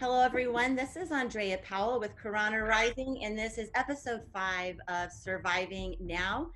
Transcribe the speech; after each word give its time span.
Hello, 0.00 0.22
everyone. 0.22 0.74
This 0.74 0.96
is 0.96 1.12
Andrea 1.12 1.58
Powell 1.58 2.00
with 2.00 2.16
Karana 2.16 2.66
Rising, 2.66 3.22
and 3.22 3.38
this 3.38 3.58
is 3.58 3.68
episode 3.74 4.22
five 4.32 4.80
of 4.88 5.12
Surviving 5.12 5.94
Now 6.00 6.52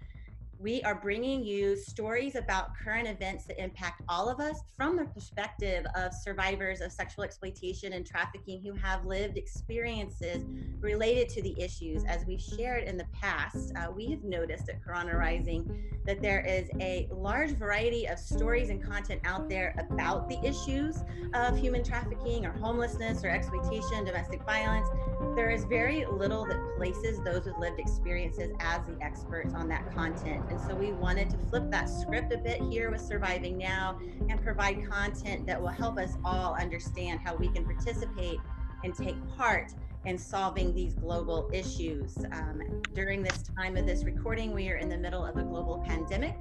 we 0.64 0.82
are 0.84 0.94
bringing 0.94 1.44
you 1.44 1.76
stories 1.76 2.36
about 2.36 2.70
current 2.74 3.06
events 3.06 3.44
that 3.44 3.62
impact 3.62 4.00
all 4.08 4.30
of 4.30 4.40
us 4.40 4.62
from 4.74 4.96
the 4.96 5.04
perspective 5.04 5.84
of 5.94 6.14
survivors 6.14 6.80
of 6.80 6.90
sexual 6.90 7.22
exploitation 7.22 7.92
and 7.92 8.06
trafficking 8.06 8.62
who 8.62 8.72
have 8.72 9.04
lived 9.04 9.36
experiences 9.36 10.46
related 10.80 11.28
to 11.28 11.42
the 11.42 11.54
issues. 11.60 12.02
As 12.04 12.24
we've 12.26 12.40
shared 12.40 12.84
in 12.84 12.96
the 12.96 13.04
past, 13.12 13.74
uh, 13.76 13.92
we 13.94 14.06
have 14.06 14.24
noticed 14.24 14.70
at 14.70 14.82
Karana 14.82 15.12
Rising 15.18 15.68
that 16.06 16.22
there 16.22 16.40
is 16.40 16.70
a 16.80 17.08
large 17.12 17.50
variety 17.50 18.06
of 18.08 18.18
stories 18.18 18.70
and 18.70 18.82
content 18.82 19.20
out 19.26 19.50
there 19.50 19.74
about 19.78 20.30
the 20.30 20.42
issues 20.42 21.02
of 21.34 21.58
human 21.58 21.84
trafficking 21.84 22.46
or 22.46 22.52
homelessness 22.52 23.22
or 23.22 23.28
exploitation, 23.28 24.06
domestic 24.06 24.42
violence. 24.44 24.88
There 25.36 25.50
is 25.50 25.64
very 25.64 26.06
little 26.06 26.46
that 26.46 26.58
places 26.78 27.20
those 27.22 27.44
with 27.44 27.58
lived 27.58 27.80
experiences 27.80 28.52
as 28.60 28.80
the 28.86 28.96
experts 29.02 29.52
on 29.54 29.68
that 29.68 29.92
content. 29.94 30.44
And 30.54 30.62
so 30.62 30.76
we 30.76 30.92
wanted 30.92 31.30
to 31.30 31.36
flip 31.50 31.68
that 31.72 31.88
script 31.88 32.32
a 32.32 32.38
bit 32.38 32.62
here 32.70 32.88
with 32.88 33.00
Surviving 33.00 33.58
Now 33.58 33.98
and 34.28 34.40
provide 34.40 34.88
content 34.88 35.48
that 35.48 35.60
will 35.60 35.66
help 35.66 35.98
us 35.98 36.16
all 36.24 36.54
understand 36.54 37.18
how 37.24 37.34
we 37.34 37.48
can 37.48 37.64
participate 37.64 38.38
and 38.84 38.94
take 38.94 39.16
part 39.36 39.72
in 40.04 40.16
solving 40.16 40.72
these 40.72 40.94
global 40.94 41.50
issues. 41.52 42.16
Um, 42.30 42.82
during 42.92 43.20
this 43.20 43.42
time 43.58 43.76
of 43.76 43.84
this 43.84 44.04
recording, 44.04 44.52
we 44.52 44.70
are 44.70 44.76
in 44.76 44.88
the 44.88 44.96
middle 44.96 45.26
of 45.26 45.36
a 45.38 45.42
global 45.42 45.82
pandemic. 45.84 46.38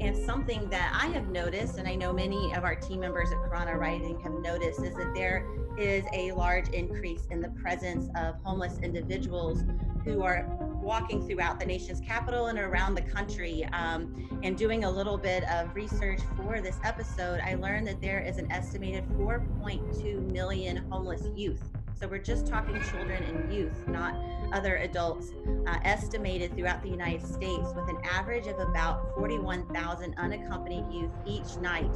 And 0.00 0.16
something 0.16 0.68
that 0.70 0.98
I 1.00 1.06
have 1.12 1.28
noticed, 1.28 1.78
and 1.78 1.86
I 1.86 1.94
know 1.94 2.12
many 2.12 2.52
of 2.54 2.64
our 2.64 2.74
team 2.74 2.98
members 2.98 3.30
at 3.30 3.38
Karana 3.48 3.78
Rising 3.78 4.18
have 4.22 4.32
noticed, 4.42 4.82
is 4.82 4.96
that 4.96 5.14
there 5.14 5.46
is 5.78 6.04
a 6.12 6.32
large 6.32 6.68
increase 6.70 7.26
in 7.30 7.40
the 7.40 7.50
presence 7.50 8.08
of 8.16 8.34
homeless 8.42 8.78
individuals 8.82 9.62
who 10.04 10.24
are 10.24 10.71
walking 10.82 11.26
throughout 11.26 11.60
the 11.60 11.66
nation's 11.66 12.00
capital 12.00 12.46
and 12.46 12.58
around 12.58 12.94
the 12.94 13.02
country 13.02 13.64
um, 13.72 14.28
and 14.42 14.56
doing 14.56 14.84
a 14.84 14.90
little 14.90 15.16
bit 15.16 15.44
of 15.50 15.74
research 15.74 16.20
for 16.36 16.60
this 16.60 16.78
episode, 16.84 17.40
I 17.44 17.54
learned 17.54 17.86
that 17.86 18.00
there 18.00 18.20
is 18.20 18.38
an 18.38 18.50
estimated 18.50 19.08
4.2 19.10 20.32
million 20.32 20.78
homeless 20.90 21.28
youth 21.34 21.62
so 21.98 22.08
we're 22.08 22.18
just 22.18 22.46
talking 22.46 22.80
children 22.90 23.22
and 23.22 23.52
youth, 23.52 23.86
not 23.86 24.14
other 24.52 24.76
adults, 24.76 25.32
uh, 25.66 25.78
estimated 25.84 26.54
throughout 26.56 26.82
the 26.82 26.88
United 26.88 27.26
States 27.26 27.68
with 27.74 27.88
an 27.88 27.98
average 28.04 28.46
of 28.46 28.58
about 28.58 29.14
41,000 29.16 30.14
unaccompanied 30.18 30.84
youth 30.92 31.10
each 31.26 31.56
night 31.60 31.90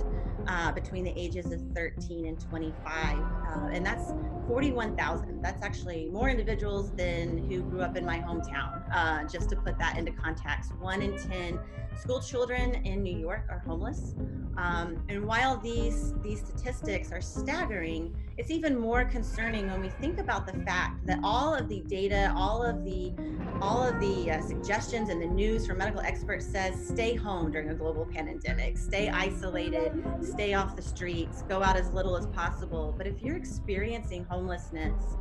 uh, 0.46 0.72
between 0.72 1.04
the 1.04 1.12
ages 1.16 1.52
of 1.52 1.60
13 1.74 2.26
and 2.26 2.40
25. 2.40 3.18
Uh, 3.18 3.68
and 3.72 3.84
that's 3.84 4.12
41,000. 4.48 5.42
That's 5.42 5.62
actually 5.62 6.08
more 6.12 6.28
individuals 6.28 6.92
than 6.92 7.38
who 7.48 7.62
grew 7.62 7.82
up 7.82 7.96
in 7.96 8.04
my 8.04 8.18
hometown, 8.18 8.84
uh, 8.92 9.24
just 9.24 9.50
to 9.50 9.56
put 9.56 9.78
that 9.78 9.98
into 9.98 10.12
context. 10.12 10.74
One 10.76 11.02
in 11.02 11.18
10 11.18 11.58
school 11.98 12.20
children 12.20 12.74
in 12.86 13.02
New 13.02 13.16
York 13.16 13.46
are 13.48 13.62
homeless. 13.66 14.14
Um, 14.56 15.02
and 15.08 15.24
while 15.24 15.58
these, 15.58 16.14
these 16.22 16.40
statistics 16.40 17.12
are 17.12 17.20
staggering, 17.20 18.14
it's 18.38 18.50
even 18.50 18.78
more 18.78 19.04
concerning 19.04 19.70
when 19.70 19.80
we 19.80 19.88
think 19.88 20.18
about 20.18 20.46
the 20.46 20.52
fact 20.64 21.06
that 21.06 21.18
all 21.22 21.54
of 21.54 21.68
the 21.68 21.80
data, 21.80 22.32
all 22.36 22.62
of 22.62 22.84
the 22.84 23.12
all 23.62 23.82
of 23.82 23.98
the 24.00 24.30
uh, 24.30 24.40
suggestions 24.42 25.08
and 25.08 25.20
the 25.22 25.26
news 25.26 25.66
from 25.66 25.78
medical 25.78 26.02
experts 26.02 26.46
says 26.46 26.74
stay 26.86 27.14
home 27.14 27.50
during 27.50 27.70
a 27.70 27.74
global 27.74 28.04
pandemic, 28.04 28.76
stay 28.76 29.08
isolated, 29.08 29.92
stay 30.20 30.52
off 30.52 30.76
the 30.76 30.82
streets, 30.82 31.42
go 31.42 31.62
out 31.62 31.76
as 31.76 31.90
little 31.92 32.16
as 32.16 32.26
possible. 32.26 32.94
But 32.96 33.06
if 33.06 33.22
you're 33.22 33.36
experiencing 33.36 34.24
homelessness, 34.24 35.16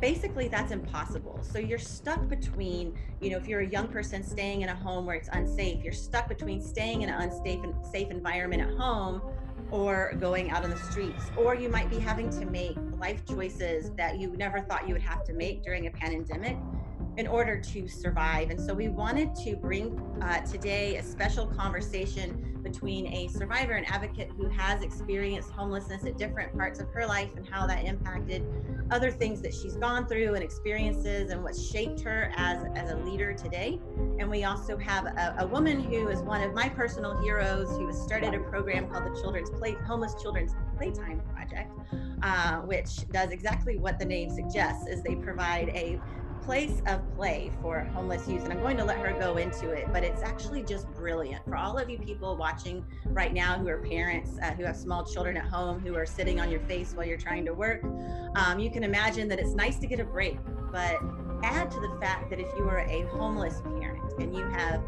basically 0.00 0.48
that's 0.48 0.72
impossible. 0.72 1.40
So 1.42 1.58
you're 1.58 1.78
stuck 1.78 2.28
between 2.28 2.96
you 3.20 3.30
know 3.30 3.36
if 3.36 3.46
you're 3.46 3.60
a 3.60 3.68
young 3.68 3.88
person 3.88 4.22
staying 4.22 4.62
in 4.62 4.68
a 4.68 4.74
home 4.74 5.06
where 5.06 5.16
it's 5.16 5.28
unsafe 5.32 5.82
you're 5.84 5.92
stuck 5.92 6.28
between 6.28 6.60
staying 6.60 7.02
in 7.02 7.10
an 7.10 7.20
unsafe 7.20 7.62
and 7.62 7.74
safe 7.84 8.10
environment 8.10 8.62
at 8.62 8.76
home 8.78 9.22
or 9.70 10.14
going 10.18 10.50
out 10.50 10.64
on 10.64 10.70
the 10.70 10.76
streets, 10.76 11.30
or 11.36 11.54
you 11.54 11.68
might 11.68 11.88
be 11.88 11.98
having 11.98 12.28
to 12.30 12.44
make 12.46 12.76
life 12.98 13.24
choices 13.24 13.90
that 13.92 14.18
you 14.18 14.36
never 14.36 14.60
thought 14.60 14.86
you 14.88 14.94
would 14.94 15.02
have 15.02 15.22
to 15.24 15.32
make 15.32 15.62
during 15.62 15.86
a 15.86 15.90
pandemic 15.92 16.56
in 17.20 17.26
order 17.26 17.60
to 17.60 17.86
survive. 17.86 18.48
And 18.48 18.58
so 18.58 18.72
we 18.72 18.88
wanted 18.88 19.34
to 19.44 19.54
bring 19.54 20.00
uh, 20.22 20.40
today 20.40 20.96
a 20.96 21.02
special 21.02 21.46
conversation 21.46 22.58
between 22.62 23.06
a 23.12 23.28
survivor 23.28 23.74
and 23.74 23.86
advocate 23.90 24.30
who 24.38 24.48
has 24.48 24.82
experienced 24.82 25.50
homelessness 25.50 26.06
at 26.06 26.16
different 26.16 26.56
parts 26.56 26.80
of 26.80 26.88
her 26.88 27.06
life 27.06 27.28
and 27.36 27.46
how 27.46 27.66
that 27.66 27.84
impacted 27.84 28.42
other 28.90 29.10
things 29.10 29.42
that 29.42 29.52
she's 29.52 29.76
gone 29.76 30.06
through 30.06 30.34
and 30.34 30.42
experiences 30.42 31.30
and 31.30 31.42
what 31.42 31.54
shaped 31.54 32.00
her 32.00 32.32
as, 32.36 32.64
as 32.74 32.90
a 32.90 32.96
leader 32.96 33.34
today. 33.34 33.78
And 34.18 34.30
we 34.30 34.44
also 34.44 34.78
have 34.78 35.04
a, 35.04 35.36
a 35.40 35.46
woman 35.46 35.78
who 35.78 36.08
is 36.08 36.20
one 36.22 36.42
of 36.42 36.54
my 36.54 36.70
personal 36.70 37.20
heroes 37.20 37.68
who 37.76 37.86
has 37.86 38.00
started 38.00 38.32
a 38.32 38.40
program 38.40 38.88
called 38.88 39.04
the 39.04 39.20
Children's 39.20 39.50
Play 39.50 39.74
Homeless 39.86 40.14
Children's 40.22 40.54
Playtime 40.78 41.20
Project, 41.34 41.70
uh, 42.22 42.60
which 42.60 43.06
does 43.10 43.30
exactly 43.30 43.76
what 43.76 43.98
the 43.98 44.06
name 44.06 44.30
suggests 44.30 44.86
is 44.88 45.02
they 45.02 45.16
provide 45.16 45.68
a 45.70 46.00
place 46.42 46.82
of 46.86 47.00
play 47.16 47.50
for 47.60 47.80
homeless 47.94 48.28
youth 48.28 48.44
and 48.44 48.52
i'm 48.52 48.60
going 48.60 48.76
to 48.76 48.84
let 48.84 48.98
her 48.98 49.18
go 49.18 49.36
into 49.36 49.70
it 49.70 49.86
but 49.92 50.02
it's 50.02 50.22
actually 50.22 50.62
just 50.62 50.88
brilliant 50.94 51.44
for 51.44 51.56
all 51.56 51.78
of 51.78 51.88
you 51.90 51.98
people 51.98 52.36
watching 52.36 52.84
right 53.06 53.32
now 53.32 53.58
who 53.58 53.68
are 53.68 53.78
parents 53.78 54.38
uh, 54.42 54.50
who 54.52 54.64
have 54.64 54.76
small 54.76 55.04
children 55.04 55.36
at 55.36 55.44
home 55.44 55.80
who 55.80 55.94
are 55.94 56.06
sitting 56.06 56.40
on 56.40 56.50
your 56.50 56.60
face 56.60 56.92
while 56.94 57.06
you're 57.06 57.18
trying 57.18 57.44
to 57.44 57.52
work. 57.52 57.82
Um, 58.36 58.58
you 58.58 58.70
can 58.70 58.84
imagine 58.84 59.28
that 59.28 59.38
it's 59.38 59.54
nice 59.54 59.78
to 59.78 59.86
get 59.86 60.00
a 60.00 60.04
break 60.04 60.38
but 60.72 60.98
add 61.42 61.70
to 61.70 61.80
the 61.80 61.96
fact 62.00 62.30
that 62.30 62.38
if 62.38 62.48
you 62.56 62.64
are 62.68 62.80
a 62.80 63.02
homeless 63.08 63.60
parent 63.62 64.12
and 64.18 64.34
you 64.34 64.44
have 64.46 64.82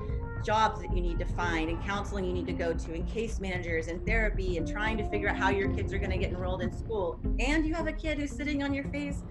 jobs 0.44 0.80
that 0.80 0.94
you 0.94 1.00
need 1.00 1.18
to 1.18 1.24
find 1.24 1.70
and 1.70 1.82
counseling 1.84 2.24
you 2.24 2.32
need 2.32 2.46
to 2.46 2.52
go 2.52 2.72
to 2.72 2.94
and 2.94 3.08
case 3.08 3.40
managers 3.40 3.86
and 3.86 4.04
therapy 4.04 4.56
and 4.56 4.66
trying 4.68 4.96
to 4.96 5.08
figure 5.08 5.28
out 5.28 5.36
how 5.36 5.50
your 5.50 5.72
kids 5.72 5.92
are 5.92 5.98
going 5.98 6.10
to 6.10 6.18
get 6.18 6.30
enrolled 6.30 6.62
in 6.62 6.72
school 6.76 7.18
and 7.38 7.64
you 7.64 7.74
have 7.74 7.86
a 7.86 7.92
kid 7.92 8.18
who's 8.18 8.32
sitting 8.32 8.62
on 8.62 8.74
your 8.74 8.84
face 8.84 9.22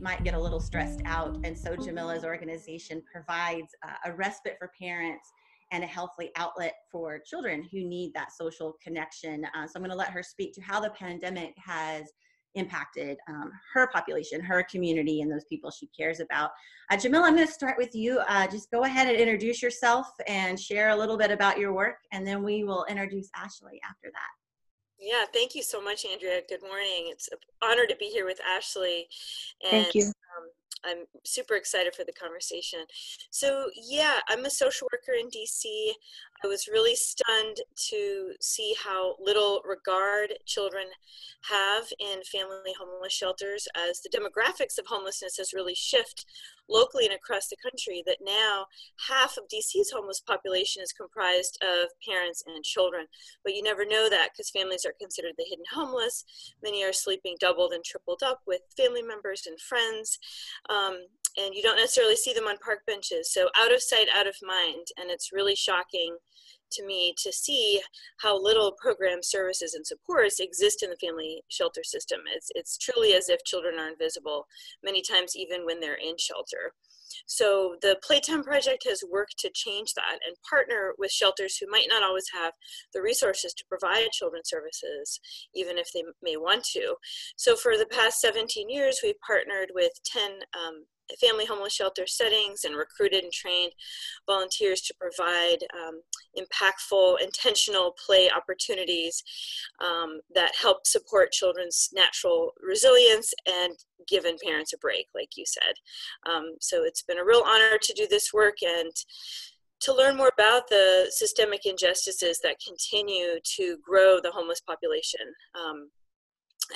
might 0.00 0.24
get 0.24 0.34
a 0.34 0.38
little 0.38 0.60
stressed 0.60 1.00
out. 1.04 1.36
And 1.44 1.56
so 1.56 1.76
Jamila's 1.76 2.24
organization 2.24 3.02
provides 3.10 3.74
uh, 3.86 4.10
a 4.10 4.12
respite 4.12 4.56
for 4.58 4.70
parents 4.78 5.30
and 5.70 5.84
a 5.84 5.86
healthy 5.86 6.30
outlet 6.36 6.74
for 6.90 7.18
children 7.18 7.68
who 7.70 7.84
need 7.84 8.12
that 8.14 8.32
social 8.32 8.76
connection. 8.82 9.44
Uh, 9.54 9.66
so 9.66 9.72
I'm 9.76 9.82
going 9.82 9.90
to 9.90 9.96
let 9.96 10.10
her 10.10 10.22
speak 10.22 10.54
to 10.54 10.62
how 10.62 10.80
the 10.80 10.90
pandemic 10.90 11.54
has 11.58 12.10
impacted 12.54 13.18
um, 13.28 13.52
her 13.74 13.88
population, 13.88 14.40
her 14.40 14.62
community, 14.64 15.20
and 15.20 15.30
those 15.30 15.44
people 15.44 15.70
she 15.70 15.88
cares 15.88 16.20
about. 16.20 16.50
Uh, 16.90 16.96
Jamila, 16.96 17.26
I'm 17.26 17.34
going 17.34 17.46
to 17.46 17.52
start 17.52 17.76
with 17.76 17.94
you. 17.94 18.20
Uh, 18.28 18.46
just 18.46 18.70
go 18.70 18.84
ahead 18.84 19.06
and 19.06 19.16
introduce 19.16 19.62
yourself 19.62 20.06
and 20.26 20.58
share 20.58 20.90
a 20.90 20.96
little 20.96 21.18
bit 21.18 21.30
about 21.30 21.58
your 21.58 21.72
work, 21.72 21.96
and 22.12 22.26
then 22.26 22.42
we 22.42 22.64
will 22.64 22.86
introduce 22.88 23.28
Ashley 23.36 23.80
after 23.88 24.10
that. 24.12 24.37
Yeah, 25.00 25.24
thank 25.32 25.54
you 25.54 25.62
so 25.62 25.80
much, 25.80 26.04
Andrea. 26.04 26.40
Good 26.48 26.62
morning. 26.62 27.06
It's 27.10 27.28
an 27.28 27.38
honor 27.62 27.86
to 27.86 27.96
be 27.96 28.06
here 28.06 28.24
with 28.24 28.40
Ashley. 28.40 29.06
And, 29.62 29.84
thank 29.84 29.94
you. 29.94 30.06
Um, 30.06 30.50
I'm 30.84 31.04
super 31.24 31.54
excited 31.54 31.94
for 31.94 32.04
the 32.04 32.12
conversation. 32.12 32.80
So, 33.30 33.68
yeah, 33.76 34.18
I'm 34.28 34.44
a 34.44 34.50
social 34.50 34.88
worker 34.92 35.18
in 35.18 35.28
DC. 35.28 35.92
I 36.44 36.46
was 36.46 36.68
really 36.68 36.94
stunned 36.94 37.58
to 37.90 38.32
see 38.40 38.74
how 38.82 39.16
little 39.20 39.60
regard 39.64 40.34
children 40.46 40.86
have 41.50 41.84
in 41.98 42.22
family 42.24 42.74
homeless 42.78 43.12
shelters 43.12 43.66
as 43.76 44.00
the 44.00 44.10
demographics 44.10 44.78
of 44.78 44.86
homelessness 44.86 45.36
has 45.38 45.52
really 45.52 45.74
shifted 45.74 46.24
locally 46.68 47.06
and 47.06 47.14
across 47.14 47.48
the 47.48 47.56
country 47.62 48.02
that 48.06 48.18
now 48.22 48.66
half 49.08 49.36
of 49.36 49.44
DC's 49.48 49.90
homeless 49.90 50.20
population 50.20 50.82
is 50.82 50.92
comprised 50.92 51.58
of 51.62 51.88
parents 52.06 52.42
and 52.46 52.64
children. 52.64 53.06
But 53.44 53.54
you 53.54 53.62
never 53.62 53.84
know 53.84 54.08
that 54.10 54.30
because 54.32 54.50
families 54.50 54.84
are 54.84 54.94
considered 55.00 55.34
the 55.38 55.46
hidden 55.48 55.64
homeless. 55.72 56.24
Many 56.62 56.84
are 56.84 56.92
sleeping 56.92 57.36
doubled 57.40 57.72
and 57.72 57.84
tripled 57.84 58.22
up 58.22 58.40
with 58.46 58.60
family 58.76 59.02
members 59.02 59.44
and 59.46 59.60
friends. 59.60 60.18
Um, 60.68 60.98
and 61.36 61.54
you 61.54 61.62
don't 61.62 61.76
necessarily 61.76 62.16
see 62.16 62.32
them 62.32 62.46
on 62.46 62.58
park 62.58 62.80
benches. 62.86 63.32
So 63.32 63.48
out 63.56 63.72
of 63.72 63.82
sight, 63.82 64.08
out 64.14 64.26
of 64.26 64.34
mind. 64.42 64.86
And 64.98 65.10
it's 65.10 65.32
really 65.32 65.54
shocking 65.54 66.16
to 66.72 66.86
me 66.86 67.14
to 67.18 67.32
see 67.32 67.80
how 68.18 68.40
little 68.40 68.72
program 68.80 69.22
services 69.22 69.74
and 69.74 69.86
supports 69.86 70.40
exist 70.40 70.82
in 70.82 70.90
the 70.90 70.96
family 70.96 71.42
shelter 71.48 71.82
system. 71.84 72.20
It's, 72.34 72.50
it's 72.54 72.78
truly 72.78 73.14
as 73.14 73.28
if 73.28 73.44
children 73.44 73.78
are 73.78 73.88
invisible, 73.88 74.46
many 74.82 75.02
times 75.02 75.36
even 75.36 75.64
when 75.64 75.80
they're 75.80 75.94
in 75.94 76.16
shelter. 76.18 76.72
So 77.26 77.76
the 77.80 77.98
Playtime 78.02 78.42
Project 78.42 78.84
has 78.88 79.02
worked 79.10 79.38
to 79.38 79.50
change 79.54 79.94
that 79.94 80.18
and 80.26 80.36
partner 80.48 80.94
with 80.98 81.10
shelters 81.10 81.56
who 81.56 81.66
might 81.70 81.86
not 81.88 82.02
always 82.02 82.26
have 82.32 82.52
the 82.92 83.02
resources 83.02 83.54
to 83.54 83.64
provide 83.68 84.10
children's 84.12 84.48
services, 84.48 85.20
even 85.54 85.78
if 85.78 85.88
they 85.92 86.02
may 86.22 86.36
want 86.36 86.64
to. 86.72 86.96
So 87.36 87.56
for 87.56 87.76
the 87.76 87.86
past 87.86 88.20
17 88.20 88.68
years, 88.68 89.00
we've 89.02 89.20
partnered 89.26 89.70
with 89.74 89.92
10 90.04 90.30
um, 90.54 90.84
family 91.20 91.46
homeless 91.46 91.72
shelter 91.72 92.06
settings 92.06 92.64
and 92.64 92.76
recruited 92.76 93.24
and 93.24 93.32
trained 93.32 93.72
volunteers 94.26 94.80
to 94.82 94.94
provide 95.00 95.58
um, 95.74 96.00
impactful, 96.36 97.20
intentional 97.22 97.94
play 98.04 98.30
opportunities 98.30 99.22
um, 99.80 100.20
that 100.34 100.54
help 100.60 100.86
support 100.86 101.32
children's 101.32 101.90
natural 101.92 102.52
resilience 102.62 103.32
and 103.46 103.74
given 104.06 104.36
parents 104.44 104.72
a 104.72 104.78
break, 104.78 105.06
like 105.14 105.30
you 105.36 105.44
said. 105.46 105.74
Um, 106.30 106.54
so 106.60 106.84
it's 106.84 107.02
been 107.02 107.18
a 107.18 107.24
real 107.24 107.42
honor 107.46 107.78
to 107.80 107.92
do 107.94 108.06
this 108.08 108.32
work 108.32 108.56
and 108.62 108.92
to 109.80 109.94
learn 109.94 110.16
more 110.16 110.30
about 110.36 110.68
the 110.68 111.06
systemic 111.10 111.64
injustices 111.64 112.40
that 112.42 112.56
continue 112.66 113.38
to 113.56 113.78
grow 113.82 114.20
the 114.20 114.30
homeless 114.30 114.60
population. 114.60 115.20
Um, 115.54 115.90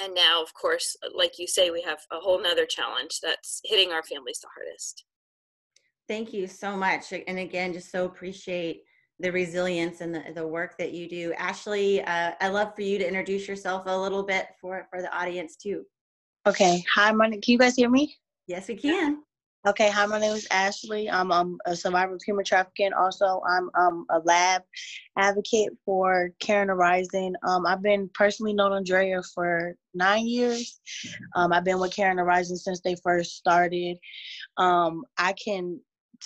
and 0.00 0.14
now, 0.14 0.42
of 0.42 0.54
course, 0.54 0.96
like 1.14 1.38
you 1.38 1.46
say, 1.46 1.70
we 1.70 1.82
have 1.82 1.98
a 2.10 2.16
whole 2.16 2.40
nother 2.42 2.66
challenge 2.66 3.20
that's 3.22 3.60
hitting 3.64 3.90
our 3.90 4.02
families 4.02 4.40
the 4.40 4.48
hardest. 4.54 5.04
Thank 6.08 6.32
you 6.32 6.46
so 6.46 6.76
much. 6.76 7.12
And 7.12 7.38
again, 7.38 7.72
just 7.72 7.90
so 7.90 8.04
appreciate 8.04 8.82
the 9.18 9.30
resilience 9.30 10.00
and 10.00 10.14
the, 10.14 10.24
the 10.34 10.46
work 10.46 10.76
that 10.78 10.92
you 10.92 11.08
do. 11.08 11.32
Ashley, 11.34 12.02
uh, 12.02 12.32
i 12.40 12.48
love 12.48 12.74
for 12.74 12.82
you 12.82 12.98
to 12.98 13.06
introduce 13.06 13.46
yourself 13.46 13.84
a 13.86 13.96
little 13.96 14.24
bit 14.24 14.46
for, 14.60 14.86
for 14.90 15.00
the 15.00 15.14
audience 15.16 15.56
too. 15.56 15.84
Okay. 16.46 16.82
Hi, 16.94 17.12
my, 17.12 17.28
can 17.28 17.40
you 17.46 17.58
guys 17.58 17.76
hear 17.76 17.88
me? 17.88 18.16
Yes, 18.48 18.66
we 18.66 18.74
can. 18.74 19.22
Okay, 19.64 19.90
hi, 19.90 20.04
my 20.06 20.18
name 20.18 20.32
is 20.32 20.48
Ashley. 20.50 21.08
I'm 21.08 21.30
um, 21.30 21.56
a 21.66 21.76
survivor 21.76 22.16
of 22.16 22.22
human 22.26 22.44
trafficking. 22.44 22.92
Also, 22.94 23.40
I'm 23.48 23.70
um, 23.78 24.06
a 24.10 24.18
lab 24.24 24.62
advocate 25.16 25.70
for 25.84 26.30
Karana 26.42 26.76
Rising. 26.76 27.34
Um, 27.46 27.64
I've 27.64 27.80
been 27.80 28.10
personally 28.12 28.54
known 28.54 28.72
Andrea 28.72 29.22
for 29.32 29.76
nine 29.94 30.26
years. 30.26 30.80
Um, 31.36 31.52
I've 31.52 31.62
been 31.62 31.78
with 31.78 31.94
Karana 31.94 32.24
Rising 32.26 32.56
since 32.56 32.80
they 32.80 32.96
first 33.04 33.36
started. 33.36 33.98
Um, 34.56 35.04
I 35.16 35.32
can 35.34 35.78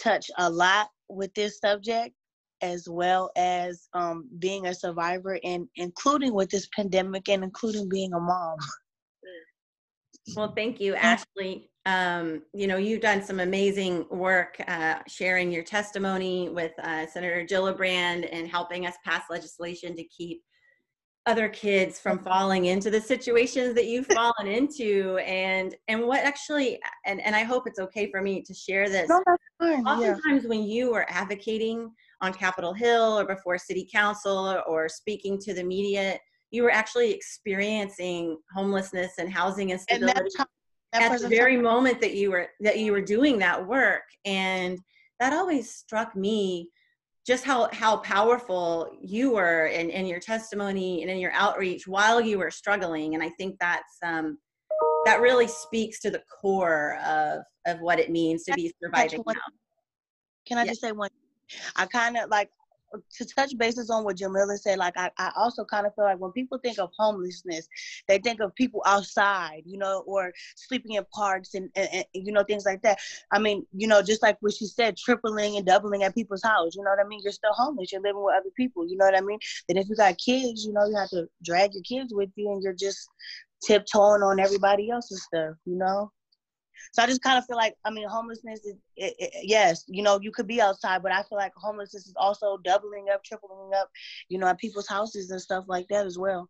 touch 0.03 0.31
a 0.39 0.49
lot 0.49 0.89
with 1.11 1.35
this 1.35 1.59
subject 1.59 2.15
as 2.63 2.89
well 2.89 3.33
as 3.37 3.87
um, 3.93 4.31
being 4.39 4.67
a 4.67 4.75
survivor 4.75 5.39
and 5.45 5.69
including 5.77 6.33
with 6.33 6.49
this 6.49 6.69
pandemic 6.75 7.29
and 7.29 7.45
including 7.45 7.87
being 7.91 8.15
a 8.15 8.19
mom. 8.19 8.57
Well, 10.35 10.55
thank 10.57 10.81
you, 10.81 10.95
Ashley. 10.95 11.69
Um, 11.87 12.43
you 12.53 12.67
know, 12.67 12.77
you've 12.77 13.01
done 13.01 13.23
some 13.23 13.39
amazing 13.39 14.07
work 14.11 14.57
uh, 14.67 14.97
sharing 15.07 15.53
your 15.53 15.63
testimony 15.63 16.49
with 16.49 16.73
uh, 16.83 17.07
Senator 17.07 17.47
Gillibrand 17.49 18.29
and 18.31 18.49
helping 18.49 18.87
us 18.87 18.97
pass 19.05 19.23
legislation 19.31 19.95
to 19.95 20.03
keep 20.05 20.43
other 21.27 21.49
kids 21.49 22.01
from 22.01 22.19
falling 22.19 22.67
into 22.67 22.91
the 22.91 23.01
situations 23.01 23.75
that 23.75 23.87
you've 23.87 24.07
fallen 24.15 24.49
into. 24.49 25.19
And 25.19 25.77
and 25.87 26.05
what 26.05 26.25
actually 26.25 26.81
and 27.05 27.21
and 27.21 27.37
i 27.37 27.45
hope 27.45 27.67
it's 27.67 27.79
okay 27.79 28.11
for 28.11 28.21
me 28.21 28.43
to 28.43 28.53
share 28.53 28.89
this. 28.89 29.09
No, 29.09 29.23
fine, 29.61 29.87
oftentimes 29.87 30.43
yeah. 30.43 30.49
when 30.49 30.65
you 30.65 30.93
are 30.93 31.07
advocating 31.09 31.93
on 32.21 32.33
capitol 32.33 32.73
hill 32.73 33.19
or 33.19 33.25
before 33.25 33.59
city 33.59 33.89
council 33.93 34.61
or 34.67 34.89
speaking 34.89 35.39
to 35.39 35.55
the 35.55 35.63
media 35.63 36.19
you 36.51 36.63
were 36.63 36.71
actually 36.71 37.13
experiencing 37.13 38.39
homelessness 38.55 39.15
and 39.19 39.31
housing 39.31 39.71
instability. 39.71 40.13
and 40.39 40.47
at 41.03 41.21
the 41.21 41.29
very 41.29 41.57
moment 41.57 42.01
that 42.01 42.15
you 42.15 42.31
were 42.31 42.49
that 42.61 42.79
you 42.79 42.93
were 42.93 43.01
doing 43.01 43.39
that 43.39 43.67
work. 43.67 44.05
And 44.25 44.79
that 45.21 45.33
always 45.33 45.75
struck 45.75 46.15
me 46.15 46.71
just 47.27 47.45
how 47.45 47.69
how 47.73 47.99
powerful 47.99 48.91
you 49.01 49.33
were 49.33 49.67
in, 49.67 49.91
in 49.91 50.07
your 50.07 50.21
testimony 50.21 51.03
and 51.03 51.11
in 51.11 51.19
your 51.19 51.33
outreach 51.33 51.87
while 51.87 52.21
you 52.21 52.39
were 52.39 52.51
struggling. 52.51 53.15
And 53.15 53.23
i 53.23 53.31
think 53.31 53.57
that's 53.61 53.97
um 54.03 54.39
that 55.05 55.21
really 55.21 55.49
speaks 55.49 56.01
to 56.01 56.11
the 56.11 56.23
core 56.41 56.99
of 57.07 57.43
of 57.67 57.81
what 57.81 57.99
it 57.99 58.11
means 58.11 58.45
to 58.45 58.53
be 58.55 58.73
surviving 58.83 59.23
now. 59.27 59.35
Can 60.47 60.59
i 60.59 60.67
just 60.67 60.81
say 60.81 60.93
one 60.93 61.11
i 61.77 61.87
kind 61.87 62.17
of 62.17 62.29
like 62.31 62.51
to 63.19 63.25
touch 63.25 63.57
bases 63.59 63.91
on 63.91 64.05
what 64.05 64.17
Jamila 64.17 64.57
said, 64.57 64.79
like 64.79 64.97
I, 64.97 65.11
I 65.19 65.33
also 65.37 65.65
kind 65.65 65.87
of 65.87 65.95
feel 65.95 66.05
like 66.05 66.19
when 66.19 66.33
people 66.33 66.59
think 66.59 66.79
of 66.79 66.91
homelessness, 66.97 67.69
they 68.09 68.19
think 68.19 68.41
of 68.41 68.55
people 68.55 68.83
outside, 68.87 69.63
you 69.65 69.79
know, 69.79 70.03
or 70.07 70.33
sleeping 70.57 70.93
in 70.93 71.05
parks 71.13 71.55
and, 71.55 71.71
and, 71.75 71.89
and, 71.93 72.05
you 72.15 72.33
know 72.33 72.45
things 72.45 72.65
like 72.65 72.83
that. 72.83 72.99
I 73.33 73.39
mean, 73.39 73.67
you 73.73 73.87
know, 73.87 74.03
just 74.03 74.23
like 74.23 74.37
what 74.41 74.55
she 74.55 74.67
said, 74.67 74.97
tripling 74.97 75.57
and 75.57 75.67
doubling 75.67 76.03
at 76.03 76.15
people's 76.15 76.43
house. 76.43 76.75
You 76.75 76.83
know 76.83 76.91
what 76.91 77.05
I 77.05 77.09
mean? 77.09 77.21
You're 77.23 77.33
still 77.33 77.53
homeless. 77.53 77.93
You're 77.93 78.03
living 78.03 78.23
with 78.23 78.35
other 78.37 78.51
people. 78.57 78.89
You 78.89 78.97
know 78.97 79.05
what 79.05 79.17
I 79.17 79.21
mean? 79.21 79.39
Then 79.69 79.77
if 79.77 79.89
you 79.89 79.97
got 79.97 80.19
kids, 80.19 80.65
you 80.65 80.73
know, 80.73 80.87
you 80.87 80.97
have 80.97 81.11
to 81.11 81.29
drag 81.43 81.75
your 81.75 81.83
kids 81.83 82.13
with 82.15 82.31
you, 82.37 82.53
and 82.53 82.63
you're 82.63 82.75
just 82.75 83.09
tiptoeing 83.65 84.23
on 84.23 84.41
everybody 84.41 84.91
else's 84.91 85.25
stuff. 85.25 85.57
You 85.65 85.77
know? 85.77 86.13
So 86.93 87.03
I 87.03 87.07
just 87.07 87.23
kind 87.23 87.39
of 87.39 87.45
feel 87.47 87.57
like, 87.57 87.75
I 87.85 87.91
mean, 87.91 88.09
homelessness 88.09 88.65
is, 88.65 88.77
it, 88.97 89.15
it, 89.19 89.31
yes, 89.43 89.85
you 89.87 90.03
know, 90.03 90.19
you 90.21 90.31
could 90.31 90.47
be 90.47 90.61
outside, 90.61 91.03
but 91.03 91.13
I 91.13 91.23
feel 91.23 91.39
like 91.39 91.53
homelessness 91.57 92.07
is 92.07 92.15
also 92.17 92.59
doubling 92.65 93.07
up, 93.13 93.23
tripling 93.25 93.73
up, 93.77 93.91
you 94.29 94.39
know, 94.39 94.47
at 94.47 94.59
people's 94.59 94.89
houses 94.89 95.31
and 95.31 95.41
stuff 95.41 95.65
like 95.69 95.87
that 95.89 96.07
as 96.07 96.19
well. 96.19 96.49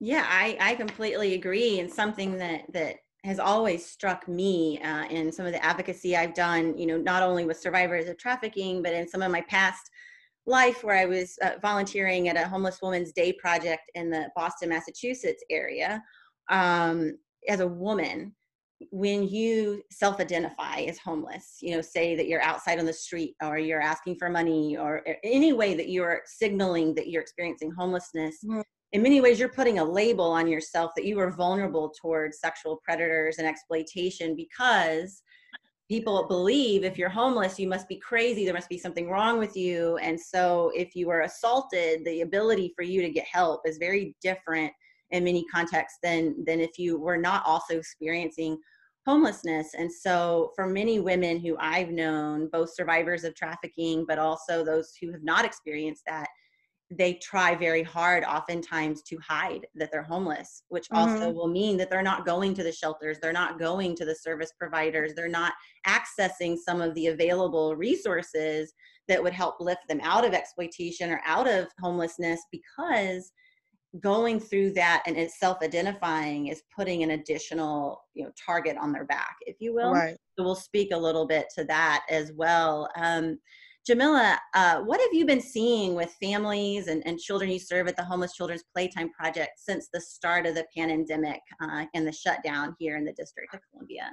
Yeah, 0.00 0.26
I, 0.26 0.56
I 0.60 0.74
completely 0.76 1.34
agree. 1.34 1.80
And 1.80 1.90
something 1.90 2.38
that, 2.38 2.72
that 2.72 2.96
has 3.24 3.38
always 3.38 3.84
struck 3.84 4.26
me 4.28 4.80
uh, 4.82 5.04
in 5.06 5.30
some 5.30 5.44
of 5.44 5.52
the 5.52 5.64
advocacy 5.64 6.16
I've 6.16 6.34
done, 6.34 6.76
you 6.78 6.86
know, 6.86 6.96
not 6.96 7.22
only 7.22 7.44
with 7.44 7.58
survivors 7.58 8.08
of 8.08 8.16
trafficking, 8.16 8.82
but 8.82 8.94
in 8.94 9.06
some 9.06 9.20
of 9.20 9.30
my 9.30 9.42
past 9.42 9.90
life 10.46 10.82
where 10.82 10.96
I 10.96 11.04
was 11.04 11.36
uh, 11.42 11.52
volunteering 11.60 12.28
at 12.28 12.36
a 12.36 12.48
homeless 12.48 12.80
woman's 12.82 13.12
day 13.12 13.32
project 13.34 13.90
in 13.94 14.10
the 14.10 14.30
Boston, 14.34 14.70
Massachusetts 14.70 15.44
area 15.50 16.02
um, 16.48 17.18
as 17.46 17.60
a 17.60 17.66
woman 17.66 18.34
when 18.90 19.28
you 19.28 19.82
self-identify 19.90 20.80
as 20.80 20.98
homeless 20.98 21.58
you 21.60 21.74
know 21.74 21.82
say 21.82 22.16
that 22.16 22.26
you're 22.26 22.42
outside 22.42 22.78
on 22.78 22.86
the 22.86 22.92
street 22.92 23.34
or 23.42 23.58
you're 23.58 23.80
asking 23.80 24.16
for 24.16 24.30
money 24.30 24.76
or 24.76 25.02
any 25.22 25.52
way 25.52 25.74
that 25.74 25.90
you're 25.90 26.22
signaling 26.24 26.94
that 26.94 27.08
you're 27.08 27.22
experiencing 27.22 27.70
homelessness 27.70 28.38
mm-hmm. 28.44 28.60
in 28.92 29.02
many 29.02 29.20
ways 29.20 29.38
you're 29.38 29.50
putting 29.50 29.78
a 29.78 29.84
label 29.84 30.30
on 30.30 30.48
yourself 30.48 30.92
that 30.96 31.04
you 31.04 31.18
are 31.18 31.30
vulnerable 31.30 31.92
towards 32.00 32.40
sexual 32.40 32.80
predators 32.82 33.38
and 33.38 33.46
exploitation 33.46 34.34
because 34.34 35.22
people 35.88 36.26
believe 36.28 36.82
if 36.82 36.96
you're 36.96 37.10
homeless 37.10 37.58
you 37.58 37.68
must 37.68 37.86
be 37.86 37.96
crazy 37.96 38.44
there 38.44 38.54
must 38.54 38.68
be 38.68 38.78
something 38.78 39.10
wrong 39.10 39.38
with 39.38 39.56
you 39.56 39.98
and 39.98 40.18
so 40.18 40.72
if 40.74 40.94
you 40.94 41.10
are 41.10 41.22
assaulted 41.22 42.02
the 42.06 42.22
ability 42.22 42.72
for 42.74 42.82
you 42.82 43.02
to 43.02 43.10
get 43.10 43.26
help 43.30 43.60
is 43.66 43.76
very 43.76 44.16
different 44.22 44.72
in 45.10 45.24
many 45.24 45.44
contexts 45.52 45.98
than 46.02 46.44
than 46.44 46.60
if 46.60 46.78
you 46.78 46.98
were 46.98 47.16
not 47.16 47.42
also 47.46 47.78
experiencing 47.78 48.58
homelessness 49.06 49.74
and 49.74 49.90
so 49.90 50.52
for 50.54 50.66
many 50.66 51.00
women 51.00 51.38
who 51.38 51.56
i've 51.58 51.90
known 51.90 52.48
both 52.52 52.74
survivors 52.74 53.24
of 53.24 53.34
trafficking 53.34 54.04
but 54.06 54.18
also 54.18 54.64
those 54.64 54.92
who 55.00 55.10
have 55.10 55.22
not 55.22 55.44
experienced 55.44 56.02
that 56.06 56.28
they 56.90 57.14
try 57.14 57.54
very 57.54 57.84
hard 57.84 58.24
oftentimes 58.24 59.00
to 59.02 59.16
hide 59.26 59.64
that 59.76 59.90
they're 59.92 60.02
homeless 60.02 60.64
which 60.68 60.88
mm-hmm. 60.88 61.10
also 61.10 61.30
will 61.30 61.48
mean 61.48 61.76
that 61.76 61.88
they're 61.88 62.02
not 62.02 62.26
going 62.26 62.52
to 62.52 62.62
the 62.62 62.72
shelters 62.72 63.18
they're 63.22 63.32
not 63.32 63.58
going 63.58 63.94
to 63.94 64.04
the 64.04 64.14
service 64.14 64.52
providers 64.58 65.12
they're 65.14 65.28
not 65.28 65.52
accessing 65.86 66.56
some 66.56 66.80
of 66.80 66.94
the 66.94 67.06
available 67.06 67.76
resources 67.76 68.74
that 69.08 69.22
would 69.22 69.32
help 69.32 69.60
lift 69.60 69.88
them 69.88 70.00
out 70.02 70.26
of 70.26 70.34
exploitation 70.34 71.10
or 71.10 71.20
out 71.24 71.48
of 71.48 71.68
homelessness 71.80 72.40
because 72.50 73.32
going 73.98 74.38
through 74.38 74.72
that 74.72 75.02
and 75.06 75.16
it's 75.16 75.40
self-identifying 75.40 76.46
is 76.46 76.62
putting 76.76 77.02
an 77.02 77.10
additional 77.10 78.02
you 78.14 78.24
know 78.24 78.30
target 78.46 78.76
on 78.80 78.92
their 78.92 79.04
back 79.04 79.36
if 79.42 79.56
you 79.58 79.74
will. 79.74 79.92
Right. 79.92 80.16
so 80.38 80.44
we'll 80.44 80.54
speak 80.54 80.92
a 80.92 80.96
little 80.96 81.26
bit 81.26 81.46
to 81.56 81.64
that 81.64 82.04
as 82.08 82.32
well. 82.32 82.88
Um, 82.96 83.38
jamila 83.86 84.38
uh, 84.54 84.80
what 84.82 85.00
have 85.00 85.12
you 85.12 85.26
been 85.26 85.40
seeing 85.40 85.94
with 85.94 86.14
families 86.22 86.86
and, 86.86 87.02
and 87.04 87.18
children? 87.18 87.50
You 87.50 87.58
serve 87.58 87.88
at 87.88 87.96
the 87.96 88.04
homeless 88.04 88.34
children's 88.34 88.64
playtime 88.72 89.10
project 89.10 89.52
since 89.56 89.88
the 89.92 90.00
start 90.00 90.46
of 90.46 90.54
the 90.54 90.66
pandemic 90.76 91.40
uh, 91.60 91.86
and 91.94 92.06
the 92.06 92.12
shutdown 92.12 92.76
here 92.78 92.96
in 92.96 93.04
the 93.04 93.14
district 93.14 93.54
of 93.54 93.60
columbia. 93.72 94.10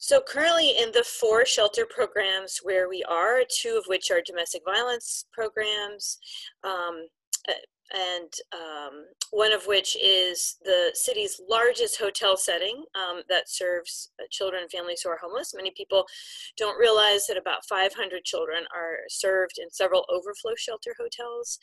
So 0.00 0.20
currently 0.20 0.70
in 0.78 0.92
the 0.92 1.04
four 1.04 1.44
shelter 1.44 1.84
programs 1.84 2.60
where 2.62 2.88
we 2.88 3.02
are, 3.08 3.42
two 3.50 3.76
of 3.76 3.84
which 3.88 4.10
are 4.10 4.22
domestic 4.24 4.62
violence 4.64 5.24
programs, 5.32 6.18
um, 6.62 7.06
uh, 7.48 7.52
and 7.92 8.32
um, 8.52 9.04
one 9.30 9.52
of 9.52 9.66
which 9.66 9.96
is 9.96 10.56
the 10.64 10.90
city's 10.94 11.40
largest 11.48 11.98
hotel 11.98 12.36
setting 12.36 12.84
um, 12.94 13.22
that 13.28 13.48
serves 13.48 14.10
uh, 14.20 14.24
children 14.30 14.62
and 14.62 14.70
families 14.70 15.00
who 15.02 15.10
are 15.10 15.18
homeless. 15.20 15.54
Many 15.54 15.72
people 15.76 16.06
don't 16.56 16.78
realize 16.78 17.26
that 17.26 17.36
about 17.36 17.64
500 17.68 18.24
children 18.24 18.64
are 18.74 18.98
served 19.08 19.58
in 19.58 19.70
several 19.70 20.04
overflow 20.10 20.52
shelter 20.56 20.94
hotels. 20.98 21.58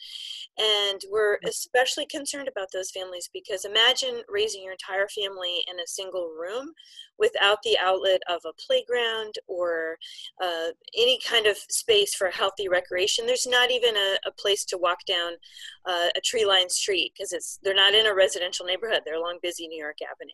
And 0.58 1.00
we're 1.10 1.38
especially 1.46 2.06
concerned 2.06 2.48
about 2.48 2.68
those 2.72 2.90
families 2.90 3.28
because 3.32 3.64
imagine 3.64 4.22
raising 4.28 4.62
your 4.62 4.72
entire 4.72 5.08
family 5.08 5.64
in 5.70 5.80
a 5.80 5.86
single 5.86 6.30
room 6.38 6.72
without 7.18 7.58
the 7.64 7.76
outlet 7.80 8.20
of 8.28 8.40
a 8.44 8.52
playground 8.66 9.34
or 9.46 9.96
uh, 10.42 10.68
any 10.96 11.18
kind 11.26 11.46
of 11.46 11.56
space 11.70 12.14
for 12.14 12.28
healthy 12.28 12.68
recreation. 12.68 13.26
There's 13.26 13.46
not 13.46 13.70
even 13.70 13.96
a, 13.96 14.16
a 14.26 14.32
place 14.32 14.64
to 14.66 14.78
walk 14.78 15.04
down 15.06 15.32
uh, 15.86 16.08
a 16.16 16.20
tree 16.20 16.44
lined 16.44 16.70
street 16.70 17.12
because 17.16 17.32
it's 17.32 17.58
they're 17.62 17.74
not 17.74 17.94
in 17.94 18.06
a 18.06 18.14
residential 18.14 18.66
neighborhood 18.66 19.00
they're 19.04 19.16
along 19.16 19.38
busy 19.40 19.68
new 19.68 19.78
york 19.78 19.96
avenue 20.02 20.32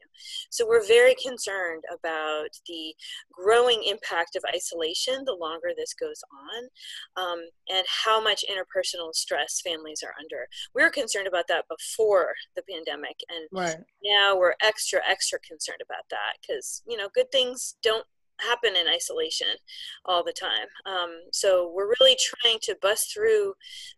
so 0.51 0.67
we're 0.67 0.87
very 0.87 1.15
concerned 1.15 1.85
about 1.93 2.49
the 2.67 2.95
growing 3.31 3.83
impact 3.85 4.35
of 4.35 4.43
isolation 4.55 5.23
the 5.27 5.35
longer 5.35 5.69
this 5.77 5.95
goes 5.95 6.23
on 6.33 7.23
um, 7.23 7.41
and 7.69 7.85
how 8.05 8.23
much 8.23 8.45
interpersonal 8.51 9.15
stress 9.15 9.61
families 9.61 10.03
are 10.03 10.15
under 10.19 10.47
we 10.75 10.83
were 10.83 10.91
concerned 10.91 11.27
about 11.27 11.45
that 11.49 11.65
before 11.69 12.33
the 12.57 12.63
pandemic 12.71 13.17
and 13.29 13.47
right. 13.53 13.77
now 14.03 14.37
we're 14.37 14.55
extra 14.63 15.01
extra 15.09 15.39
concerned 15.41 15.81
about 15.85 16.05
that 16.11 16.37
because 16.41 16.72
you 16.87 16.97
know 16.97 17.09
good 17.15 17.31
things 17.31 17.77
don't 17.83 18.07
happen 18.41 18.75
in 18.77 18.89
isolation 18.89 19.49
all 20.05 20.25
the 20.25 20.33
time. 20.33 20.67
Um, 20.87 21.21
so 21.33 21.73
we're 21.75 21.95
really 22.01 22.17
trying 22.21 22.59
to 22.63 22.77
bust 22.81 23.13
through 23.13 23.55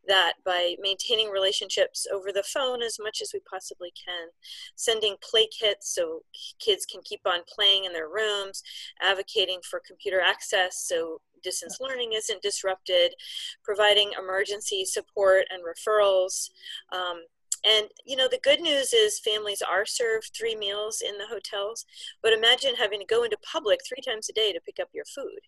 that 0.07 0.35
by 0.45 0.76
maintaining 0.81 1.31
relationships 1.31 2.07
over 2.12 2.33
the 2.33 2.43
phone 2.43 2.83
as 2.83 2.99
much 3.00 3.21
as 3.23 3.31
we 3.33 3.40
possibly 3.50 3.93
can, 3.93 4.28
sending 4.76 5.16
play 5.23 5.49
kits 5.49 5.95
so 5.95 6.21
kids 6.59 6.87
can 6.87 7.00
keep 7.04 7.21
on 7.26 7.40
playing 7.49 7.85
in 7.85 7.93
their 7.93 8.09
rooms, 8.09 8.62
advocating 9.00 9.61
for 9.69 9.81
computer 9.87 10.21
access 10.21 10.85
so 10.87 11.21
distance 11.43 11.78
learning 11.81 12.12
isn't 12.14 12.43
disrupted, 12.43 13.14
providing 13.62 14.12
emergency 14.19 14.85
support 14.85 15.45
and 15.50 15.62
referrals. 15.62 16.49
Um, 16.93 17.23
and 17.64 17.87
you 18.04 18.16
know, 18.16 18.28
the 18.30 18.40
good 18.42 18.61
news 18.61 18.92
is 18.92 19.21
families 19.21 19.62
are 19.62 19.87
served 19.87 20.30
three 20.37 20.54
meals 20.54 21.02
in 21.06 21.18
the 21.18 21.26
hotels, 21.26 21.87
but 22.23 22.33
imagine 22.33 22.75
having 22.76 23.00
to 23.00 23.06
go 23.06 23.25
into 23.25 23.37
public 23.38 23.80
three 23.87 24.02
times 24.06 24.28
a 24.28 24.33
day 24.33 24.52
to 24.52 24.61
pick 24.61 24.78
up 24.80 24.88
your 24.92 25.04
food. 25.06 25.40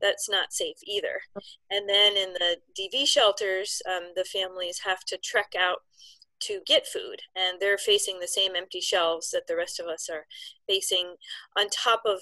That's 0.00 0.28
not 0.28 0.52
safe 0.52 0.76
either. 0.84 1.20
And 1.70 1.88
then 1.88 2.16
in 2.16 2.34
the 2.34 2.56
DV 2.78 3.06
shelters, 3.06 3.80
um, 3.88 4.12
the 4.14 4.24
families 4.24 4.80
have 4.84 5.04
to 5.06 5.18
trek 5.18 5.52
out 5.58 5.78
to 6.40 6.60
get 6.66 6.86
food 6.86 7.20
and 7.36 7.60
they're 7.60 7.78
facing 7.78 8.18
the 8.18 8.26
same 8.26 8.56
empty 8.56 8.80
shelves 8.80 9.30
that 9.30 9.46
the 9.46 9.56
rest 9.56 9.78
of 9.78 9.86
us 9.86 10.08
are 10.10 10.26
facing 10.68 11.14
on 11.56 11.68
top 11.70 12.02
of 12.04 12.18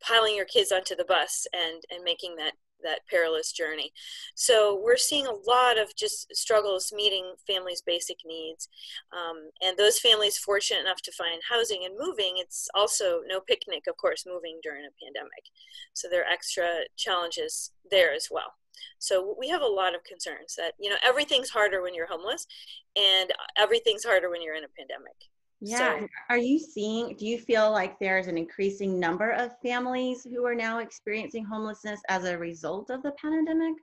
piling 0.00 0.36
your 0.36 0.44
kids 0.44 0.70
onto 0.70 0.94
the 0.94 1.04
bus 1.04 1.46
and 1.54 1.82
and 1.90 2.04
making 2.04 2.36
that 2.36 2.52
that 2.84 3.00
perilous 3.10 3.52
journey. 3.52 3.92
So 4.34 4.80
we're 4.82 4.96
seeing 4.96 5.26
a 5.26 5.34
lot 5.46 5.78
of 5.78 5.94
just 5.96 6.34
struggles 6.34 6.92
meeting 6.94 7.34
families' 7.46 7.82
basic 7.84 8.18
needs. 8.24 8.68
Um, 9.12 9.50
and 9.62 9.76
those 9.76 9.98
families 9.98 10.38
fortunate 10.38 10.80
enough 10.80 11.02
to 11.02 11.12
find 11.12 11.40
housing 11.48 11.84
and 11.84 11.98
moving, 11.98 12.34
it's 12.36 12.68
also 12.74 13.20
no 13.26 13.40
picnic, 13.40 13.84
of 13.88 13.96
course, 13.96 14.24
moving 14.26 14.60
during 14.62 14.84
a 14.84 15.04
pandemic. 15.04 15.44
So 15.92 16.08
there 16.08 16.22
are 16.22 16.32
extra 16.32 16.68
challenges 16.96 17.72
there 17.90 18.12
as 18.12 18.28
well. 18.30 18.54
So 18.98 19.36
we 19.38 19.48
have 19.48 19.62
a 19.62 19.66
lot 19.66 19.94
of 19.94 20.04
concerns 20.04 20.54
that, 20.56 20.72
you 20.78 20.90
know, 20.90 20.96
everything's 21.06 21.50
harder 21.50 21.82
when 21.82 21.94
you're 21.94 22.08
homeless 22.08 22.46
and 22.96 23.32
everything's 23.56 24.04
harder 24.04 24.30
when 24.30 24.42
you're 24.42 24.56
in 24.56 24.64
a 24.64 24.76
pandemic. 24.78 25.14
Yeah. 25.64 26.00
So, 26.00 26.06
are 26.28 26.38
you 26.38 26.58
seeing, 26.58 27.16
do 27.16 27.26
you 27.26 27.38
feel 27.38 27.70
like 27.70 27.98
there's 27.98 28.26
an 28.26 28.36
increasing 28.36 29.00
number 29.00 29.30
of 29.30 29.58
families 29.62 30.22
who 30.22 30.44
are 30.44 30.54
now 30.54 30.78
experiencing 30.78 31.44
homelessness 31.44 32.00
as 32.08 32.24
a 32.24 32.36
result 32.36 32.90
of 32.90 33.02
the 33.02 33.12
pandemic? 33.12 33.74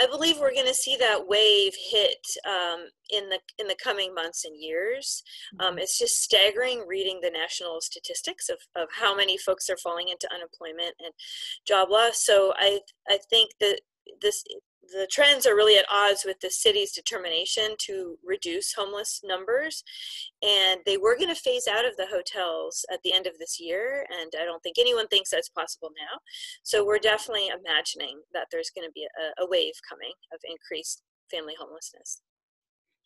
I 0.00 0.06
believe 0.06 0.38
we're 0.38 0.52
going 0.52 0.66
to 0.66 0.74
see 0.74 0.96
that 0.96 1.28
wave 1.28 1.74
hit 1.90 2.26
um, 2.44 2.86
in 3.10 3.28
the 3.28 3.38
in 3.58 3.68
the 3.68 3.76
coming 3.82 4.12
months 4.12 4.44
and 4.44 4.60
years. 4.60 5.22
Um, 5.60 5.70
mm-hmm. 5.70 5.78
it's 5.78 5.98
just 5.98 6.22
staggering 6.22 6.84
reading 6.88 7.20
the 7.22 7.30
national 7.30 7.80
statistics 7.80 8.48
of, 8.48 8.58
of 8.74 8.88
how 8.90 9.14
many 9.14 9.38
folks 9.38 9.70
are 9.70 9.76
falling 9.76 10.08
into 10.08 10.28
unemployment 10.34 10.96
and 10.98 11.12
job 11.68 11.88
loss. 11.90 12.24
So 12.24 12.52
I 12.56 12.80
I 13.08 13.18
think 13.30 13.52
that 13.60 13.80
this 14.20 14.42
the 14.92 15.08
trends 15.10 15.46
are 15.46 15.56
really 15.56 15.78
at 15.78 15.86
odds 15.90 16.24
with 16.24 16.38
the 16.40 16.50
city's 16.50 16.92
determination 16.92 17.74
to 17.86 18.18
reduce 18.24 18.72
homeless 18.72 19.20
numbers. 19.24 19.82
And 20.42 20.80
they 20.86 20.96
were 20.96 21.16
going 21.16 21.28
to 21.28 21.40
phase 21.40 21.66
out 21.66 21.86
of 21.86 21.96
the 21.96 22.06
hotels 22.06 22.84
at 22.92 23.00
the 23.02 23.12
end 23.12 23.26
of 23.26 23.38
this 23.38 23.58
year. 23.60 24.06
And 24.10 24.32
I 24.40 24.44
don't 24.44 24.62
think 24.62 24.78
anyone 24.78 25.08
thinks 25.08 25.30
that's 25.30 25.48
possible 25.48 25.90
now. 25.96 26.18
So 26.62 26.84
we're 26.84 26.98
definitely 26.98 27.48
imagining 27.48 28.20
that 28.32 28.46
there's 28.50 28.70
going 28.74 28.86
to 28.86 28.92
be 28.92 29.04
a, 29.04 29.44
a 29.44 29.48
wave 29.48 29.74
coming 29.88 30.12
of 30.32 30.40
increased 30.44 31.02
family 31.30 31.54
homelessness. 31.58 32.22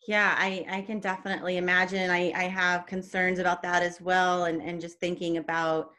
Yeah, 0.07 0.33
I, 0.37 0.65
I 0.69 0.81
can 0.81 0.99
definitely 0.99 1.57
imagine. 1.57 2.09
I, 2.09 2.31
I 2.35 2.43
have 2.43 2.85
concerns 2.85 3.39
about 3.39 3.61
that 3.63 3.83
as 3.83 3.99
well. 3.99 4.45
And, 4.45 4.61
and 4.61 4.79
just 4.79 4.99
thinking 4.99 5.37
about, 5.37 5.91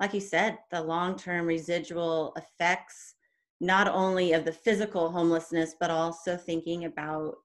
like 0.00 0.14
you 0.14 0.20
said, 0.20 0.58
the 0.70 0.82
long 0.82 1.16
term 1.16 1.46
residual 1.46 2.34
effects 2.36 3.14
not 3.62 3.86
only 3.86 4.32
of 4.32 4.44
the 4.44 4.52
physical 4.52 5.08
homelessness, 5.08 5.76
but 5.78 5.88
also 5.88 6.36
thinking 6.36 6.84
about 6.84 7.36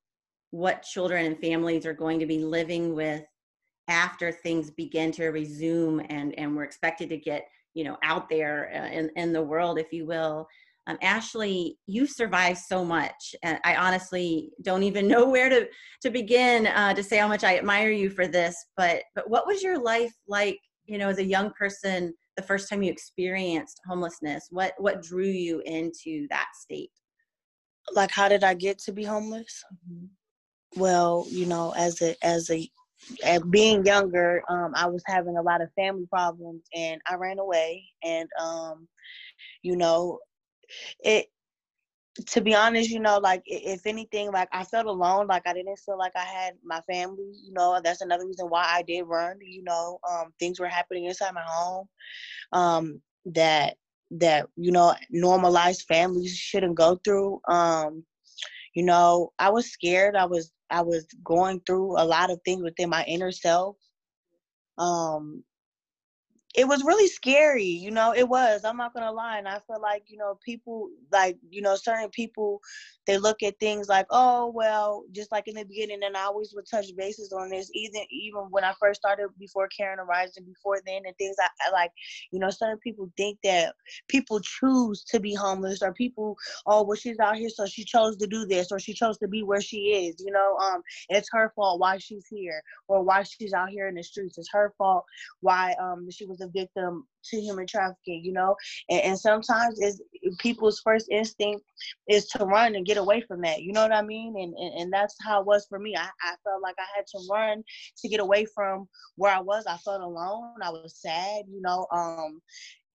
what 0.50 0.82
children 0.82 1.28
and 1.28 1.40
families 1.40 1.86
are 1.86 1.94
going 1.94 2.20
to 2.20 2.26
be 2.26 2.40
living 2.40 2.96
with 2.96 3.24
after 3.88 4.32
things 4.32 4.72
begin 4.72 5.12
to 5.12 5.28
resume 5.28 6.02
and, 6.10 6.38
and 6.40 6.56
we're 6.56 6.64
expected 6.64 7.08
to 7.10 7.18
get 7.18 7.48
you 7.76 7.84
know 7.84 7.96
out 8.04 8.28
there 8.28 8.72
uh, 8.74 8.88
in, 8.88 9.12
in 9.16 9.32
the 9.32 9.42
world 9.42 9.80
if 9.80 9.94
you 9.94 10.06
will. 10.06 10.48
Um, 10.88 10.98
ashley 11.02 11.78
you've 11.86 12.10
survived 12.10 12.60
so 12.60 12.86
much 12.86 13.36
and 13.44 13.60
i 13.66 13.76
honestly 13.76 14.52
don't 14.62 14.84
even 14.84 15.06
know 15.14 15.28
where 15.28 15.50
to 15.50 15.68
to 16.02 16.10
begin 16.10 16.66
uh, 16.68 16.94
to 16.94 17.04
say 17.04 17.18
how 17.18 17.28
much 17.28 17.44
i 17.44 17.58
admire 17.58 17.92
you 17.92 18.10
for 18.10 18.26
this 18.26 18.56
but 18.78 19.04
but 19.14 19.30
what 19.30 19.46
was 19.46 19.62
your 19.62 19.78
life 19.78 20.14
like 20.30 20.58
you 20.86 20.98
know 20.98 21.10
as 21.10 21.18
a 21.18 21.26
young 21.26 21.52
person 21.60 22.14
the 22.38 22.44
first 22.44 22.70
time 22.70 22.84
you 22.84 22.92
experienced 22.92 23.82
homelessness 23.88 24.48
what 24.52 24.74
what 24.78 25.02
drew 25.02 25.26
you 25.26 25.62
into 25.66 26.28
that 26.30 26.48
state 26.54 26.92
like 27.94 28.12
how 28.12 28.30
did 28.30 28.44
i 28.44 28.54
get 28.54 28.78
to 28.78 28.94
be 28.94 29.04
homeless 29.04 29.64
mm-hmm. 29.92 30.06
well 30.80 31.26
you 31.30 31.46
know 31.46 31.74
as 31.76 32.02
a 32.02 32.16
as 32.24 32.50
a 32.50 32.70
being 33.50 33.86
younger 33.86 34.42
um, 34.50 34.72
i 34.76 34.88
was 34.88 35.04
having 35.06 35.38
a 35.38 35.42
lot 35.42 35.62
of 35.62 35.70
family 35.74 36.08
problems 36.10 36.64
and 36.76 37.02
i 37.10 37.16
ran 37.16 37.40
away 37.40 37.84
and 38.04 38.30
um, 38.40 38.88
you 39.62 39.76
know 39.76 40.20
it 41.04 41.28
to 42.26 42.42
be 42.42 42.56
honest, 42.56 42.90
you 42.90 43.00
know, 43.00 43.20
like 43.20 43.44
if 43.46 43.86
anything, 43.86 44.32
like 44.32 44.50
I 44.52 44.64
felt 44.64 44.88
alone. 44.88 45.28
Like 45.28 45.44
I 45.46 45.54
didn't 45.54 45.80
feel 45.80 45.98
like 45.98 46.14
I 46.16 46.24
had 46.24 46.54
my 46.64 46.82
family. 46.82 47.32
You 47.44 47.54
know, 47.54 47.80
that's 47.84 48.02
another 48.02 48.26
reason 48.26 48.48
why 48.48 48.66
I 48.66 48.82
did 48.82 49.04
run. 49.04 49.38
You 49.42 49.64
know, 49.64 50.00
um, 50.10 50.34
things 50.40 50.60
were 50.60 50.68
happening 50.68 51.06
inside 51.06 51.34
my 51.34 51.44
home 51.46 51.88
um, 52.54 53.02
that 53.26 53.76
that 54.12 54.48
you 54.56 54.72
know 54.72 54.94
normalized 55.10 55.84
families 55.88 56.36
shouldn't 56.36 56.76
go 56.76 57.00
through. 57.04 57.42
Um, 57.48 58.04
you 58.74 58.84
know, 58.84 59.32
I 59.40 59.50
was 59.50 59.72
scared. 59.72 60.16
I 60.16 60.26
was 60.26 60.52
I 60.70 60.82
was 60.82 61.06
going 61.24 61.62
through 61.66 62.00
a 62.00 62.06
lot 62.06 62.32
of 62.32 62.40
things 62.46 62.64
within 62.64 62.90
my 62.90 63.04
inner 63.06 63.32
self. 63.32 63.78
Um, 64.78 65.44
it 66.58 66.68
was 66.68 66.84
really 66.84 67.08
scary 67.08 67.64
you 67.64 67.92
know 67.92 68.14
it 68.14 68.28
was 68.28 68.66
i'm 68.66 68.78
not 68.78 68.94
gonna 68.94 69.12
lie 69.12 69.38
and 69.38 69.48
i 69.48 69.60
feel 69.68 69.80
like 69.80 70.04
you 70.08 70.18
know 70.18 70.38
people 70.44 70.90
like 71.12 71.38
you 71.52 71.62
know 71.62 71.76
certain 71.76 72.10
people 72.10 72.60
they 73.06 73.18
look 73.18 73.44
at 73.44 73.58
things 73.60 73.88
like 73.88 74.08
oh 74.10 74.52
well 74.54 75.04
just 75.12 75.32
like 75.32 75.48
in 75.48 75.54
the 75.54 75.64
beginning 75.64 76.00
and 76.04 76.18
i 76.18 76.24
always 76.24 76.54
would 76.56 76.66
touch 76.70 76.88
bases 76.98 77.32
on 77.32 77.50
this 77.50 77.70
even 77.76 78.02
even 78.10 78.42
when 78.50 78.64
i 78.64 78.74
first 78.82 79.00
started 79.00 79.28
before 79.40 79.70
Karana 79.70 80.06
Rising 80.06 80.46
before 80.46 80.82
then 80.86 81.04
and 81.06 81.16
things 81.18 81.36
I, 81.40 81.48
I 81.68 81.72
like 81.72 81.92
you 82.32 82.40
know 82.40 82.50
certain 82.50 82.80
people 82.80 83.10
think 83.18 83.38
that 83.44 83.76
people 84.08 84.40
choose 84.40 85.04
to 85.06 85.20
be 85.20 85.36
homeless 85.36 85.84
or 85.84 85.94
people 85.94 86.36
oh 86.66 86.84
well 86.84 86.96
she's 86.96 87.20
out 87.20 87.38
here 87.38 87.50
so 87.50 87.68
she 87.68 87.84
chose 87.84 88.18
to 88.18 88.26
do 88.26 88.46
this 88.46 88.72
or 88.72 88.80
she 88.80 88.94
chose 88.94 89.20
to 89.20 89.28
be 89.28 89.44
where 89.44 89.62
she 89.62 89.78
is 89.78 90.16
you 90.26 90.32
know 90.32 90.58
um 90.58 90.82
it's 91.10 91.30
her 91.32 91.52
fault 91.56 91.80
why 91.80 92.00
she's 92.00 92.26
here 92.28 92.64
or 92.88 93.04
why 93.04 93.22
she's 93.22 93.54
out 93.54 93.70
here 93.70 93.88
in 93.88 93.96
the 93.96 94.04
streets 94.04 94.40
it's 94.40 94.50
her 94.52 94.74
fault 94.76 95.06
why 95.42 95.76
um 95.80 96.10
she 96.10 96.26
was 96.26 96.42
victim 96.54 97.08
to 97.26 97.42
human 97.42 97.68
trafficking, 97.68 98.24
you 98.24 98.34
know? 98.34 98.56
And, 98.90 99.02
and 99.02 99.20
sometimes 99.20 99.80
it's 99.80 100.02
people's 100.40 100.82
first 100.84 101.08
instinct 101.10 101.64
is 102.08 102.28
to 102.28 102.46
run 102.46 102.76
and 102.76 102.86
get 102.86 102.98
away 102.98 103.22
from 103.22 103.42
that. 103.42 103.62
You 103.62 103.74
know 103.74 103.82
what 103.82 103.94
I 103.94 104.02
mean? 104.02 104.36
And 104.38 104.54
and, 104.58 104.82
and 104.82 104.94
that's 104.94 105.16
how 105.24 105.42
it 105.42 105.48
was 105.48 105.66
for 105.68 105.80
me. 105.80 105.96
I, 105.96 106.08
I 106.22 106.36
felt 106.44 106.62
like 106.62 106.76
I 106.80 106.88
had 106.96 107.06
to 107.08 107.20
run 107.32 107.64
to 107.98 108.10
get 108.10 108.20
away 108.20 108.46
from 108.54 108.88
where 109.16 109.34
I 109.34 109.40
was. 109.40 109.66
I 109.68 109.78
felt 109.78 110.02
alone. 110.02 110.56
I 110.62 110.70
was 110.70 110.96
sad, 111.02 111.44
you 111.48 111.62
know. 111.62 111.88
Um 111.92 112.42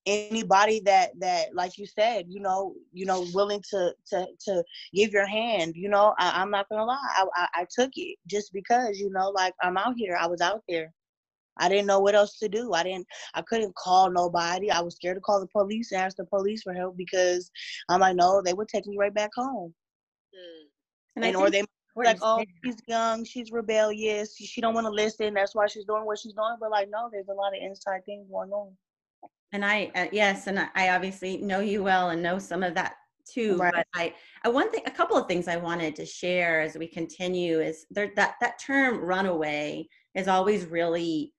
anybody 0.07 0.81
that 0.81 1.11
that 1.21 1.55
like 1.55 1.79
you 1.79 1.87
said 1.87 2.25
you 2.29 2.41
know 2.41 2.75
you 2.93 3.07
know 3.07 3.25
willing 3.35 3.63
to 3.71 3.95
to 4.05 4.27
to 4.41 4.65
give 4.93 5.13
your 5.13 5.27
hand 5.27 5.75
you 5.77 5.89
know 5.89 6.13
I, 6.19 6.43
am 6.43 6.51
not 6.51 6.69
gonna 6.69 6.85
lie 6.85 6.99
I, 7.17 7.25
I, 7.37 7.49
I 7.61 7.67
took 7.71 7.91
it 7.95 8.19
just 8.27 8.53
because 8.53 8.99
you 8.99 9.11
know 9.11 9.31
like 9.31 9.55
i'm 9.63 9.77
out 9.77 9.95
here 9.97 10.17
i 10.21 10.27
was 10.27 10.41
out 10.41 10.63
there 10.69 10.93
I 11.59 11.69
didn't 11.69 11.87
know 11.87 12.01
what 12.01 12.15
else 12.15 12.39
to 12.39 12.49
do. 12.49 12.73
I 12.73 12.83
didn't 12.83 13.07
I 13.35 13.43
couldn't 13.43 13.75
call 13.75 14.11
nobody. 14.11 14.71
I 14.71 14.81
was 14.81 14.97
scared 14.97 15.17
to 15.17 15.21
call 15.21 15.41
the 15.41 15.47
police 15.47 15.93
and 15.93 16.01
ask 16.01 16.17
the 16.17 16.25
police 16.25 16.63
for 16.63 16.75
help 16.75 16.97
because 16.97 17.51
I'm 17.89 18.01
like, 18.01 18.17
no, 18.17 18.43
they 18.45 18.55
would 18.55 18.69
take 18.69 18.87
me 18.87 18.97
right 18.99 19.15
back 19.15 19.31
home. 19.37 19.75
Mm. 20.35 20.67
And, 21.17 21.25
and 21.25 21.37
or 21.37 21.51
they 21.51 21.63
like, 21.95 22.19
oh, 22.23 22.43
she's 22.65 22.77
young, 22.87 23.25
she's 23.25 23.53
rebellious, 23.53 24.37
she, 24.37 24.47
she 24.47 24.61
don't 24.61 24.75
want 24.75 24.87
to 24.87 24.93
listen. 24.93 25.35
That's 25.35 25.55
why 25.55 25.67
she's 25.67 25.85
doing 25.85 26.07
what 26.07 26.19
she's 26.19 26.33
doing. 26.33 26.57
But 26.59 26.71
like, 26.71 26.89
no, 26.91 27.09
there's 27.13 27.29
a 27.29 27.35
lot 27.35 27.55
of 27.55 27.63
inside 27.63 28.05
things 28.07 28.27
going 28.31 28.51
on. 28.51 28.73
And 29.53 29.65
I, 29.65 29.91
uh, 29.95 30.07
yes, 30.11 30.47
and 30.47 30.59
I 30.75 30.89
obviously 30.91 31.37
know 31.37 31.61
you 31.61 31.83
well 31.83 32.11
and 32.11 32.23
know 32.23 32.39
some 32.39 32.63
of 32.63 32.75
that 32.75 32.95
too. 33.31 33.57
Right. 33.59 33.73
But 33.75 33.87
I, 33.95 34.15
I 34.45 34.49
one 34.49 34.71
thing, 34.71 34.83
a 34.87 34.91
couple 34.91 35.17
of 35.17 35.29
things 35.29 35.49
I 35.49 35.57
wanted 35.57 35.95
to 35.97 36.07
share 36.07 36.63
as 36.63 36.77
we 36.77 36.87
continue 36.87 37.61
is 37.61 37.87
there 37.91 38.13
that 38.17 38.37
that 38.41 38.59
term 38.59 38.99
runaway 38.99 39.87
is 40.15 40.29
always 40.29 40.65
really 40.65 41.33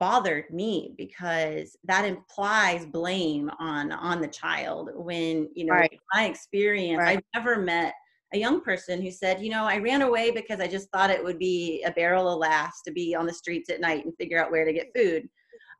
bothered 0.00 0.50
me 0.50 0.94
because 0.96 1.76
that 1.84 2.06
implies 2.06 2.86
blame 2.86 3.50
on 3.60 3.92
on 3.92 4.20
the 4.20 4.26
child 4.26 4.90
when 4.94 5.48
you 5.54 5.66
know 5.66 5.74
Right. 5.74 6.00
my 6.14 6.24
experience 6.24 6.98
Right. 6.98 7.18
i've 7.18 7.22
never 7.34 7.60
met 7.60 7.92
a 8.32 8.38
young 8.38 8.62
person 8.62 9.02
who 9.02 9.10
said 9.10 9.42
you 9.42 9.50
know 9.50 9.64
i 9.64 9.76
ran 9.76 10.02
away 10.02 10.30
because 10.30 10.58
i 10.58 10.66
just 10.66 10.88
thought 10.90 11.10
it 11.10 11.22
would 11.22 11.38
be 11.38 11.82
a 11.84 11.92
barrel 11.92 12.32
of 12.32 12.38
laughs 12.38 12.80
to 12.82 12.90
be 12.90 13.14
on 13.14 13.26
the 13.26 13.32
streets 13.32 13.68
at 13.68 13.80
night 13.80 14.04
and 14.06 14.16
figure 14.16 14.42
out 14.42 14.50
where 14.50 14.64
to 14.64 14.72
get 14.72 14.90
food 14.96 15.28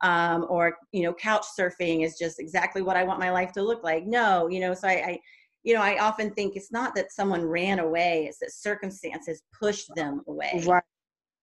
um, 0.03 0.45
or 0.49 0.77
you 0.91 1.03
know 1.03 1.13
couch 1.13 1.45
surfing 1.59 2.05
is 2.05 2.17
just 2.17 2.39
exactly 2.39 2.83
what 2.83 2.97
i 2.97 3.03
want 3.03 3.19
my 3.19 3.31
life 3.31 3.51
to 3.51 3.63
look 3.63 3.83
like 3.83 4.05
no 4.05 4.47
you 4.47 4.59
know 4.59 4.75
so 4.75 4.87
I, 4.87 4.91
I 4.91 5.19
you 5.63 5.73
know 5.73 5.81
i 5.81 5.97
often 5.99 6.31
think 6.31 6.55
it's 6.55 6.71
not 6.71 6.93
that 6.95 7.11
someone 7.11 7.43
ran 7.43 7.79
away 7.79 8.27
it's 8.27 8.39
that 8.39 8.51
circumstances 8.51 9.41
pushed 9.59 9.93
them 9.95 10.21
away 10.27 10.63
Right. 10.65 10.83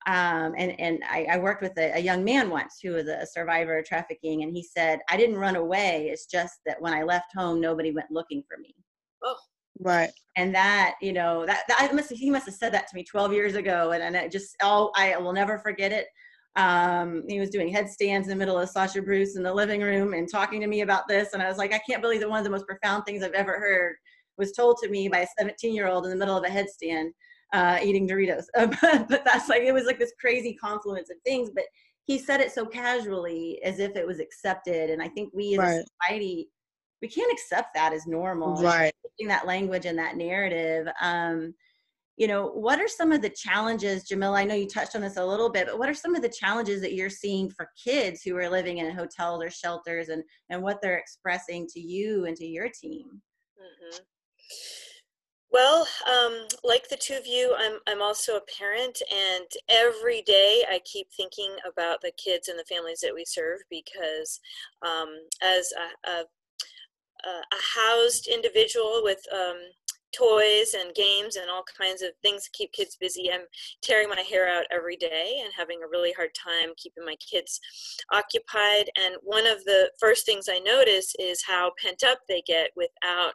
Um, 0.09 0.55
and 0.57 0.75
and 0.81 1.03
I, 1.07 1.27
I 1.33 1.39
worked 1.39 1.61
with 1.61 1.77
a, 1.77 1.99
a 1.99 1.99
young 1.99 2.25
man 2.25 2.49
once 2.49 2.79
who 2.83 2.93
was 2.93 3.09
a 3.09 3.27
survivor 3.27 3.77
of 3.77 3.85
trafficking, 3.85 4.43
and 4.43 4.51
he 4.51 4.63
said, 4.63 5.01
"I 5.11 5.19
didn't 5.19 5.37
run 5.37 5.57
away. 5.57 6.09
It's 6.11 6.25
just 6.25 6.55
that 6.65 6.81
when 6.81 6.95
I 6.95 7.03
left 7.03 7.27
home, 7.37 7.61
nobody 7.61 7.93
went 7.93 8.11
looking 8.11 8.43
for 8.49 8.57
me." 8.59 8.75
Oh. 9.23 9.37
Right. 9.81 10.11
And 10.37 10.53
that, 10.55 10.95
you 11.01 11.13
know, 11.13 11.47
that, 11.47 11.63
that 11.69 11.79
I 11.79 11.93
must 11.93 12.11
he 12.11 12.31
must 12.31 12.47
have 12.47 12.55
said 12.55 12.73
that 12.73 12.89
to 12.89 12.97
me 12.97 13.05
12 13.05 13.35
years 13.35 13.55
ago, 13.55 13.91
and 13.93 14.03
and 14.03 14.17
it 14.17 14.33
just 14.33 14.57
oh, 14.63 14.91
I 14.97 15.15
will 15.19 15.35
never 15.35 15.59
forget 15.59 15.93
it. 15.93 16.07
Um, 16.57 17.25
he 17.29 17.39
was 17.39 17.51
doing 17.51 17.69
headstands 17.69 18.29
in 18.29 18.31
the 18.31 18.37
middle 18.37 18.59
of 18.59 18.71
Sasha 18.71 19.03
Bruce 19.03 19.37
in 19.37 19.43
the 19.43 19.53
living 19.53 19.83
room 19.83 20.15
and 20.15 20.27
talking 20.29 20.61
to 20.63 20.67
me 20.67 20.81
about 20.81 21.07
this, 21.07 21.35
and 21.35 21.43
I 21.43 21.49
was 21.49 21.59
like, 21.59 21.75
I 21.75 21.81
can't 21.89 22.01
believe 22.01 22.21
that 22.21 22.31
one 22.31 22.39
of 22.39 22.45
the 22.45 22.51
most 22.51 22.67
profound 22.67 23.05
things 23.05 23.23
I've 23.23 23.33
ever 23.33 23.61
heard 23.61 23.97
was 24.39 24.53
told 24.53 24.79
to 24.79 24.89
me 24.89 25.09
by 25.09 25.19
a 25.19 25.27
17 25.39 25.75
year 25.75 25.87
old 25.87 26.07
in 26.07 26.11
the 26.11 26.17
middle 26.17 26.37
of 26.37 26.45
a 26.45 26.49
headstand 26.49 27.11
uh, 27.53 27.79
eating 27.83 28.09
Doritos. 28.09 28.47
but, 28.55 28.79
but 29.09 29.25
that's 29.25 29.49
like, 29.49 29.63
it 29.63 29.73
was 29.73 29.85
like 29.85 29.99
this 29.99 30.13
crazy 30.21 30.55
confluence 30.55 31.11
of 31.11 31.17
things. 31.25 31.51
But 31.55 31.65
he 32.05 32.19
said 32.19 32.41
it 32.41 32.53
so 32.53 32.65
casually 32.65 33.61
as 33.63 33.79
if 33.79 33.97
it 33.97 34.07
was 34.07 34.21
accepted. 34.21 34.91
And 34.91 35.03
I 35.03 35.09
think 35.09 35.33
we 35.35 35.59
as 35.59 35.81
a 35.81 35.85
society, 36.07 36.49
we 37.03 37.09
can't 37.09 37.33
accept 37.33 37.75
that 37.75 37.93
as 37.93 38.07
normal. 38.07 38.63
Right. 38.63 38.93
Using 39.19 39.29
that 39.29 39.47
language 39.47 39.87
and 39.87 39.99
that 39.99 40.17
narrative. 40.17 40.89
Um, 41.01 41.55
you 42.17 42.27
know, 42.27 42.49
what 42.49 42.81
are 42.81 42.89
some 42.89 43.13
of 43.13 43.23
the 43.23 43.31
challenges, 43.31 44.03
Jamila? 44.03 44.39
I 44.39 44.45
know 44.45 44.57
you 44.57 44.67
touched 44.67 44.97
on 44.97 45.03
this 45.03 45.19
a 45.19 45.25
little 45.25 45.49
bit, 45.49 45.69
but 45.69 45.79
what 45.79 45.89
are 45.89 45.95
some 45.95 46.17
of 46.17 46.23
the 46.23 46.29
challenges 46.29 46.81
that 46.81 46.95
you're 46.95 47.09
seeing 47.09 47.49
for 47.49 47.71
kids 47.83 48.23
who 48.23 48.37
are 48.37 48.51
living 48.51 48.79
in 48.79 48.91
hotels 48.91 49.41
or 49.41 49.51
shelters 49.51 50.09
and, 50.09 50.25
and 50.51 50.61
what 50.61 50.83
they're 50.83 50.99
expressing 50.99 51.69
to 51.69 51.81
you 51.81 52.25
and 52.25 52.37
to 52.37 52.45
your 52.45 52.69
team? 52.69 53.23
Mhm. 53.57 54.01
Well, 55.51 55.87
um, 56.07 56.47
like 56.63 56.89
the 56.89 56.97
two 56.97 57.15
of 57.15 57.27
you, 57.27 57.55
I'm 57.59 57.79
I'm 57.87 58.03
also 58.03 58.37
a 58.37 58.41
parent, 58.59 59.01
and 59.11 59.47
every 59.69 60.21
day 60.23 60.65
I 60.71 60.81
keep 60.85 61.09
thinking 61.13 61.57
about 61.67 62.03
the 62.03 62.13
kids 62.13 62.49
and 62.49 62.59
the 62.59 62.65
families 62.65 63.01
that 63.01 63.15
we 63.15 63.25
serve 63.25 63.61
because, 63.71 64.41
um, 64.83 65.09
as 65.43 65.73
a, 66.07 66.11
a, 66.11 66.25
a 67.29 67.61
housed 67.77 68.27
individual 68.27 69.01
with 69.03 69.21
um, 69.33 69.59
toys 70.17 70.75
and 70.75 70.95
games 70.95 71.37
and 71.37 71.51
all 71.51 71.65
kinds 71.81 72.03
of 72.03 72.11
things 72.23 72.45
to 72.45 72.51
keep 72.53 72.73
kids 72.73 72.97
busy, 73.01 73.31
I'm 73.33 73.43
tearing 73.83 74.09
my 74.09 74.21
hair 74.21 74.49
out 74.49 74.65
every 74.73 74.97
day 74.97 75.41
and 75.43 75.53
having 75.57 75.81
a 75.83 75.89
really 75.89 76.13
hard 76.13 76.31
time 76.35 76.71
keeping 76.77 77.05
my 77.05 77.17
kids 77.17 77.61
occupied. 78.13 78.91
And 78.97 79.17
one 79.23 79.47
of 79.47 79.65
the 79.65 79.91
first 80.01 80.27
things 80.27 80.49
I 80.49 80.59
notice 80.59 81.15
is 81.19 81.43
how 81.47 81.73
pent 81.83 82.03
up 82.05 82.19
they 82.29 82.43
get 82.47 82.71
without 82.77 83.33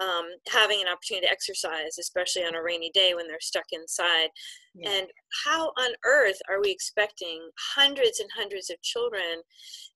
um, 0.00 0.26
having 0.48 0.80
an 0.80 0.88
opportunity 0.88 1.26
to 1.26 1.32
exercise, 1.32 1.98
especially 1.98 2.42
on 2.44 2.54
a 2.54 2.62
rainy 2.62 2.90
day 2.92 3.12
when 3.14 3.26
they're 3.26 3.40
stuck 3.40 3.66
inside. 3.72 4.28
Yeah. 4.74 4.90
And 4.90 5.06
how 5.44 5.72
on 5.78 5.90
earth 6.04 6.38
are 6.48 6.60
we 6.60 6.70
expecting 6.70 7.48
hundreds 7.74 8.20
and 8.20 8.28
hundreds 8.36 8.70
of 8.70 8.80
children 8.82 9.42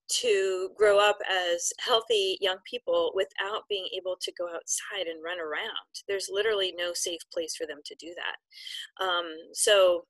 to 0.09 0.69
grow 0.77 0.99
up 0.99 1.17
as 1.29 1.71
healthy 1.79 2.37
young 2.41 2.57
people 2.69 3.11
without 3.15 3.63
being 3.69 3.87
able 3.95 4.17
to 4.21 4.31
go 4.37 4.47
outside 4.47 5.07
and 5.07 5.23
run 5.23 5.39
around? 5.39 6.03
There's 6.07 6.29
literally 6.31 6.73
no 6.77 6.91
safe 6.93 7.21
place 7.33 7.55
for 7.55 7.65
them 7.65 7.79
to 7.85 7.95
do 7.95 8.13
that. 8.15 9.03
Um, 9.03 9.25
so, 9.53 10.05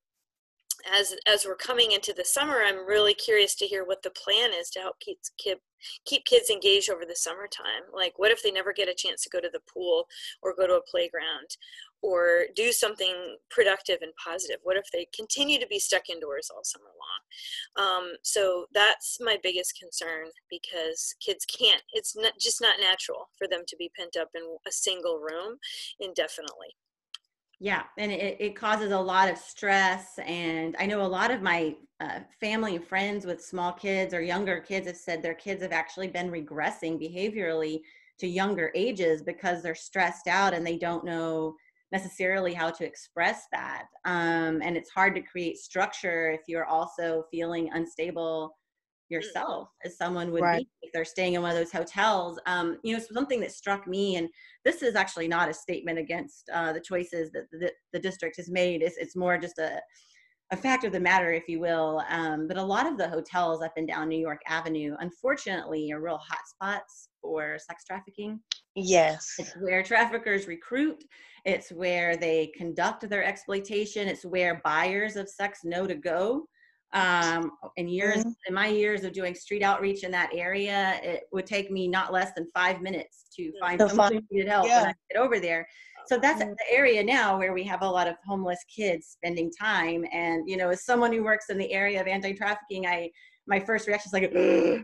as 0.92 1.16
as 1.28 1.46
we're 1.46 1.56
coming 1.56 1.92
into 1.92 2.14
the 2.14 2.26
summer, 2.26 2.62
I'm 2.66 2.86
really 2.88 3.14
curious 3.14 3.56
to 3.56 3.66
hear 3.66 3.86
what 3.86 4.02
the 4.02 4.10
plan 4.12 4.52
is 4.54 4.70
to 4.72 4.80
help 4.80 5.00
kids 5.00 5.32
keep 5.38 5.60
keep 6.06 6.26
kids 6.26 6.50
engaged 6.50 6.90
over 6.90 7.06
the 7.06 7.16
summertime. 7.16 7.84
Like, 7.94 8.14
what 8.18 8.32
if 8.32 8.42
they 8.42 8.52
never 8.52 8.74
get 8.74 8.90
a 8.90 8.96
chance 8.96 9.22
to 9.24 9.30
go 9.30 9.40
to 9.40 9.50
the 9.52 9.62
pool 9.72 10.08
or 10.42 10.56
go 10.56 10.68
to 10.68 10.76
a 10.76 10.90
playground 10.90 11.58
or 12.04 12.46
do 12.56 12.72
something 12.72 13.38
productive 13.50 14.00
and 14.02 14.12
positive? 14.24 14.58
What 14.62 14.78
if 14.78 14.86
they 14.92 15.08
continue 15.16 15.60
to 15.60 15.68
be 15.68 15.80
stuck 15.80 16.10
indoors 16.10 16.52
all 16.54 16.64
summer 16.64 16.92
long? 17.00 17.88
Um, 17.88 18.12
so 18.22 18.66
that's 18.74 19.18
my 19.22 19.38
biggest 19.42 19.80
concern 19.80 20.28
because 20.50 21.16
kids 21.26 21.46
can't. 21.46 21.82
It's 21.94 22.16
not 22.16 22.34
just 22.40 22.62
not 22.62 22.80
natural 22.80 23.30
for 23.38 23.48
them 23.48 23.64
to 23.68 23.76
be 23.78 23.92
pent 23.98 24.18
up 24.18 24.30
in 24.36 24.44
a 24.68 24.72
single 24.72 25.18
room 25.18 25.58
indefinitely. 26.00 26.76
Yeah, 27.60 27.84
and 27.98 28.12
it, 28.12 28.36
it 28.42 28.56
causes 28.58 28.92
a 28.92 29.00
lot 29.00 29.30
of 29.30 29.38
stress. 29.38 30.20
And 30.26 30.76
I 30.80 30.86
know 30.86 31.02
a 31.02 31.08
lot 31.08 31.32
of 31.32 31.42
my 31.42 31.78
uh, 32.02 32.20
family 32.42 32.76
and 32.76 32.86
friends 32.86 33.26
with 33.26 33.44
small 33.44 33.72
kids 33.72 34.14
or 34.14 34.22
younger 34.22 34.60
kids 34.60 34.88
have 34.88 34.98
said 34.98 35.24
their 35.24 35.34
kids 35.34 35.62
have 35.62 35.72
actually 35.72 36.10
been 36.10 36.30
regressing 36.30 37.00
behaviorally 37.00 37.80
to 38.20 38.28
younger 38.28 38.72
ages 38.76 39.22
because 39.24 39.64
they're 39.64 39.76
stressed 39.76 40.28
out 40.28 40.54
and 40.54 40.68
they 40.68 40.78
don't 40.78 41.06
know 41.06 41.56
necessarily 41.94 42.54
how 42.54 42.72
to 42.72 42.84
express 42.84 43.44
that. 43.52 43.86
Um, 44.04 44.62
and 44.64 44.76
it's 44.76 44.90
hard 44.90 45.14
to 45.16 45.22
create 45.22 45.58
structure 45.58 46.32
if 46.32 46.42
you're 46.48 46.66
also 46.66 47.26
feeling 47.32 47.70
unstable 47.72 48.58
yourself 49.10 49.70
as 49.86 49.96
someone 49.96 50.32
would 50.32 50.42
Right. 50.42 50.64
be 50.64 50.70
if 50.82 50.92
they're 50.92 51.06
staying 51.06 51.36
in 51.36 51.44
one 51.44 51.52
of 51.52 51.58
those 51.58 51.72
hotels. 51.72 52.40
Um, 52.48 52.80
you 52.84 52.98
know, 52.98 53.04
something 53.14 53.40
that 53.42 53.52
struck 53.52 53.88
me, 53.88 54.16
and 54.16 54.28
this 54.66 54.82
is 54.82 54.96
actually 54.96 55.28
not 55.28 55.50
a 55.50 55.54
statement 55.54 56.00
against 56.00 56.50
uh, 56.52 56.74
the 56.74 56.82
choices 56.82 57.32
that 57.34 57.44
the, 57.52 57.72
the 57.94 58.00
district 58.00 58.38
has 58.38 58.50
made. 58.50 58.82
It's, 58.82 58.98
it's 58.98 59.16
more 59.16 59.38
just 59.38 59.60
a, 59.60 59.80
a 60.52 60.58
fact 60.58 60.86
of 60.86 60.94
the 60.94 61.00
matter, 61.00 61.32
if 61.32 61.48
you 61.48 61.60
will. 61.60 62.02
Um, 62.10 62.48
but 62.48 62.58
a 62.58 62.64
lot 62.64 62.88
of 62.88 62.98
the 62.98 63.08
hotels 63.08 63.62
up 63.62 63.74
and 63.78 63.88
down 63.88 64.10
New 64.10 64.20
York 64.20 64.42
Avenue, 64.48 64.96
unfortunately, 65.00 65.92
are 65.92 66.02
real 66.02 66.20
hotspots 66.20 67.10
for 67.24 67.58
sex 67.58 67.86
trafficking. 67.86 68.40
Yes. 68.76 69.36
It's 69.40 69.54
where 69.60 69.82
traffickers 69.82 70.46
recruit. 70.46 71.04
It's 71.46 71.72
where 71.72 72.16
they 72.18 72.48
conduct 72.56 73.10
their 73.10 73.24
exploitation. 73.24 74.08
It's 74.08 74.26
where 74.26 74.62
buyers 74.64 75.16
of 75.16 75.28
sex 75.30 75.62
know 75.64 75.88
to 75.88 75.96
go. 75.96 76.46
Um, 76.94 77.52
in 77.78 77.88
years, 77.88 78.24
Mhm. 78.24 78.36
in 78.48 78.54
my 78.54 78.68
years 78.68 79.04
of 79.04 79.14
doing 79.14 79.34
street 79.34 79.64
outreach 79.64 80.04
in 80.04 80.12
that 80.12 80.30
area, 80.32 81.00
it 81.02 81.24
would 81.32 81.48
take 81.48 81.72
me 81.72 81.88
not 81.88 82.14
less 82.14 82.34
than 82.36 82.46
five 82.54 82.82
minutes 82.82 83.30
to 83.36 83.52
find 83.60 83.80
To 83.80 83.88
someone 83.90 84.12
find- 84.12 84.26
who 84.30 84.36
needed 84.36 84.50
help 84.50 84.64
when 84.66 84.72
yeah. 84.72 84.90
I 84.90 84.94
get 85.12 85.20
over 85.20 85.40
there. 85.40 85.68
So 86.06 86.20
that's 86.20 86.44
Mhm. 86.44 86.56
the 86.56 86.72
area 86.72 87.02
now 87.04 87.40
where 87.40 87.54
we 87.54 87.64
have 87.64 87.82
a 87.82 87.90
lot 87.90 88.08
of 88.08 88.16
homeless 88.28 88.64
kids 88.66 89.08
spending 89.08 89.50
time. 89.60 90.06
And 90.12 90.48
you 90.48 90.56
know, 90.58 90.70
as 90.70 90.84
someone 90.86 91.12
who 91.14 91.24
works 91.24 91.50
in 91.50 91.58
the 91.58 91.72
area 91.72 92.00
of 92.00 92.08
anti-trafficking, 92.08 92.86
I 92.86 93.10
my 93.46 93.60
first 93.60 93.88
reaction 93.88 94.10
is 94.10 94.14
like, 94.14 94.32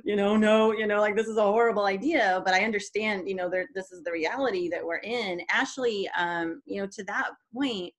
you 0.03 0.15
know, 0.15 0.35
no, 0.35 0.71
you 0.73 0.85
know, 0.85 0.99
like 0.99 1.15
this 1.15 1.27
is 1.27 1.37
a 1.37 1.41
horrible 1.41 1.85
idea. 1.85 2.41
But 2.43 2.53
I 2.53 2.65
understand, 2.65 3.27
you 3.27 3.35
know, 3.35 3.49
there, 3.49 3.67
this 3.73 3.91
is 3.91 4.03
the 4.03 4.11
reality 4.11 4.69
that 4.69 4.85
we're 4.85 4.97
in. 4.97 5.41
Ashley, 5.49 6.09
um, 6.17 6.61
you 6.65 6.81
know, 6.81 6.87
to 6.87 7.03
that 7.05 7.29
point, 7.53 7.93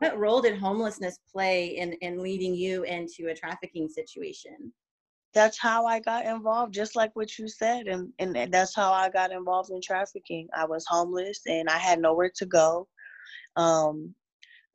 what 0.00 0.18
role 0.18 0.40
did 0.40 0.58
homelessness 0.58 1.18
play 1.30 1.76
in 1.76 1.92
in 1.94 2.22
leading 2.22 2.54
you 2.54 2.82
into 2.84 3.28
a 3.28 3.34
trafficking 3.34 3.88
situation? 3.88 4.72
That's 5.32 5.58
how 5.58 5.86
I 5.86 6.00
got 6.00 6.26
involved, 6.26 6.74
just 6.74 6.96
like 6.96 7.14
what 7.14 7.38
you 7.38 7.46
said, 7.48 7.86
and 7.86 8.12
and 8.18 8.52
that's 8.52 8.74
how 8.74 8.92
I 8.92 9.10
got 9.10 9.30
involved 9.30 9.70
in 9.70 9.80
trafficking. 9.80 10.48
I 10.54 10.64
was 10.64 10.84
homeless 10.88 11.42
and 11.46 11.68
I 11.68 11.78
had 11.78 12.00
nowhere 12.00 12.32
to 12.36 12.46
go. 12.46 12.88
Um, 13.56 14.14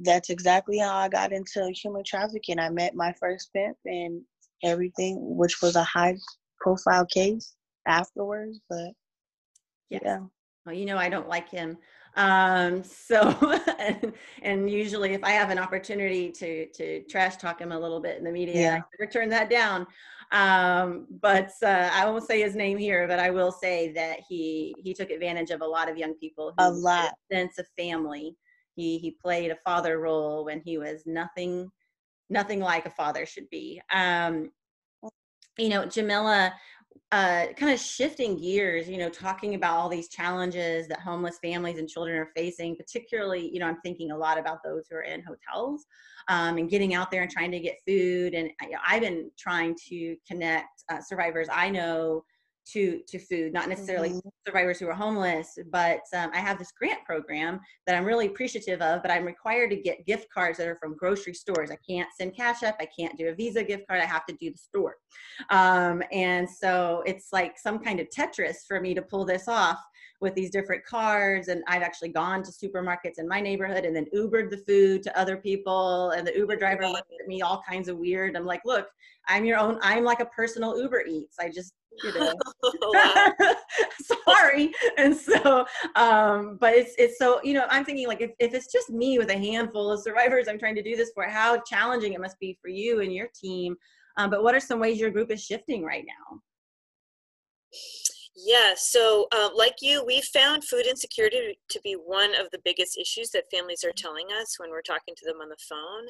that's 0.04 0.30
exactly 0.30 0.78
how 0.78 0.96
I 0.96 1.10
got 1.10 1.32
into 1.32 1.72
human 1.74 2.04
trafficking. 2.06 2.60
I 2.60 2.70
met 2.70 2.96
my 2.96 3.14
first 3.20 3.52
pimp 3.54 3.78
and 3.86 4.22
everything, 4.64 5.18
which 5.38 5.62
was 5.62 5.76
a 5.76 5.84
high 5.84 6.16
profile 6.60 7.06
case 7.06 7.56
afterwards. 7.88 8.60
But 8.70 8.94
Yes. 9.90 10.02
yeah, 10.02 10.26
Well, 10.66 10.76
you 10.76 10.86
know, 10.86 10.98
I 10.98 11.10
don't 11.10 11.28
like 11.28 11.50
him 11.50 11.78
Um, 12.16 12.84
so, 12.84 13.22
and, 13.80 14.14
and, 14.42 14.70
usually 14.70 15.14
if 15.14 15.24
I 15.24 15.32
have 15.32 15.50
an 15.50 15.60
opportunity 15.60 16.32
to, 16.32 16.66
to 16.68 17.04
trash 17.04 17.36
talk 17.36 17.60
him 17.60 17.72
a 17.72 17.80
little 17.80 18.00
bit 18.00 18.18
in 18.18 18.24
the 18.24 18.32
media, 18.32 18.56
yeah. 18.56 18.82
I 19.02 19.06
turn 19.08 19.30
that 19.30 19.50
down. 19.50 19.86
Um, 20.32 21.08
but 21.22 21.52
uh, 21.62 21.90
I 21.92 22.06
won't 22.06 22.26
say 22.26 22.42
his 22.42 22.56
name 22.56 22.78
here, 22.78 23.08
but 23.08 23.20
I 23.20 23.30
will 23.30 23.52
say 23.52 23.92
that 23.94 24.22
he, 24.28 24.74
he 24.78 24.94
took 24.94 25.10
advantage 25.12 25.52
of 25.52 25.62
a 25.62 25.66
lot 25.66 25.90
of 25.90 25.98
young 25.98 26.14
people. 26.16 26.54
a 26.58 26.72
lot. 26.72 27.14
sense 27.32 27.60
of 27.60 27.68
family. 27.78 28.36
He, 28.76 28.98
he 28.98 29.12
played 29.12 29.52
a 29.52 29.58
father 29.66 30.00
role 30.00 30.46
when 30.46 30.62
he 30.62 30.78
was 30.78 31.04
nothing, 31.06 31.70
nothing 32.30 32.60
like 32.60 32.86
a 32.86 32.92
father 32.92 33.26
should 33.26 33.50
be. 33.50 33.82
Um, 33.94 34.52
you 35.58 35.70
know, 35.70 35.86
Jamila, 35.86 36.54
uh, 37.12 37.48
kind 37.56 37.72
of 37.72 37.80
shifting 37.80 38.38
gears, 38.38 38.90
you 38.90 38.98
know, 38.98 39.10
talking 39.10 39.56
about 39.56 39.78
all 39.78 39.90
these 39.90 40.10
challenges 40.10 40.88
that 40.88 41.00
homeless 41.00 41.38
families 41.42 41.78
and 41.78 41.88
children 41.88 42.18
are 42.18 42.32
facing, 42.36 42.76
particularly, 42.76 43.50
you 43.54 43.60
know, 43.60 43.68
I'm 43.68 43.80
thinking 43.82 44.12
a 44.12 44.18
lot 44.18 44.40
about 44.40 44.64
those 44.64 44.88
who 44.90 44.98
are 44.98 45.04
in 45.04 45.24
hotels 45.24 45.86
um, 46.28 46.58
and 46.58 46.70
getting 46.70 46.96
out 46.96 47.12
there 47.12 47.22
and 47.22 47.32
trying 47.32 47.52
to 47.52 47.60
get 47.60 47.78
food. 47.88 48.34
And 48.34 48.50
I, 48.60 48.94
have 48.96 49.02
been 49.02 49.30
trying 49.38 49.76
to 49.90 50.16
connect 50.28 50.84
uh, 50.90 51.00
survivors 51.00 51.48
I 51.52 51.70
know 51.70 52.24
to 52.66 53.02
to 53.08 53.20
food 53.20 53.54
not 53.54 53.70
necessarily 53.70 54.10
mm-hmm. 54.10 54.30
survivors 54.46 54.80
who 54.80 54.88
are 54.88 54.94
homeless 54.94 55.58
but 55.72 56.02
um, 56.16 56.32
i 56.34 56.40
have 56.40 56.58
this 56.58 56.72
grant 56.72 57.04
program 57.06 57.60
that 57.86 57.96
i'm 57.96 58.06
really 58.06 58.28
appreciative 58.28 58.82
of 58.82 59.02
but 59.02 59.12
i'm 59.12 59.24
required 59.24 59.70
to 59.70 59.76
get 59.76 60.06
gift 60.06 60.28
cards 60.34 60.58
that 60.58 60.68
are 60.68 60.78
from 60.78 60.96
grocery 60.98 61.34
stores 61.34 61.72
i 61.72 61.78
can't 61.88 62.10
send 62.18 62.36
cash 62.36 62.64
up 62.64 62.76
i 62.80 62.88
can't 62.98 63.18
do 63.18 63.28
a 63.28 63.36
visa 63.36 63.64
gift 63.64 63.88
card 63.88 64.02
i 64.02 64.06
have 64.06 64.26
to 64.26 64.36
do 64.40 64.52
the 64.52 64.58
store 64.58 64.96
um, 65.50 66.02
and 66.12 66.50
so 66.50 67.04
it's 67.06 67.30
like 67.32 67.58
some 67.58 67.80
kind 67.80 68.00
of 68.00 68.08
tetris 68.10 68.58
for 68.68 68.80
me 68.80 68.94
to 68.94 69.02
pull 69.02 69.26
this 69.26 69.48
off 69.48 69.80
with 70.26 70.34
these 70.34 70.50
different 70.50 70.84
cards 70.84 71.50
and 71.50 71.64
i've 71.68 71.84
actually 71.84 72.10
gone 72.10 72.42
to 72.42 72.52
supermarkets 72.52 73.20
in 73.20 73.28
my 73.28 73.40
neighborhood 73.40 73.86
and 73.86 73.96
then 73.96 74.08
ubered 74.12 74.50
the 74.50 74.58
food 74.58 75.04
to 75.04 75.18
other 75.18 75.38
people 75.38 76.10
and 76.10 76.26
the 76.26 76.36
uber 76.36 76.56
driver 76.56 76.88
looked 76.88 77.14
at 77.22 77.28
me 77.28 77.44
all 77.44 77.62
kinds 77.68 77.88
of 77.88 77.98
weird. 77.98 78.36
I'm 78.36 78.44
like 78.44 78.62
look 78.66 78.88
i'm 79.28 79.46
your 79.46 79.60
own 79.60 79.78
i'm 79.84 80.04
like 80.04 80.20
a 80.20 80.26
personal 80.26 80.82
uber 80.82 81.04
eats. 81.08 81.38
I 81.40 81.50
just 81.50 81.74
you 82.04 82.12
know. 82.20 82.34
Sorry. 84.26 84.74
And 84.98 85.16
so 85.16 85.64
um 85.96 86.58
but 86.60 86.74
it's 86.74 86.96
it's 86.98 87.20
so 87.20 87.40
you 87.44 87.54
know 87.54 87.68
i'm 87.70 87.86
thinking 87.86 88.08
like 88.08 88.22
if, 88.22 88.32
if 88.40 88.56
it's 88.56 88.72
just 88.72 88.90
me 88.90 89.20
with 89.20 89.30
a 89.30 89.38
handful 89.38 89.92
of 89.92 90.02
survivors 90.02 90.48
i'm 90.48 90.58
trying 90.58 90.76
to 90.76 90.84
do 90.84 90.96
this 90.96 91.12
for 91.14 91.24
how 91.26 91.62
challenging 91.62 92.14
it 92.14 92.20
must 92.20 92.40
be 92.40 92.58
for 92.60 92.70
you 92.70 93.02
and 93.02 93.14
your 93.14 93.28
team. 93.40 93.76
Um, 94.18 94.32
but 94.32 94.42
what 94.44 94.56
are 94.56 94.60
some 94.60 94.80
ways 94.80 95.00
your 95.00 95.12
group 95.12 95.30
is 95.30 95.44
shifting 95.44 95.84
right 95.84 96.06
now 96.08 96.42
yeah, 98.38 98.74
so 98.76 99.28
uh, 99.32 99.50
like 99.56 99.76
you, 99.82 100.04
we 100.06 100.20
found 100.22 100.66
food 100.66 100.86
insecurity 100.86 101.58
to 101.70 101.80
be 101.86 101.94
one 101.94 102.32
of 102.32 102.52
the 102.52 102.60
biggest 102.66 102.98
issues 102.98 103.30
that 103.30 103.50
families 103.50 103.86
are 103.86 103.94
telling 103.96 104.28
us 104.38 104.60
when 104.60 104.72
we're 104.72 104.82
talking 104.82 105.16
to 105.16 105.26
them 105.26 105.40
on 105.42 105.48
the 105.48 105.56
phone. 105.70 106.08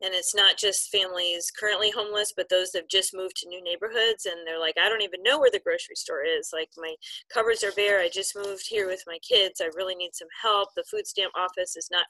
And 0.00 0.14
it's 0.14 0.34
not 0.34 0.56
just 0.56 0.90
families 0.90 1.52
currently 1.58 1.90
homeless, 1.90 2.32
but 2.34 2.48
those 2.48 2.70
that 2.70 2.78
have 2.78 2.88
just 2.88 3.14
moved 3.14 3.36
to 3.36 3.48
new 3.48 3.62
neighborhoods 3.62 4.24
and 4.24 4.46
they're 4.46 4.58
like, 4.58 4.76
I 4.80 4.88
don't 4.88 5.02
even 5.02 5.22
know 5.22 5.38
where 5.38 5.50
the 5.50 5.60
grocery 5.60 5.96
store 5.96 6.24
is. 6.24 6.48
Like, 6.50 6.70
my 6.78 6.94
cupboards 7.32 7.62
are 7.62 7.72
bare. 7.72 8.00
I 8.00 8.08
just 8.08 8.34
moved 8.34 8.64
here 8.66 8.86
with 8.86 9.04
my 9.06 9.18
kids. 9.18 9.60
I 9.60 9.68
really 9.76 9.96
need 9.96 10.14
some 10.14 10.28
help. 10.40 10.70
The 10.76 10.84
food 10.90 11.06
stamp 11.06 11.32
office 11.36 11.76
is 11.76 11.88
not 11.92 12.06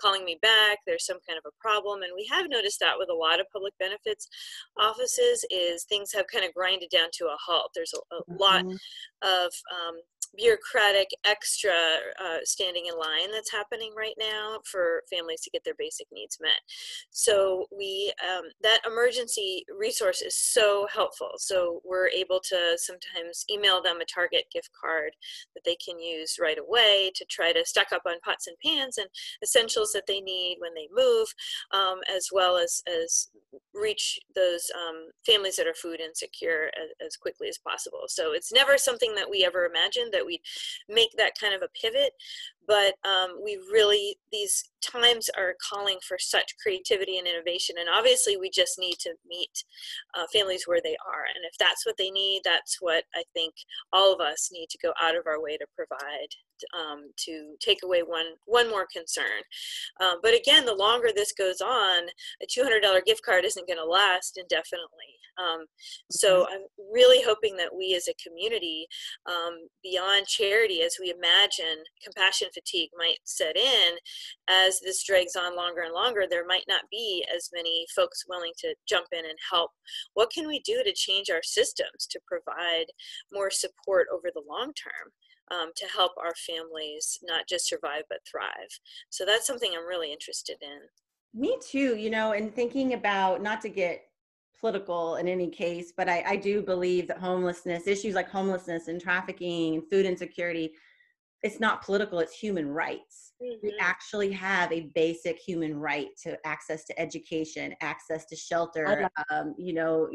calling 0.00 0.24
me 0.24 0.38
back. 0.40 0.78
There's 0.86 1.04
some 1.04 1.18
kind 1.28 1.36
of 1.36 1.44
a 1.44 1.60
problem. 1.60 2.00
And 2.02 2.12
we 2.16 2.26
have 2.32 2.48
noticed 2.48 2.80
that 2.80 2.96
with 2.96 3.10
a 3.10 3.14
lot 3.14 3.38
of 3.38 3.52
public 3.52 3.74
benefits 3.78 4.28
offices 4.78 5.44
is 5.50 5.84
things 5.84 6.10
have 6.14 6.24
kind 6.32 6.46
of 6.46 6.54
grinded 6.54 6.88
down 6.88 7.08
to 7.18 7.26
a 7.26 7.36
halt. 7.38 7.72
There's 7.74 7.92
a, 7.92 8.16
a 8.16 8.20
lot 8.32 8.64
mm-hmm 8.64 8.76
of 9.22 9.52
um, 9.72 10.00
bureaucratic 10.36 11.08
extra 11.24 11.72
uh, 12.22 12.38
standing 12.44 12.86
in 12.86 12.98
line 12.98 13.30
that's 13.32 13.52
happening 13.52 13.92
right 13.96 14.14
now 14.18 14.58
for 14.64 15.02
families 15.12 15.40
to 15.40 15.50
get 15.50 15.64
their 15.64 15.74
basic 15.78 16.06
needs 16.12 16.38
met. 16.40 16.60
So 17.10 17.66
we 17.76 18.12
um, 18.28 18.44
that 18.62 18.80
emergency 18.86 19.64
resource 19.78 20.22
is 20.22 20.36
so 20.36 20.86
helpful. 20.92 21.30
So 21.38 21.80
we're 21.84 22.08
able 22.08 22.40
to 22.48 22.76
sometimes 22.76 23.44
email 23.50 23.82
them 23.82 24.00
a 24.00 24.04
Target 24.04 24.44
gift 24.52 24.70
card 24.80 25.12
that 25.54 25.64
they 25.64 25.76
can 25.76 25.98
use 25.98 26.36
right 26.40 26.58
away 26.58 27.10
to 27.14 27.24
try 27.26 27.52
to 27.52 27.64
stock 27.64 27.88
up 27.92 28.02
on 28.06 28.20
pots 28.24 28.46
and 28.46 28.56
pans 28.64 28.98
and 28.98 29.08
essentials 29.42 29.92
that 29.92 30.06
they 30.06 30.20
need 30.20 30.56
when 30.58 30.74
they 30.74 30.88
move, 30.94 31.26
um, 31.72 32.00
as 32.14 32.28
well 32.32 32.56
as 32.56 32.82
as 32.88 33.28
reach 33.74 34.18
those 34.34 34.70
um, 34.74 35.08
families 35.24 35.56
that 35.56 35.66
are 35.66 35.74
food 35.74 36.00
insecure 36.00 36.70
as, 36.76 37.06
as 37.06 37.16
quickly 37.16 37.48
as 37.48 37.58
possible. 37.58 38.04
So 38.08 38.32
it's 38.32 38.52
never 38.52 38.78
something 38.78 39.14
that 39.14 39.30
we 39.30 39.44
ever 39.44 39.64
imagined 39.64 40.12
that 40.12 40.19
we'd 40.26 40.42
make 40.88 41.10
that 41.16 41.32
kind 41.40 41.54
of 41.54 41.62
a 41.62 41.68
pivot 41.80 42.12
but 42.66 42.94
um, 43.04 43.40
we 43.42 43.56
really 43.72 44.16
these 44.30 44.70
times 44.80 45.28
are 45.36 45.54
calling 45.68 45.98
for 46.06 46.16
such 46.18 46.54
creativity 46.62 47.18
and 47.18 47.26
innovation 47.26 47.76
and 47.78 47.88
obviously 47.88 48.36
we 48.36 48.50
just 48.50 48.78
need 48.78 48.94
to 49.00 49.12
meet 49.28 49.64
uh, 50.16 50.24
families 50.32 50.64
where 50.66 50.80
they 50.82 50.96
are 51.06 51.24
and 51.34 51.44
if 51.44 51.56
that's 51.58 51.84
what 51.84 51.96
they 51.98 52.10
need 52.10 52.40
that's 52.44 52.76
what 52.80 53.04
i 53.14 53.22
think 53.34 53.54
all 53.92 54.12
of 54.12 54.20
us 54.20 54.50
need 54.52 54.68
to 54.70 54.78
go 54.82 54.92
out 55.00 55.16
of 55.16 55.26
our 55.26 55.42
way 55.42 55.56
to 55.56 55.66
provide 55.76 56.28
um, 56.78 57.10
to 57.16 57.54
take 57.60 57.78
away 57.84 58.00
one 58.00 58.26
one 58.46 58.68
more 58.68 58.86
concern 58.92 59.42
um, 60.00 60.18
but 60.22 60.34
again 60.34 60.64
the 60.64 60.74
longer 60.74 61.08
this 61.14 61.32
goes 61.32 61.60
on 61.60 62.02
a 62.42 62.46
$200 62.46 63.04
gift 63.04 63.22
card 63.24 63.44
isn't 63.44 63.66
going 63.66 63.78
to 63.78 63.84
last 63.84 64.38
indefinitely 64.38 65.20
um, 65.40 65.66
so 66.10 66.46
I'm 66.50 66.64
really 66.92 67.22
hoping 67.24 67.56
that 67.56 67.74
we 67.74 67.94
as 67.94 68.08
a 68.08 68.28
community, 68.28 68.86
um, 69.26 69.68
beyond 69.82 70.26
charity, 70.26 70.82
as 70.82 70.96
we 71.00 71.10
imagine 71.10 71.82
compassion 72.02 72.48
fatigue 72.52 72.90
might 72.96 73.18
set 73.24 73.56
in, 73.56 73.94
as 74.48 74.80
this 74.80 75.04
drags 75.04 75.36
on 75.36 75.56
longer 75.56 75.82
and 75.82 75.94
longer, 75.94 76.24
there 76.28 76.46
might 76.46 76.64
not 76.68 76.82
be 76.90 77.24
as 77.34 77.50
many 77.52 77.86
folks 77.94 78.24
willing 78.28 78.52
to 78.58 78.74
jump 78.88 79.06
in 79.12 79.24
and 79.24 79.38
help. 79.50 79.70
What 80.14 80.30
can 80.30 80.46
we 80.46 80.60
do 80.60 80.82
to 80.84 80.92
change 80.92 81.30
our 81.30 81.42
systems 81.42 82.06
to 82.10 82.20
provide 82.26 82.86
more 83.32 83.50
support 83.50 84.08
over 84.12 84.28
the 84.34 84.42
long 84.48 84.72
term? 84.74 85.12
Um, 85.50 85.72
to 85.74 85.86
help 85.86 86.12
our 86.16 86.32
families 86.46 87.18
not 87.24 87.48
just 87.48 87.68
survive 87.68 88.04
but 88.08 88.18
thrive. 88.30 88.70
So 89.08 89.24
that's 89.24 89.48
something 89.48 89.72
I'm 89.76 89.84
really 89.84 90.12
interested 90.12 90.58
in. 90.62 90.78
Me 91.34 91.58
too, 91.60 91.96
you 91.96 92.08
know, 92.08 92.32
and 92.32 92.54
thinking 92.54 92.94
about 92.94 93.42
not 93.42 93.60
to 93.62 93.68
get 93.68 94.02
political 94.60 95.16
in 95.16 95.26
any 95.26 95.48
case, 95.48 95.92
but 95.96 96.08
I, 96.08 96.22
I 96.26 96.36
do 96.36 96.62
believe 96.62 97.08
that 97.08 97.18
homelessness, 97.18 97.86
issues 97.86 98.14
like 98.14 98.30
homelessness 98.30 98.88
and 98.88 99.00
trafficking 99.00 99.74
and 99.74 99.90
food 99.90 100.06
insecurity, 100.06 100.72
it's 101.42 101.58
not 101.58 101.82
political, 101.82 102.20
it's 102.20 102.38
human 102.38 102.68
rights. 102.68 103.29
Mm-hmm. 103.42 103.66
We 103.66 103.74
actually 103.80 104.30
have 104.32 104.70
a 104.70 104.90
basic 104.94 105.38
human 105.38 105.78
right 105.78 106.08
to 106.24 106.36
access 106.46 106.84
to 106.84 107.00
education, 107.00 107.74
access 107.80 108.26
to 108.26 108.36
shelter. 108.36 109.08
Um, 109.30 109.54
you 109.56 109.72
know, 109.72 110.10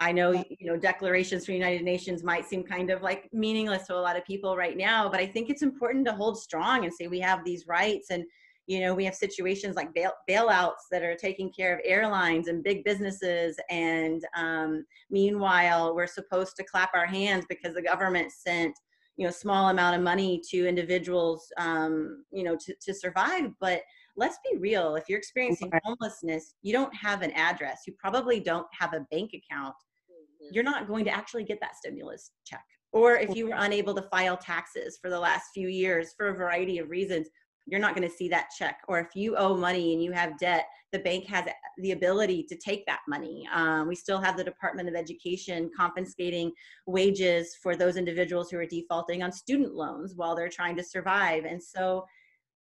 I 0.00 0.12
know, 0.12 0.32
you 0.32 0.66
know, 0.66 0.76
declarations 0.76 1.44
from 1.44 1.54
United 1.54 1.82
Nations 1.82 2.24
might 2.24 2.46
seem 2.46 2.64
kind 2.64 2.90
of 2.90 3.02
like 3.02 3.28
meaningless 3.32 3.86
to 3.88 3.94
a 3.94 4.00
lot 4.00 4.16
of 4.16 4.24
people 4.24 4.56
right 4.56 4.76
now, 4.76 5.08
but 5.08 5.20
I 5.20 5.26
think 5.26 5.50
it's 5.50 5.62
important 5.62 6.06
to 6.06 6.14
hold 6.14 6.38
strong 6.38 6.84
and 6.84 6.92
say 6.92 7.08
we 7.08 7.20
have 7.20 7.44
these 7.44 7.66
rights 7.66 8.10
and 8.10 8.24
you 8.66 8.80
know 8.80 8.94
we 8.94 9.04
have 9.04 9.14
situations 9.14 9.74
like 9.74 9.92
bail- 9.92 10.14
bailouts 10.30 10.86
that 10.90 11.02
are 11.02 11.16
taking 11.16 11.50
care 11.50 11.74
of 11.74 11.80
airlines 11.84 12.46
and 12.46 12.62
big 12.62 12.84
businesses 12.84 13.56
and 13.70 14.24
um, 14.36 14.84
meanwhile 15.10 15.94
we're 15.94 16.06
supposed 16.06 16.54
to 16.56 16.64
clap 16.64 16.90
our 16.94 17.06
hands 17.06 17.44
because 17.48 17.74
the 17.74 17.82
government 17.82 18.30
sent 18.30 18.74
you 19.16 19.26
know 19.26 19.30
small 19.30 19.68
amount 19.68 19.96
of 19.96 20.02
money 20.02 20.40
to 20.50 20.66
individuals 20.66 21.46
um, 21.58 22.24
you 22.32 22.42
know 22.42 22.56
to, 22.56 22.74
to 22.80 22.94
survive 22.94 23.50
but 23.60 23.82
let's 24.16 24.38
be 24.50 24.58
real 24.58 24.96
if 24.96 25.04
you're 25.08 25.18
experiencing 25.18 25.70
homelessness 25.84 26.54
you 26.62 26.72
don't 26.72 26.94
have 26.94 27.22
an 27.22 27.30
address 27.32 27.82
you 27.86 27.94
probably 27.98 28.40
don't 28.40 28.66
have 28.78 28.92
a 28.94 29.06
bank 29.10 29.32
account 29.34 29.74
mm-hmm. 30.10 30.48
you're 30.52 30.64
not 30.64 30.86
going 30.86 31.04
to 31.04 31.10
actually 31.10 31.44
get 31.44 31.60
that 31.60 31.76
stimulus 31.76 32.32
check 32.44 32.64
or 32.92 33.16
if 33.16 33.34
you 33.34 33.48
were 33.48 33.56
unable 33.56 33.94
to 33.94 34.02
file 34.02 34.36
taxes 34.36 34.98
for 35.00 35.08
the 35.08 35.18
last 35.18 35.44
few 35.54 35.68
years 35.68 36.12
for 36.16 36.28
a 36.28 36.34
variety 36.34 36.78
of 36.78 36.90
reasons 36.90 37.28
you're 37.66 37.80
not 37.80 37.94
going 37.94 38.08
to 38.08 38.14
see 38.14 38.28
that 38.28 38.48
check. 38.56 38.80
Or 38.88 38.98
if 38.98 39.14
you 39.14 39.36
owe 39.36 39.56
money 39.56 39.92
and 39.92 40.02
you 40.02 40.12
have 40.12 40.38
debt, 40.38 40.66
the 40.92 40.98
bank 40.98 41.26
has 41.26 41.46
the 41.78 41.92
ability 41.92 42.44
to 42.44 42.56
take 42.56 42.84
that 42.86 43.00
money. 43.08 43.48
Um, 43.52 43.88
we 43.88 43.94
still 43.94 44.20
have 44.20 44.36
the 44.36 44.44
Department 44.44 44.88
of 44.88 44.94
Education 44.94 45.70
confiscating 45.76 46.52
wages 46.86 47.56
for 47.62 47.74
those 47.74 47.96
individuals 47.96 48.50
who 48.50 48.58
are 48.58 48.66
defaulting 48.66 49.22
on 49.22 49.32
student 49.32 49.74
loans 49.74 50.14
while 50.14 50.36
they're 50.36 50.48
trying 50.48 50.76
to 50.76 50.84
survive. 50.84 51.44
And 51.44 51.62
so, 51.62 52.04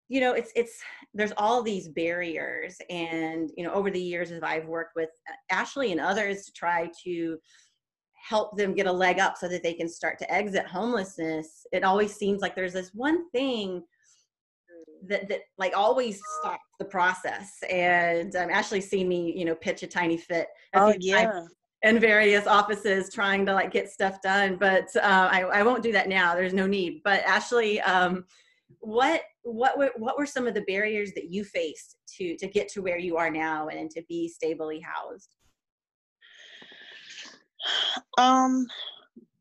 you 0.09 0.19
know, 0.19 0.33
it's 0.33 0.51
it's 0.55 0.79
there's 1.13 1.33
all 1.37 1.63
these 1.63 1.87
barriers. 1.87 2.77
And 2.89 3.49
you 3.55 3.63
know, 3.63 3.73
over 3.73 3.89
the 3.89 4.01
years, 4.01 4.31
as 4.31 4.43
I've 4.43 4.67
worked 4.67 4.95
with 4.95 5.09
Ashley 5.49 5.91
and 5.93 6.01
others 6.01 6.45
to 6.45 6.51
try 6.51 6.89
to 7.05 7.37
help 8.13 8.57
them 8.57 8.73
get 8.73 8.87
a 8.87 8.91
leg 8.91 9.19
up 9.19 9.37
so 9.37 9.47
that 9.47 9.63
they 9.63 9.73
can 9.73 9.87
start 9.87 10.19
to 10.19 10.33
exit 10.33 10.65
homelessness, 10.65 11.65
it 11.71 11.85
always 11.85 12.13
seems 12.13 12.41
like 12.41 12.55
there's 12.55 12.73
this 12.73 12.91
one 12.93 13.29
thing 13.31 13.83
that, 15.07 15.27
that 15.29 15.41
like 15.57 15.73
always 15.75 16.19
stops 16.39 16.63
the 16.79 16.85
process. 16.85 17.51
And 17.69 18.35
um, 18.35 18.49
Ashley 18.49 18.81
seen 18.81 19.07
me, 19.07 19.33
you 19.35 19.45
know, 19.45 19.55
pitch 19.55 19.83
a 19.83 19.87
tiny 19.87 20.17
fit. 20.17 20.47
A 20.75 20.79
oh 20.79 20.93
yeah. 20.99 21.43
In 21.83 21.99
various 21.99 22.47
offices 22.47 23.13
trying 23.13 23.45
to 23.45 23.53
like 23.53 23.71
get 23.71 23.87
stuff 23.87 24.19
done, 24.23 24.57
but 24.59 24.87
uh, 24.95 25.29
I, 25.31 25.41
I 25.43 25.61
won't 25.61 25.83
do 25.83 25.91
that 25.91 26.09
now. 26.09 26.33
There's 26.33 26.53
no 26.53 26.65
need. 26.65 27.01
But 27.03 27.23
Ashley, 27.23 27.79
um, 27.81 28.25
what 28.79 29.21
what 29.43 29.77
were 29.77 29.91
what 29.95 30.17
were 30.17 30.25
some 30.25 30.47
of 30.47 30.53
the 30.53 30.61
barriers 30.61 31.11
that 31.13 31.31
you 31.31 31.43
faced 31.43 31.97
to 32.17 32.35
to 32.37 32.47
get 32.47 32.67
to 32.69 32.81
where 32.81 32.97
you 32.97 33.17
are 33.17 33.29
now 33.29 33.67
and 33.67 33.91
to 33.91 34.01
be 34.09 34.27
stably 34.27 34.79
housed? 34.79 35.35
Um 38.17 38.65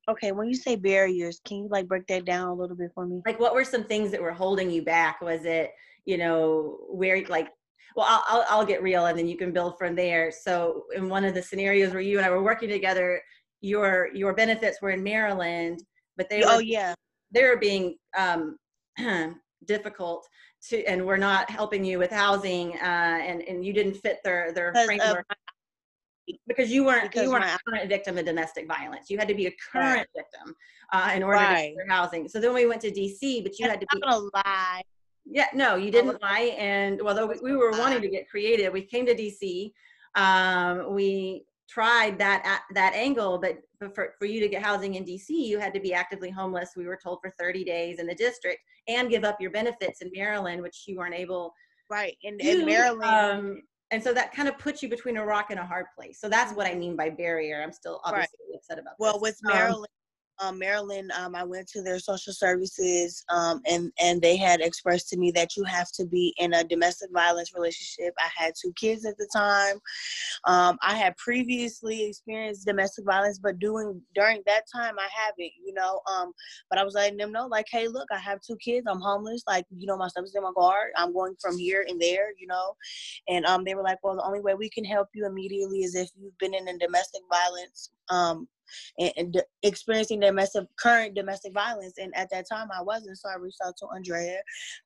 okay, 0.08 0.32
when 0.32 0.48
you 0.48 0.54
say 0.54 0.76
barriers, 0.76 1.40
can 1.44 1.58
you 1.58 1.68
like 1.70 1.88
break 1.88 2.06
that 2.06 2.24
down 2.24 2.48
a 2.48 2.54
little 2.54 2.76
bit 2.76 2.90
for 2.94 3.06
me? 3.06 3.22
Like 3.26 3.40
what 3.40 3.54
were 3.54 3.64
some 3.64 3.84
things 3.84 4.10
that 4.10 4.22
were 4.22 4.32
holding 4.32 4.70
you 4.70 4.82
back? 4.82 5.20
Was 5.20 5.44
it, 5.44 5.72
you 6.04 6.18
know, 6.18 6.78
where 6.88 7.24
like 7.28 7.48
well 7.96 8.06
I'll, 8.08 8.24
I'll, 8.28 8.44
I'll 8.48 8.66
get 8.66 8.82
real 8.82 9.06
and 9.06 9.18
then 9.18 9.26
you 9.26 9.36
can 9.36 9.52
build 9.52 9.78
from 9.78 9.96
there 9.96 10.30
so 10.30 10.84
in 10.94 11.08
one 11.08 11.24
of 11.24 11.34
the 11.34 11.42
scenarios 11.42 11.92
where 11.92 12.02
you 12.02 12.18
and 12.18 12.26
i 12.26 12.30
were 12.30 12.42
working 12.42 12.68
together 12.68 13.20
your 13.62 14.10
your 14.14 14.34
benefits 14.34 14.80
were 14.82 14.90
in 14.90 15.02
maryland 15.02 15.82
but 16.16 16.28
they 16.28 16.42
oh 16.44 16.56
were, 16.56 16.62
yeah 16.62 16.94
they 17.32 17.42
were 17.42 17.56
being 17.56 17.96
um, 18.16 18.56
difficult 19.66 20.26
to 20.68 20.84
and 20.84 21.04
we're 21.04 21.16
not 21.16 21.50
helping 21.50 21.84
you 21.84 21.98
with 21.98 22.10
housing 22.10 22.74
uh, 22.74 23.18
and 23.22 23.42
and 23.42 23.64
you 23.64 23.72
didn't 23.72 23.94
fit 23.94 24.18
their 24.22 24.52
their 24.52 24.72
framework 24.84 25.26
because 26.46 26.70
you 26.70 26.84
weren't 26.84 27.10
because 27.10 27.24
you 27.24 27.30
weren't 27.30 27.44
a 27.44 27.58
current 27.68 27.88
victim 27.88 28.18
of 28.18 28.24
domestic 28.24 28.66
violence. 28.66 29.10
You 29.10 29.18
had 29.18 29.28
to 29.28 29.34
be 29.34 29.46
a 29.46 29.52
current 29.72 29.96
right. 29.96 30.06
victim 30.14 30.54
uh, 30.92 31.12
in 31.14 31.22
order 31.22 31.38
right. 31.38 31.70
to 31.70 31.76
get 31.76 31.88
housing. 31.88 32.28
So 32.28 32.40
then 32.40 32.54
we 32.54 32.66
went 32.66 32.80
to 32.82 32.90
DC, 32.90 33.42
but 33.42 33.58
you 33.58 33.68
had 33.68 33.80
to 33.80 33.86
be 33.92 34.00
a 34.04 34.18
lie. 34.18 34.82
Yeah, 35.24 35.46
no, 35.54 35.76
you 35.76 35.90
didn't 35.90 36.22
lie. 36.22 36.54
And 36.58 37.00
although 37.00 37.26
we, 37.26 37.34
we 37.42 37.56
were 37.56 37.72
wanting 37.72 38.00
to 38.02 38.08
get 38.08 38.28
creative, 38.28 38.72
we 38.72 38.82
came 38.82 39.06
to 39.06 39.14
DC. 39.14 39.72
Um, 40.14 40.94
we 40.94 41.44
tried 41.68 42.18
that 42.18 42.62
that 42.74 42.94
angle, 42.94 43.38
but 43.38 43.58
for, 43.94 44.14
for 44.18 44.24
you 44.24 44.40
to 44.40 44.48
get 44.48 44.62
housing 44.62 44.94
in 44.94 45.04
DC, 45.04 45.28
you 45.28 45.58
had 45.58 45.74
to 45.74 45.80
be 45.80 45.92
actively 45.92 46.30
homeless. 46.30 46.70
We 46.76 46.86
were 46.86 46.98
told 47.02 47.18
for 47.20 47.34
30 47.38 47.64
days 47.64 47.98
in 47.98 48.06
the 48.06 48.14
district 48.14 48.60
and 48.88 49.10
give 49.10 49.24
up 49.24 49.40
your 49.40 49.50
benefits 49.50 50.00
in 50.00 50.10
Maryland, 50.14 50.62
which 50.62 50.84
you 50.86 50.96
weren't 50.96 51.14
able. 51.14 51.52
Right. 51.90 52.16
In, 52.22 52.38
in 52.40 52.64
Maryland. 52.64 53.04
Um, 53.04 53.62
and 53.90 54.02
so 54.02 54.12
that 54.12 54.34
kind 54.34 54.48
of 54.48 54.58
puts 54.58 54.82
you 54.82 54.88
between 54.88 55.16
a 55.16 55.24
rock 55.24 55.46
and 55.50 55.60
a 55.60 55.64
hard 55.64 55.86
place. 55.94 56.20
So 56.20 56.28
that's 56.28 56.52
what 56.54 56.66
I 56.66 56.74
mean 56.74 56.96
by 56.96 57.10
barrier. 57.10 57.62
I'm 57.62 57.72
still 57.72 58.00
obviously 58.04 58.38
right. 58.50 58.56
upset 58.56 58.78
about. 58.78 58.94
Well, 58.98 59.14
this. 59.14 59.22
with 59.22 59.40
um, 59.46 59.56
Maryland, 59.56 59.86
um, 60.38 60.58
Maryland, 60.58 61.10
um, 61.12 61.34
I 61.34 61.44
went 61.44 61.68
to 61.68 61.82
their 61.82 61.98
social 61.98 62.32
services, 62.32 63.24
um, 63.28 63.60
and 63.66 63.92
and 64.00 64.20
they 64.20 64.36
had 64.36 64.60
expressed 64.60 65.08
to 65.10 65.16
me 65.16 65.30
that 65.32 65.56
you 65.56 65.64
have 65.64 65.90
to 65.92 66.04
be 66.04 66.34
in 66.38 66.54
a 66.54 66.64
domestic 66.64 67.10
violence 67.12 67.52
relationship. 67.54 68.14
I 68.18 68.28
had 68.36 68.54
two 68.60 68.72
kids 68.74 69.04
at 69.04 69.16
the 69.18 69.28
time. 69.34 69.80
Um, 70.44 70.78
I 70.82 70.96
had 70.96 71.16
previously 71.16 72.04
experienced 72.04 72.66
domestic 72.66 73.04
violence, 73.04 73.38
but 73.38 73.58
doing 73.58 74.00
during 74.14 74.42
that 74.46 74.64
time, 74.74 74.94
I 74.98 75.08
haven't, 75.10 75.52
you 75.64 75.72
know. 75.74 76.00
Um, 76.10 76.32
but 76.70 76.78
I 76.78 76.84
was 76.84 76.94
letting 76.94 77.16
them 77.18 77.32
know, 77.32 77.46
like, 77.46 77.66
hey, 77.70 77.88
look, 77.88 78.08
I 78.12 78.18
have 78.18 78.40
two 78.40 78.56
kids. 78.56 78.86
I'm 78.88 79.00
homeless. 79.00 79.42
Like, 79.46 79.64
you 79.70 79.86
know, 79.86 79.96
my 79.96 80.08
stuff 80.08 80.24
is 80.24 80.34
in 80.34 80.42
my 80.42 80.52
car. 80.56 80.90
I'm 80.96 81.12
going 81.12 81.34
from 81.40 81.58
here 81.58 81.84
and 81.88 82.00
there, 82.00 82.28
you 82.38 82.46
know. 82.46 82.76
And 83.28 83.44
um, 83.46 83.64
they 83.64 83.74
were 83.74 83.82
like, 83.82 83.98
well, 84.02 84.16
the 84.16 84.24
only 84.24 84.40
way 84.40 84.54
we 84.54 84.70
can 84.70 84.84
help 84.84 85.08
you 85.14 85.26
immediately 85.26 85.80
is 85.80 85.94
if 85.94 86.10
you've 86.18 86.36
been 86.38 86.54
in 86.54 86.68
a 86.68 86.78
domestic 86.78 87.22
violence 87.30 87.90
um 88.08 88.46
and, 88.98 89.12
and 89.16 89.42
experiencing 89.62 90.20
domestic 90.20 90.64
current 90.78 91.14
domestic 91.14 91.52
violence. 91.52 91.94
And 91.98 92.14
at 92.16 92.30
that 92.30 92.46
time, 92.50 92.68
I 92.76 92.82
wasn't, 92.82 93.18
so 93.18 93.28
I 93.28 93.36
reached 93.36 93.58
out 93.64 93.74
to 93.78 93.86
Andrea. 93.94 94.38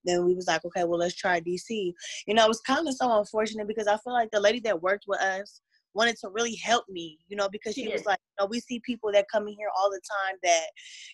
Then 0.05 0.25
we 0.25 0.35
was 0.35 0.47
like, 0.47 0.65
okay, 0.65 0.85
well, 0.85 0.99
let's 0.99 1.17
try 1.17 1.41
DC. 1.41 1.93
You 2.27 2.35
know, 2.35 2.45
it 2.45 2.49
was 2.49 2.61
kind 2.61 2.87
of 2.87 2.95
so 2.95 3.19
unfortunate 3.19 3.69
because 3.69 3.87
I 3.87 3.97
feel 3.99 4.13
like 4.13 4.31
the 4.33 4.41
lady 4.41 4.61
that 4.61 4.83
worked 4.83 5.05
with 5.07 5.21
us 5.21 5.61
wanted 5.95 6.17
to 6.19 6.29
really 6.31 6.55
help 6.57 6.85
me, 6.89 7.19
you 7.29 7.37
know, 7.37 7.49
because 7.49 7.75
she, 7.75 7.85
she 7.85 7.93
was 7.93 8.05
like, 8.05 8.19
you 8.21 8.45
know, 8.45 8.49
we 8.49 8.61
see 8.61 8.81
people 8.85 9.11
that 9.13 9.27
come 9.31 9.49
in 9.49 9.55
here 9.55 9.71
all 9.77 9.91
the 9.91 10.01
time 10.01 10.37
that, 10.43 10.67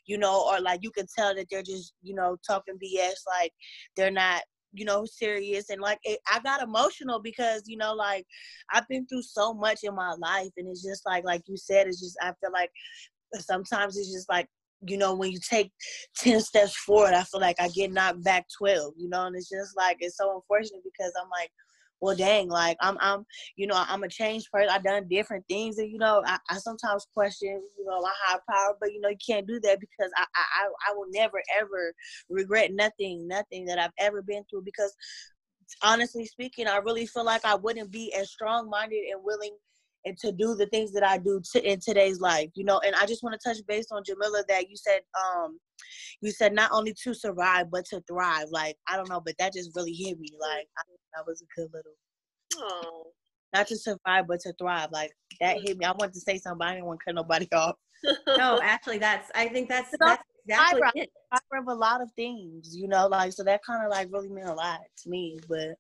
you 0.06 0.18
know, 0.18 0.46
or 0.50 0.60
like 0.60 0.80
you 0.82 0.90
can 0.90 1.06
tell 1.16 1.34
that 1.34 1.46
they're 1.50 1.62
just, 1.62 1.94
you 2.02 2.14
know, 2.14 2.36
talking 2.46 2.74
BS, 2.74 3.14
like 3.40 3.52
they're 3.96 4.10
not 4.10 4.42
you 4.76 4.84
know 4.84 5.04
serious 5.04 5.70
and 5.70 5.80
like 5.80 5.98
it, 6.04 6.18
i 6.30 6.38
got 6.40 6.62
emotional 6.62 7.20
because 7.20 7.62
you 7.66 7.76
know 7.76 7.94
like 7.94 8.24
i've 8.72 8.86
been 8.88 9.06
through 9.06 9.22
so 9.22 9.54
much 9.54 9.80
in 9.82 9.94
my 9.94 10.14
life 10.18 10.50
and 10.56 10.68
it's 10.68 10.82
just 10.82 11.04
like 11.06 11.24
like 11.24 11.42
you 11.46 11.56
said 11.56 11.86
it's 11.86 12.00
just 12.00 12.16
i 12.22 12.32
feel 12.40 12.52
like 12.52 12.70
sometimes 13.40 13.96
it's 13.96 14.12
just 14.12 14.28
like 14.28 14.46
you 14.86 14.96
know 14.96 15.14
when 15.14 15.30
you 15.30 15.38
take 15.48 15.72
10 16.18 16.40
steps 16.40 16.76
forward 16.76 17.14
i 17.14 17.22
feel 17.22 17.40
like 17.40 17.56
i 17.60 17.68
get 17.68 17.92
knocked 17.92 18.22
back 18.22 18.46
12 18.58 18.92
you 18.96 19.08
know 19.08 19.26
and 19.26 19.36
it's 19.36 19.48
just 19.48 19.76
like 19.76 19.96
it's 20.00 20.16
so 20.16 20.34
unfortunate 20.34 20.82
because 20.84 21.12
i'm 21.20 21.30
like 21.30 21.50
well 22.00 22.16
dang 22.16 22.48
like 22.48 22.76
i'm 22.80 22.96
i'm 23.00 23.24
you 23.56 23.66
know 23.66 23.82
i'm 23.88 24.02
a 24.02 24.08
changed 24.08 24.50
person. 24.52 24.68
I've 24.70 24.84
done 24.84 25.08
different 25.08 25.44
things 25.48 25.78
and 25.78 25.90
you 25.90 25.98
know 25.98 26.22
i, 26.26 26.38
I 26.50 26.58
sometimes 26.58 27.06
question 27.14 27.60
you 27.78 27.84
know 27.84 28.00
my 28.00 28.12
higher 28.24 28.40
power 28.48 28.76
but 28.80 28.92
you 28.92 29.00
know 29.00 29.08
you 29.08 29.16
can't 29.26 29.46
do 29.46 29.60
that 29.60 29.80
because 29.80 30.10
I, 30.16 30.24
I 30.34 30.90
i 30.90 30.94
will 30.94 31.06
never 31.10 31.42
ever 31.58 31.94
regret 32.28 32.70
nothing 32.72 33.26
nothing 33.26 33.64
that 33.66 33.78
i've 33.78 33.92
ever 33.98 34.22
been 34.22 34.44
through 34.50 34.62
because 34.62 34.94
honestly 35.82 36.26
speaking 36.26 36.66
i 36.66 36.76
really 36.76 37.06
feel 37.06 37.24
like 37.24 37.44
i 37.44 37.54
wouldn't 37.54 37.90
be 37.90 38.12
as 38.14 38.30
strong 38.30 38.68
minded 38.68 39.02
and 39.12 39.22
willing 39.24 39.56
and 40.06 40.16
to 40.18 40.32
do 40.32 40.54
the 40.54 40.66
things 40.66 40.92
that 40.92 41.04
I 41.04 41.18
do 41.18 41.42
t- 41.52 41.58
in 41.58 41.80
today's 41.80 42.20
life, 42.20 42.48
you 42.54 42.64
know. 42.64 42.80
And 42.86 42.94
I 42.94 43.06
just 43.06 43.22
want 43.22 43.38
to 43.38 43.48
touch 43.48 43.58
base 43.66 43.86
on 43.90 44.02
Jamila 44.06 44.42
that 44.48 44.70
you 44.70 44.76
said, 44.76 45.00
um, 45.20 45.58
you 46.22 46.30
said 46.30 46.54
not 46.54 46.70
only 46.72 46.94
to 47.02 47.12
survive 47.12 47.70
but 47.70 47.84
to 47.86 48.00
thrive. 48.08 48.46
Like 48.50 48.76
I 48.88 48.96
don't 48.96 49.10
know, 49.10 49.20
but 49.20 49.34
that 49.38 49.52
just 49.52 49.72
really 49.74 49.92
hit 49.92 50.18
me. 50.18 50.28
Like 50.40 50.66
I, 50.78 50.82
that 51.16 51.26
was 51.26 51.42
a 51.42 51.60
good 51.60 51.68
little. 51.74 51.92
Oh. 52.56 53.02
Not 53.52 53.66
to 53.68 53.76
survive 53.76 54.26
but 54.28 54.40
to 54.40 54.54
thrive. 54.58 54.90
Like 54.92 55.10
that 55.40 55.58
hit 55.60 55.76
me. 55.76 55.84
I 55.84 55.92
wanted 55.92 56.14
to 56.14 56.20
say 56.20 56.38
something, 56.38 56.58
but 56.58 56.68
I 56.68 56.74
didn't 56.74 56.86
want 56.86 57.00
to 57.00 57.04
cut 57.04 57.14
nobody 57.16 57.48
off. 57.54 57.74
no, 58.38 58.60
actually, 58.62 58.98
that's. 58.98 59.30
I 59.34 59.48
think 59.48 59.68
that's 59.68 59.90
that's 59.98 60.22
exactly 60.46 60.82
I, 60.84 60.90
it. 60.94 61.10
I 61.32 61.38
read 61.50 61.64
a 61.66 61.74
lot 61.74 62.00
of 62.00 62.10
things, 62.14 62.76
you 62.76 62.86
know, 62.86 63.08
like 63.08 63.32
so 63.32 63.42
that 63.42 63.60
kind 63.66 63.84
of 63.84 63.90
like 63.90 64.08
really 64.12 64.28
meant 64.28 64.48
a 64.48 64.54
lot 64.54 64.80
to 65.02 65.10
me. 65.10 65.38
But 65.48 65.74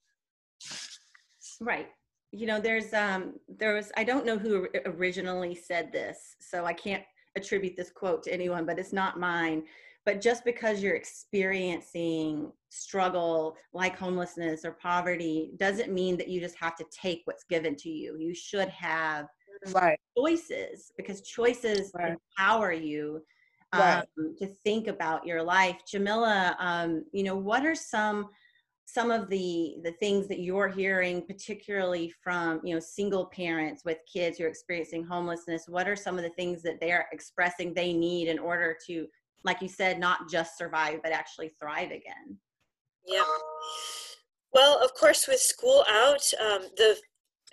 right 1.60 1.88
you 2.32 2.46
know 2.46 2.60
there's 2.60 2.92
um 2.92 3.34
there 3.48 3.74
was 3.74 3.92
i 3.96 4.04
don't 4.04 4.26
know 4.26 4.38
who 4.38 4.68
originally 4.84 5.54
said 5.54 5.92
this 5.92 6.36
so 6.40 6.64
i 6.64 6.72
can't 6.72 7.02
attribute 7.36 7.76
this 7.76 7.90
quote 7.90 8.22
to 8.22 8.32
anyone 8.32 8.64
but 8.66 8.78
it's 8.78 8.92
not 8.92 9.20
mine 9.20 9.62
but 10.04 10.20
just 10.20 10.44
because 10.44 10.82
you're 10.82 10.94
experiencing 10.94 12.50
struggle 12.70 13.56
like 13.72 13.96
homelessness 13.96 14.64
or 14.64 14.72
poverty 14.72 15.50
doesn't 15.58 15.92
mean 15.92 16.16
that 16.16 16.28
you 16.28 16.40
just 16.40 16.56
have 16.56 16.76
to 16.76 16.84
take 16.90 17.22
what's 17.24 17.44
given 17.44 17.74
to 17.76 17.88
you 17.88 18.16
you 18.18 18.34
should 18.34 18.68
have 18.68 19.26
right 19.72 19.98
choices 20.16 20.92
because 20.96 21.22
choices 21.22 21.90
right. 21.94 22.16
empower 22.38 22.72
you 22.72 23.22
um, 23.72 23.80
right. 23.80 24.06
to 24.38 24.46
think 24.64 24.86
about 24.86 25.26
your 25.26 25.42
life 25.42 25.78
jamila 25.88 26.56
um, 26.58 27.04
you 27.12 27.22
know 27.22 27.36
what 27.36 27.64
are 27.64 27.74
some 27.74 28.28
some 28.86 29.10
of 29.10 29.28
the 29.28 29.76
the 29.82 29.92
things 29.92 30.28
that 30.28 30.38
you're 30.38 30.68
hearing 30.68 31.20
particularly 31.26 32.12
from 32.22 32.60
you 32.64 32.72
know 32.72 32.80
single 32.80 33.26
parents 33.26 33.84
with 33.84 33.98
kids 34.10 34.38
who 34.38 34.44
are 34.44 34.48
experiencing 34.48 35.04
homelessness 35.04 35.68
what 35.68 35.88
are 35.88 35.96
some 35.96 36.16
of 36.16 36.22
the 36.22 36.30
things 36.30 36.62
that 36.62 36.80
they're 36.80 37.08
expressing 37.12 37.74
they 37.74 37.92
need 37.92 38.28
in 38.28 38.38
order 38.38 38.76
to 38.86 39.06
like 39.44 39.60
you 39.60 39.68
said 39.68 39.98
not 39.98 40.30
just 40.30 40.56
survive 40.56 41.00
but 41.02 41.12
actually 41.12 41.50
thrive 41.60 41.90
again? 41.90 42.38
Yeah 43.04 43.22
well 44.52 44.82
of 44.82 44.94
course 44.94 45.26
with 45.26 45.40
school 45.40 45.84
out 45.88 46.22
um, 46.40 46.62
the 46.76 46.96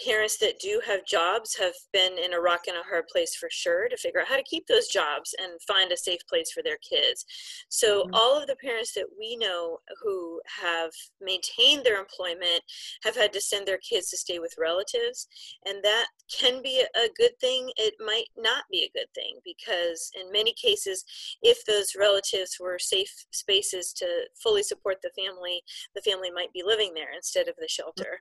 parents 0.04 0.38
that 0.38 0.60
do 0.60 0.82
have 0.86 1.06
jobs 1.06 1.56
have 1.58 1.74
been 1.92 2.18
in 2.18 2.34
a 2.34 2.40
rock 2.40 2.62
and 2.68 2.78
a 2.78 2.90
hard 2.90 3.06
place 3.08 3.36
for 3.36 3.50
sure 3.52 3.88
to 3.88 3.98
figure 3.98 4.22
out 4.22 4.28
how 4.28 4.36
to 4.36 4.44
keep 4.44 4.66
those 4.68 4.88
jobs 4.88 5.36
and 5.40 5.62
find 5.68 5.92
a 5.92 5.98
safe 5.98 6.22
place 6.28 6.52
for 6.52 6.64
their 6.64 6.78
kids. 6.78 7.26
So, 7.70 8.04
mm-hmm. 8.04 8.16
all 8.16 8.40
of 8.40 8.48
the 8.48 8.56
parents 8.64 8.94
that 8.94 9.06
we 9.18 9.36
know 9.36 9.80
who 10.02 10.42
have 10.62 10.92
maintained 11.22 11.84
their 11.84 12.00
employment 12.00 12.62
have 13.04 13.16
had 13.16 13.34
to 13.34 13.42
send 13.42 13.68
their 13.68 13.80
kids 13.80 14.10
to 14.10 14.18
stay 14.18 14.40
with 14.40 14.56
relatives, 14.58 15.28
and 15.66 15.84
that 15.84 16.08
can 16.32 16.62
be 16.62 16.84
a 16.96 17.10
good 17.16 17.34
thing. 17.40 17.70
It 17.78 17.94
might 18.00 18.30
not 18.38 18.64
be 18.72 18.84
a 18.84 18.98
good 18.98 19.10
thing 19.14 19.40
because, 19.44 20.10
in 20.20 20.32
many 20.32 20.54
cases, 20.54 21.04
if 21.42 21.66
those 21.66 21.94
relatives 21.98 22.58
were 22.60 22.80
safe 22.80 23.14
spaces 23.32 23.94
to 23.94 24.06
fully 24.42 24.64
support 24.64 24.98
the 25.04 25.12
family, 25.16 25.62
the 25.96 26.02
family 26.02 26.32
might 26.32 26.52
be 26.54 26.64
living 26.66 26.94
there 26.94 27.14
instead 27.16 27.48
of 27.48 27.56
the 27.60 27.68
shelter. 27.68 28.20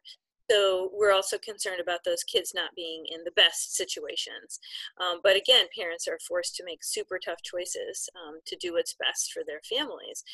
So 0.52 0.90
we're 0.92 1.12
also 1.12 1.38
concerned 1.38 1.80
about 1.80 2.04
those 2.04 2.24
kids 2.24 2.52
not 2.54 2.74
being 2.76 3.04
in 3.06 3.24
the 3.24 3.30
best 3.32 3.74
situations. 3.74 4.60
Um, 5.00 5.20
but 5.22 5.34
again, 5.34 5.66
parents 5.76 6.06
are 6.06 6.18
forced 6.28 6.56
to 6.56 6.64
make 6.64 6.84
super 6.84 7.18
tough 7.18 7.42
choices 7.42 8.08
um, 8.16 8.40
to 8.46 8.56
do 8.56 8.74
what's 8.74 8.94
best 8.94 9.32
for 9.32 9.42
their 9.46 9.60
families. 9.68 10.24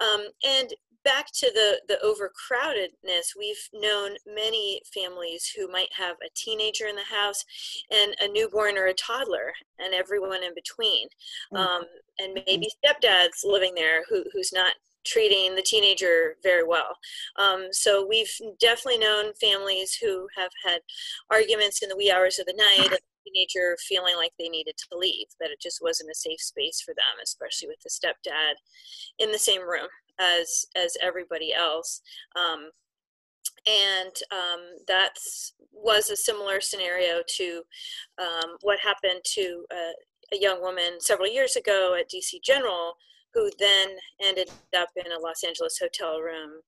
Um, 0.00 0.26
and 0.46 0.74
back 1.02 1.26
to 1.34 1.50
the, 1.54 1.80
the 1.88 1.98
overcrowdedness, 2.04 3.36
we've 3.38 3.68
known 3.72 4.16
many 4.26 4.82
families 4.92 5.50
who 5.56 5.70
might 5.70 5.92
have 5.96 6.16
a 6.16 6.30
teenager 6.34 6.86
in 6.86 6.96
the 6.96 7.02
house 7.02 7.44
and 7.90 8.14
a 8.20 8.28
newborn 8.28 8.76
or 8.76 8.86
a 8.86 8.94
toddler 8.94 9.52
and 9.78 9.94
everyone 9.94 10.42
in 10.42 10.54
between. 10.54 11.08
Mm-hmm. 11.54 11.84
and 12.18 12.40
maybe 12.46 12.68
stepdad's 12.84 13.44
living 13.44 13.74
there 13.74 14.04
who, 14.08 14.24
who's 14.32 14.52
not 14.52 14.74
treating 15.04 15.54
the 15.54 15.62
teenager 15.62 16.36
very 16.42 16.64
well. 16.64 16.96
Um, 17.38 17.68
so 17.72 18.06
we've 18.06 18.32
definitely 18.60 18.98
known 18.98 19.32
families 19.40 19.94
who 19.94 20.26
have 20.36 20.50
had 20.64 20.80
arguments 21.30 21.82
in 21.82 21.88
the 21.88 21.96
wee 21.96 22.10
hours 22.10 22.38
of 22.38 22.46
the 22.46 22.54
night, 22.54 22.98
teenager 23.26 23.76
feeling 23.80 24.16
like 24.16 24.32
they 24.38 24.48
needed 24.48 24.76
to 24.76 24.98
leave, 24.98 25.26
that 25.40 25.50
it 25.50 25.60
just 25.60 25.80
wasn't 25.82 26.10
a 26.10 26.14
safe 26.14 26.40
space 26.40 26.80
for 26.80 26.94
them, 26.94 27.20
especially 27.22 27.68
with 27.68 27.80
the 27.82 27.90
stepdad 27.90 28.54
in 29.18 29.32
the 29.32 29.38
same 29.38 29.62
room 29.62 29.88
as 30.20 30.66
as 30.76 30.96
everybody 31.00 31.52
else. 31.52 32.00
Um, 32.36 32.70
and 33.66 34.12
um, 34.30 34.60
that 34.88 35.14
was 35.72 36.10
a 36.10 36.16
similar 36.16 36.60
scenario 36.60 37.22
to 37.36 37.62
um, 38.20 38.56
what 38.60 38.78
happened 38.78 39.20
to 39.24 39.64
uh, 39.72 39.92
a 40.32 40.40
young 40.40 40.60
woman 40.60 41.00
several 41.00 41.28
years 41.28 41.56
ago 41.56 41.96
at 41.98 42.10
DC 42.10 42.42
General, 42.42 42.94
who 43.34 43.50
then 43.58 43.88
ended 44.22 44.50
up 44.76 44.88
in 44.96 45.10
a 45.12 45.18
Los 45.18 45.42
Angeles 45.44 45.78
hotel 45.80 46.20
room 46.20 46.60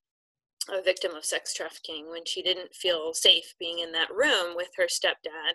a 0.69 0.83
victim 0.83 1.15
of 1.15 1.25
sex 1.25 1.55
trafficking 1.55 2.11
when 2.11 2.25
she 2.25 2.43
didn't 2.43 2.75
feel 2.75 3.15
safe 3.15 3.55
being 3.59 3.79
in 3.79 3.93
that 3.93 4.11
room 4.13 4.57
with 4.57 4.69
her 4.77 4.87
stepdad 4.87 5.55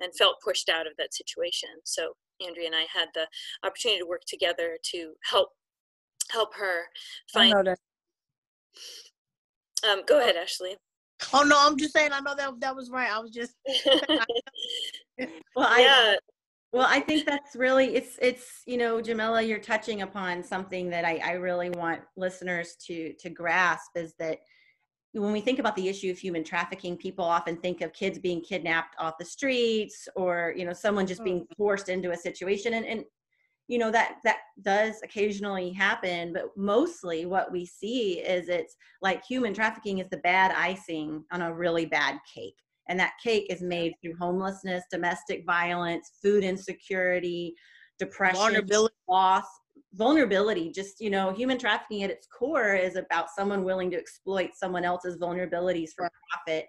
and 0.00 0.14
felt 0.16 0.40
pushed 0.44 0.68
out 0.68 0.86
of 0.86 0.92
that 0.98 1.12
situation. 1.12 1.68
So 1.84 2.12
Andrea 2.44 2.66
and 2.66 2.76
I 2.76 2.86
had 2.92 3.08
the 3.14 3.26
opportunity 3.64 4.00
to 4.00 4.06
work 4.06 4.22
together 4.26 4.78
to 4.92 5.12
help 5.24 5.48
help 6.30 6.54
her 6.54 6.84
find. 7.32 7.52
That. 7.66 7.78
Um, 9.88 10.02
go 10.06 10.20
ahead, 10.20 10.36
Ashley. 10.36 10.76
Oh 11.32 11.42
no, 11.42 11.56
I'm 11.58 11.76
just 11.76 11.92
saying. 11.92 12.12
I 12.12 12.20
know 12.20 12.34
that 12.36 12.60
that 12.60 12.76
was 12.76 12.90
right. 12.90 13.10
I 13.10 13.18
was 13.18 13.30
just. 13.30 13.54
well, 15.56 15.66
I, 15.68 15.80
yeah. 15.80 16.14
Well, 16.72 16.86
I 16.88 17.00
think 17.00 17.26
that's 17.26 17.54
really 17.54 17.94
it's 17.94 18.18
it's 18.22 18.62
you 18.66 18.78
know 18.78 19.02
Jamila, 19.02 19.42
you're 19.42 19.58
touching 19.58 20.02
upon 20.02 20.42
something 20.42 20.88
that 20.90 21.04
I, 21.04 21.20
I 21.22 21.32
really 21.32 21.70
want 21.70 22.00
listeners 22.16 22.76
to 22.86 23.12
to 23.14 23.28
grasp 23.28 23.90
is 23.94 24.14
that 24.18 24.38
when 25.12 25.32
we 25.32 25.42
think 25.42 25.58
about 25.58 25.76
the 25.76 25.88
issue 25.88 26.10
of 26.10 26.18
human 26.18 26.42
trafficking, 26.42 26.96
people 26.96 27.24
often 27.24 27.56
think 27.58 27.82
of 27.82 27.92
kids 27.92 28.18
being 28.18 28.40
kidnapped 28.40 28.96
off 28.98 29.18
the 29.18 29.24
streets 29.24 30.08
or, 30.16 30.54
you 30.56 30.64
know, 30.64 30.72
someone 30.72 31.06
just 31.06 31.22
being 31.22 31.40
mm. 31.40 31.56
forced 31.56 31.90
into 31.90 32.12
a 32.12 32.16
situation. 32.16 32.74
And, 32.74 32.86
and 32.86 33.04
you 33.68 33.78
know, 33.78 33.90
that 33.90 34.16
that 34.24 34.38
does 34.62 35.00
occasionally 35.04 35.70
happen, 35.70 36.32
but 36.32 36.56
mostly 36.56 37.26
what 37.26 37.52
we 37.52 37.66
see 37.66 38.20
is 38.20 38.48
it's 38.48 38.76
like 39.02 39.24
human 39.24 39.52
trafficking 39.52 39.98
is 39.98 40.08
the 40.10 40.16
bad 40.18 40.50
icing 40.52 41.24
on 41.30 41.42
a 41.42 41.54
really 41.54 41.86
bad 41.86 42.18
cake. 42.32 42.56
And 42.92 43.00
that 43.00 43.14
cake 43.24 43.46
is 43.48 43.62
made 43.62 43.94
through 44.02 44.16
homelessness, 44.20 44.84
domestic 44.90 45.46
violence, 45.46 46.12
food 46.20 46.44
insecurity, 46.44 47.54
depression, 47.98 48.68
loss, 49.08 49.46
vulnerability. 49.94 50.70
Just 50.70 51.00
you 51.00 51.08
know 51.08 51.32
human 51.32 51.56
trafficking 51.56 52.02
at 52.02 52.10
its 52.10 52.26
core 52.26 52.74
is 52.74 52.96
about 52.96 53.30
someone 53.34 53.64
willing 53.64 53.90
to 53.92 53.96
exploit 53.96 54.50
someone 54.54 54.84
else's 54.84 55.18
vulnerabilities 55.18 55.92
for 55.96 56.10
profit 56.30 56.66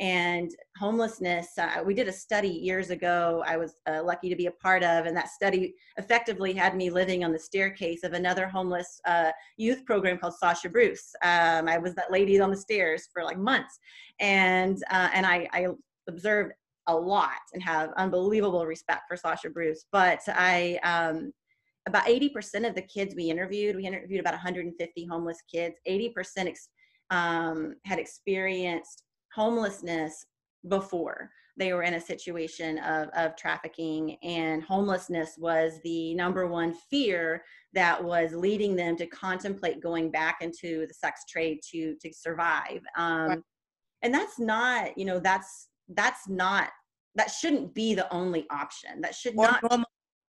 and 0.00 0.50
homelessness 0.78 1.58
uh, 1.58 1.82
we 1.84 1.92
did 1.94 2.08
a 2.08 2.12
study 2.12 2.48
years 2.48 2.90
ago 2.90 3.42
i 3.46 3.56
was 3.56 3.74
uh, 3.86 4.02
lucky 4.02 4.28
to 4.28 4.36
be 4.36 4.46
a 4.46 4.50
part 4.52 4.82
of 4.82 5.06
and 5.06 5.16
that 5.16 5.28
study 5.28 5.74
effectively 5.98 6.52
had 6.52 6.74
me 6.74 6.90
living 6.90 7.22
on 7.22 7.32
the 7.32 7.38
staircase 7.38 8.02
of 8.02 8.14
another 8.14 8.48
homeless 8.48 9.00
uh, 9.06 9.30
youth 9.56 9.84
program 9.84 10.18
called 10.18 10.34
sasha 10.34 10.68
bruce. 10.68 11.14
Um, 11.22 11.68
i 11.68 11.78
was 11.78 11.94
that 11.94 12.10
lady 12.10 12.40
on 12.40 12.50
the 12.50 12.56
stairs 12.56 13.08
for 13.12 13.24
like 13.24 13.38
months. 13.38 13.78
And 14.20 14.82
uh, 14.90 15.10
and 15.12 15.26
I, 15.26 15.48
I 15.52 15.66
observed 16.08 16.52
a 16.86 16.94
lot 16.94 17.40
and 17.52 17.62
have 17.62 17.90
unbelievable 17.96 18.66
respect 18.66 19.02
for 19.08 19.16
sasha 19.16 19.50
bruce. 19.50 19.86
But 19.92 20.20
i 20.28 20.78
um, 20.82 21.32
about 21.86 22.04
80% 22.04 22.68
of 22.68 22.74
the 22.74 22.82
kids 22.82 23.14
we 23.14 23.30
interviewed, 23.30 23.74
we 23.74 23.86
interviewed 23.86 24.20
about 24.20 24.34
150 24.34 25.06
homeless 25.06 25.38
kids, 25.50 25.76
80% 25.88 26.12
ex, 26.38 26.68
um, 27.10 27.74
had 27.84 27.98
experienced 27.98 29.04
homelessness 29.34 30.26
before 30.68 31.30
they 31.56 31.72
were 31.72 31.82
in 31.82 31.94
a 31.94 32.00
situation 32.00 32.78
of, 32.78 33.08
of 33.10 33.36
trafficking 33.36 34.16
and 34.22 34.62
homelessness 34.62 35.34
was 35.38 35.78
the 35.84 36.14
number 36.14 36.46
one 36.46 36.74
fear 36.90 37.42
that 37.74 38.02
was 38.02 38.32
leading 38.32 38.76
them 38.76 38.96
to 38.96 39.06
contemplate 39.06 39.82
going 39.82 40.10
back 40.10 40.38
into 40.40 40.86
the 40.86 40.94
sex 40.94 41.24
trade 41.28 41.60
to 41.70 41.96
to 42.00 42.12
survive 42.12 42.80
um, 42.96 43.28
right. 43.28 43.38
and 44.02 44.14
that's 44.14 44.38
not 44.38 44.96
you 44.96 45.04
know 45.04 45.18
that's 45.18 45.68
that's 45.90 46.28
not 46.28 46.68
that 47.14 47.30
shouldn't 47.30 47.74
be 47.74 47.94
the 47.94 48.10
only 48.12 48.46
option 48.50 49.00
that 49.00 49.14
should 49.14 49.34
or 49.36 49.46
not 49.46 49.84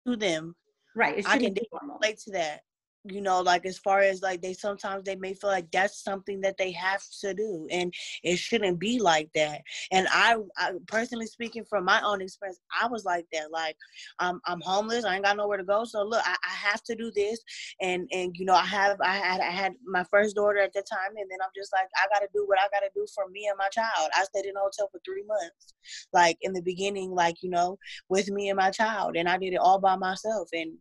to 0.07 0.15
them 0.15 0.55
Right. 0.95 1.17
It 1.17 1.25
shouldn't 1.25 1.57
I 1.59 1.79
can 1.79 1.89
relate 1.89 2.19
to 2.25 2.31
that 2.31 2.61
you 3.05 3.21
know 3.21 3.41
like 3.41 3.65
as 3.65 3.77
far 3.79 4.01
as 4.01 4.21
like 4.21 4.41
they 4.41 4.53
sometimes 4.53 5.03
they 5.03 5.15
may 5.15 5.33
feel 5.33 5.49
like 5.49 5.69
that's 5.71 6.03
something 6.03 6.39
that 6.41 6.57
they 6.57 6.71
have 6.71 7.01
to 7.19 7.33
do 7.33 7.67
and 7.71 7.93
it 8.23 8.37
shouldn't 8.37 8.79
be 8.79 8.99
like 8.99 9.29
that. 9.33 9.61
And 9.91 10.07
i, 10.11 10.35
I 10.57 10.73
personally 10.87 11.25
speaking 11.25 11.65
from 11.65 11.85
my 11.85 12.01
own 12.01 12.21
experience 12.21 12.59
i 12.79 12.87
was 12.87 13.03
like 13.03 13.25
that 13.33 13.51
like 13.51 13.75
i'm, 14.19 14.39
I'm 14.45 14.61
homeless 14.61 15.05
i 15.05 15.15
ain't 15.15 15.23
got 15.23 15.37
nowhere 15.37 15.57
to 15.57 15.63
go 15.63 15.83
so 15.83 16.03
look 16.03 16.21
I, 16.25 16.35
I 16.43 16.53
have 16.53 16.83
to 16.83 16.95
do 16.95 17.11
this 17.15 17.39
and 17.81 18.07
and 18.11 18.35
you 18.35 18.45
know 18.45 18.53
i 18.53 18.65
have 18.65 18.99
i 19.01 19.13
had 19.13 19.41
i 19.41 19.49
had 19.49 19.73
my 19.85 20.03
first 20.11 20.35
daughter 20.35 20.59
at 20.59 20.73
the 20.73 20.83
time 20.89 21.15
and 21.17 21.29
then 21.29 21.39
i'm 21.43 21.51
just 21.55 21.71
like 21.73 21.87
i 21.97 22.07
gotta 22.13 22.27
do 22.33 22.45
what 22.47 22.59
i 22.59 22.67
gotta 22.71 22.91
do 22.93 23.05
for 23.15 23.27
me 23.29 23.47
and 23.47 23.57
my 23.57 23.69
child. 23.69 24.09
I 24.15 24.23
stayed 24.25 24.45
in 24.45 24.55
a 24.55 24.59
hotel 24.59 24.89
for 24.91 24.99
three 25.05 25.23
months 25.25 25.73
like 26.13 26.37
in 26.41 26.53
the 26.53 26.61
beginning 26.61 27.11
like 27.11 27.41
you 27.41 27.49
know 27.49 27.77
with 28.09 28.29
me 28.29 28.49
and 28.49 28.57
my 28.57 28.69
child 28.69 29.15
and 29.15 29.27
i 29.27 29.37
did 29.37 29.53
it 29.53 29.57
all 29.57 29.79
by 29.79 29.95
myself 29.95 30.49
and 30.53 30.73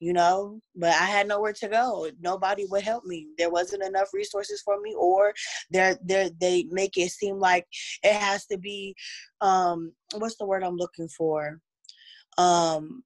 you 0.00 0.12
know 0.12 0.58
but 0.74 0.90
i 0.90 1.04
had 1.04 1.28
nowhere 1.28 1.52
to 1.52 1.68
go. 1.68 2.10
Nobody 2.20 2.66
would 2.66 2.82
help 2.82 3.04
me. 3.04 3.28
There 3.38 3.50
wasn't 3.50 3.84
enough 3.84 4.08
resources 4.12 4.62
for 4.62 4.80
me 4.80 4.94
or 4.98 5.32
they 5.70 5.94
they 6.04 6.30
they 6.40 6.66
make 6.70 6.96
it 6.96 7.10
seem 7.10 7.38
like 7.38 7.66
it 8.02 8.14
has 8.14 8.46
to 8.46 8.58
be 8.58 8.94
um 9.40 9.92
what's 10.16 10.36
the 10.36 10.46
word 10.46 10.64
i'm 10.64 10.76
looking 10.76 11.08
for? 11.08 11.60
Um 12.38 13.04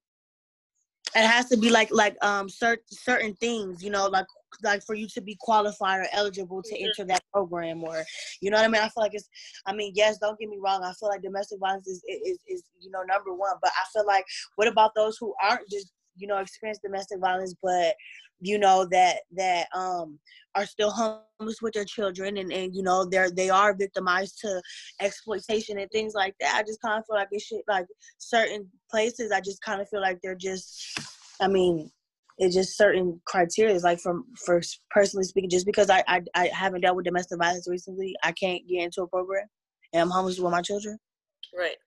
it 1.15 1.25
has 1.25 1.45
to 1.47 1.57
be 1.57 1.69
like 1.69 1.89
like 1.91 2.15
um 2.23 2.49
certain 2.49 2.83
certain 2.89 3.33
things 3.35 3.83
you 3.83 3.89
know 3.89 4.07
like 4.07 4.25
like 4.63 4.83
for 4.83 4.95
you 4.95 5.07
to 5.07 5.21
be 5.21 5.37
qualified 5.39 6.01
or 6.01 6.07
eligible 6.13 6.61
to 6.61 6.75
mm-hmm. 6.75 6.85
enter 6.85 7.05
that 7.05 7.23
program 7.31 7.83
or 7.83 8.03
you 8.41 8.49
know 8.49 8.57
what 8.57 8.65
I 8.65 8.67
mean? 8.67 8.81
I 8.81 8.89
feel 8.89 9.03
like 9.03 9.13
it's 9.13 9.29
I 9.65 9.73
mean 9.73 9.91
yes 9.95 10.17
don't 10.17 10.39
get 10.39 10.49
me 10.49 10.57
wrong 10.63 10.83
I 10.83 10.93
feel 10.93 11.09
like 11.09 11.21
domestic 11.21 11.59
violence 11.59 11.87
is 11.87 12.03
is, 12.07 12.39
is 12.47 12.63
you 12.79 12.91
know 12.91 13.01
number 13.03 13.33
one 13.33 13.55
but 13.61 13.71
I 13.71 13.85
feel 13.93 14.05
like 14.05 14.25
what 14.55 14.67
about 14.67 14.91
those 14.95 15.17
who 15.19 15.33
aren't 15.43 15.69
just 15.69 15.91
you 16.15 16.27
know 16.27 16.37
experience 16.37 16.79
domestic 16.83 17.19
violence 17.19 17.53
but 17.61 17.95
you 18.39 18.57
know 18.57 18.85
that 18.91 19.17
that 19.35 19.67
um 19.73 20.19
are 20.55 20.65
still 20.65 20.91
homeless 20.91 21.61
with 21.61 21.73
their 21.73 21.85
children 21.85 22.37
and 22.37 22.51
and 22.51 22.75
you 22.75 22.83
know 22.83 23.05
they're 23.05 23.31
they 23.31 23.49
are 23.49 23.73
victimized 23.73 24.39
to 24.39 24.61
exploitation 25.01 25.79
and 25.79 25.89
things 25.91 26.13
like 26.13 26.33
that. 26.39 26.55
I 26.55 26.61
just 26.63 26.81
kind 26.81 26.99
of 26.99 27.05
feel 27.05 27.17
like 27.17 27.27
it 27.31 27.41
should 27.41 27.61
like 27.67 27.85
certain 28.17 28.69
places 28.89 29.31
i 29.31 29.39
just 29.39 29.61
kind 29.61 29.81
of 29.81 29.89
feel 29.89 30.01
like 30.01 30.19
they're 30.21 30.35
just 30.35 30.99
i 31.41 31.47
mean 31.47 31.89
it's 32.37 32.55
just 32.55 32.77
certain 32.77 33.19
criteria 33.25 33.77
like 33.79 33.99
from 33.99 34.25
for 34.45 34.61
personally 34.91 35.23
speaking 35.23 35.49
just 35.49 35.65
because 35.65 35.89
I, 35.89 36.03
I 36.07 36.21
i 36.35 36.47
haven't 36.47 36.81
dealt 36.81 36.95
with 36.95 37.05
domestic 37.05 37.39
violence 37.39 37.67
recently 37.69 38.15
i 38.23 38.31
can't 38.31 38.67
get 38.67 38.83
into 38.83 39.03
a 39.03 39.07
program 39.07 39.47
and 39.93 40.01
i'm 40.01 40.09
homeless 40.09 40.39
with 40.39 40.51
my 40.51 40.61
children. 40.61 40.97
Right. 41.57 41.77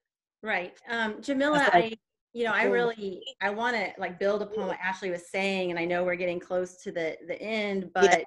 Right. 0.41 0.73
Um 0.89 1.21
jamila 1.21 1.69
i 1.71 1.93
you 2.33 2.43
know 2.43 2.51
i 2.51 2.63
really 2.63 3.23
i 3.41 3.49
want 3.49 3.75
to 3.75 3.91
like 3.97 4.19
build 4.19 4.41
upon 4.41 4.67
what 4.67 4.77
ashley 4.83 5.09
was 5.09 5.29
saying 5.29 5.71
and 5.71 5.79
i 5.79 5.85
know 5.85 6.03
we're 6.03 6.15
getting 6.15 6.39
close 6.39 6.77
to 6.77 6.91
the 6.91 7.17
the 7.27 7.41
end 7.41 7.89
but 7.93 8.19
yeah. 8.19 8.23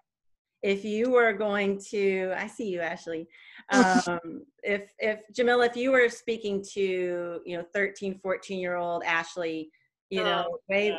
if 0.63 0.85
you 0.85 1.11
were 1.11 1.33
going 1.33 1.79
to 1.79 2.33
i 2.37 2.47
see 2.47 2.69
you 2.69 2.81
ashley 2.81 3.29
um 3.73 4.43
if 4.63 4.93
if 4.99 5.21
jamila 5.35 5.67
if 5.67 5.77
you 5.77 5.91
were 5.91 6.09
speaking 6.09 6.65
to 6.73 7.41
you 7.45 7.57
know 7.57 7.65
13 7.73 8.19
14 8.23 8.59
year 8.59 8.77
old 8.77 9.03
ashley 9.05 9.71
you 10.11 10.23
know 10.23 10.45
oh, 10.49 10.59
yeah. 10.69 10.99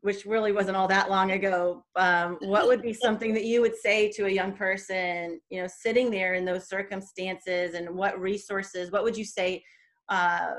which 0.00 0.24
really 0.24 0.50
wasn't 0.50 0.76
all 0.76 0.88
that 0.88 1.10
long 1.10 1.32
ago 1.32 1.84
um, 1.96 2.38
what 2.40 2.66
would 2.66 2.80
be 2.80 2.94
something 2.94 3.34
that 3.34 3.44
you 3.44 3.60
would 3.60 3.76
say 3.76 4.10
to 4.10 4.24
a 4.26 4.30
young 4.30 4.52
person 4.52 5.38
you 5.50 5.60
know 5.60 5.68
sitting 5.68 6.10
there 6.10 6.34
in 6.34 6.46
those 6.46 6.68
circumstances 6.68 7.74
and 7.74 7.88
what 7.90 8.18
resources 8.18 8.90
what 8.90 9.04
would 9.04 9.16
you 9.16 9.24
say 9.24 9.62
uh, 10.08 10.54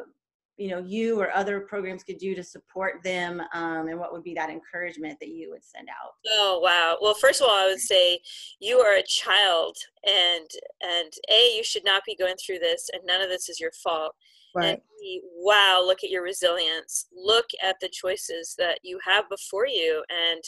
you 0.62 0.70
know 0.70 0.78
you 0.78 1.20
or 1.20 1.32
other 1.36 1.62
programs 1.62 2.04
could 2.04 2.20
do 2.20 2.36
to 2.36 2.44
support 2.44 3.02
them 3.04 3.42
um, 3.54 3.88
and 3.88 4.00
what 4.00 4.14
would 4.14 4.24
be 4.24 4.36
that 4.36 4.52
encouragement 4.52 5.20
that 5.20 5.30
you 5.30 5.50
would 5.50 5.64
send 5.64 5.90
out? 5.90 6.14
Oh 6.28 6.60
wow. 6.64 6.98
Well 7.02 7.16
first 7.16 7.42
of 7.42 7.48
all 7.48 7.56
i 7.56 7.66
would 7.66 7.80
say 7.80 8.20
you 8.60 8.80
are 8.80 8.98
a 8.98 9.04
child 9.04 9.76
and 10.06 10.48
and 10.82 11.12
a 11.32 11.56
you 11.56 11.64
should 11.64 11.84
not 11.84 12.04
be 12.06 12.16
going 12.16 12.36
through 12.36 12.60
this 12.60 12.90
and 12.94 13.02
none 13.06 13.22
of 13.22 13.30
this 13.30 13.50
is 13.50 13.60
your 13.60 13.72
fault. 13.84 14.14
Right. 14.54 14.74
and 14.74 14.82
b, 15.00 15.22
wow 15.34 15.82
look 15.84 16.04
at 16.04 16.12
your 16.12 16.24
resilience. 16.24 17.08
Look 17.12 17.48
at 17.64 17.78
the 17.82 17.90
choices 17.90 18.54
that 18.60 18.80
you 18.84 19.00
have 19.04 19.28
before 19.30 19.66
you. 19.66 20.04
And 20.10 20.44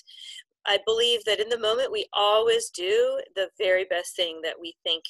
i 0.67 0.77
believe 0.85 1.25
that 1.25 1.39
in 1.39 1.49
the 1.49 1.59
moment 1.59 1.91
we 1.91 2.05
always 2.13 2.69
do 2.69 3.19
the 3.35 3.49
very 3.57 3.85
best 3.89 4.15
thing 4.15 4.41
that 4.43 4.55
we 4.61 4.75
think 4.83 5.03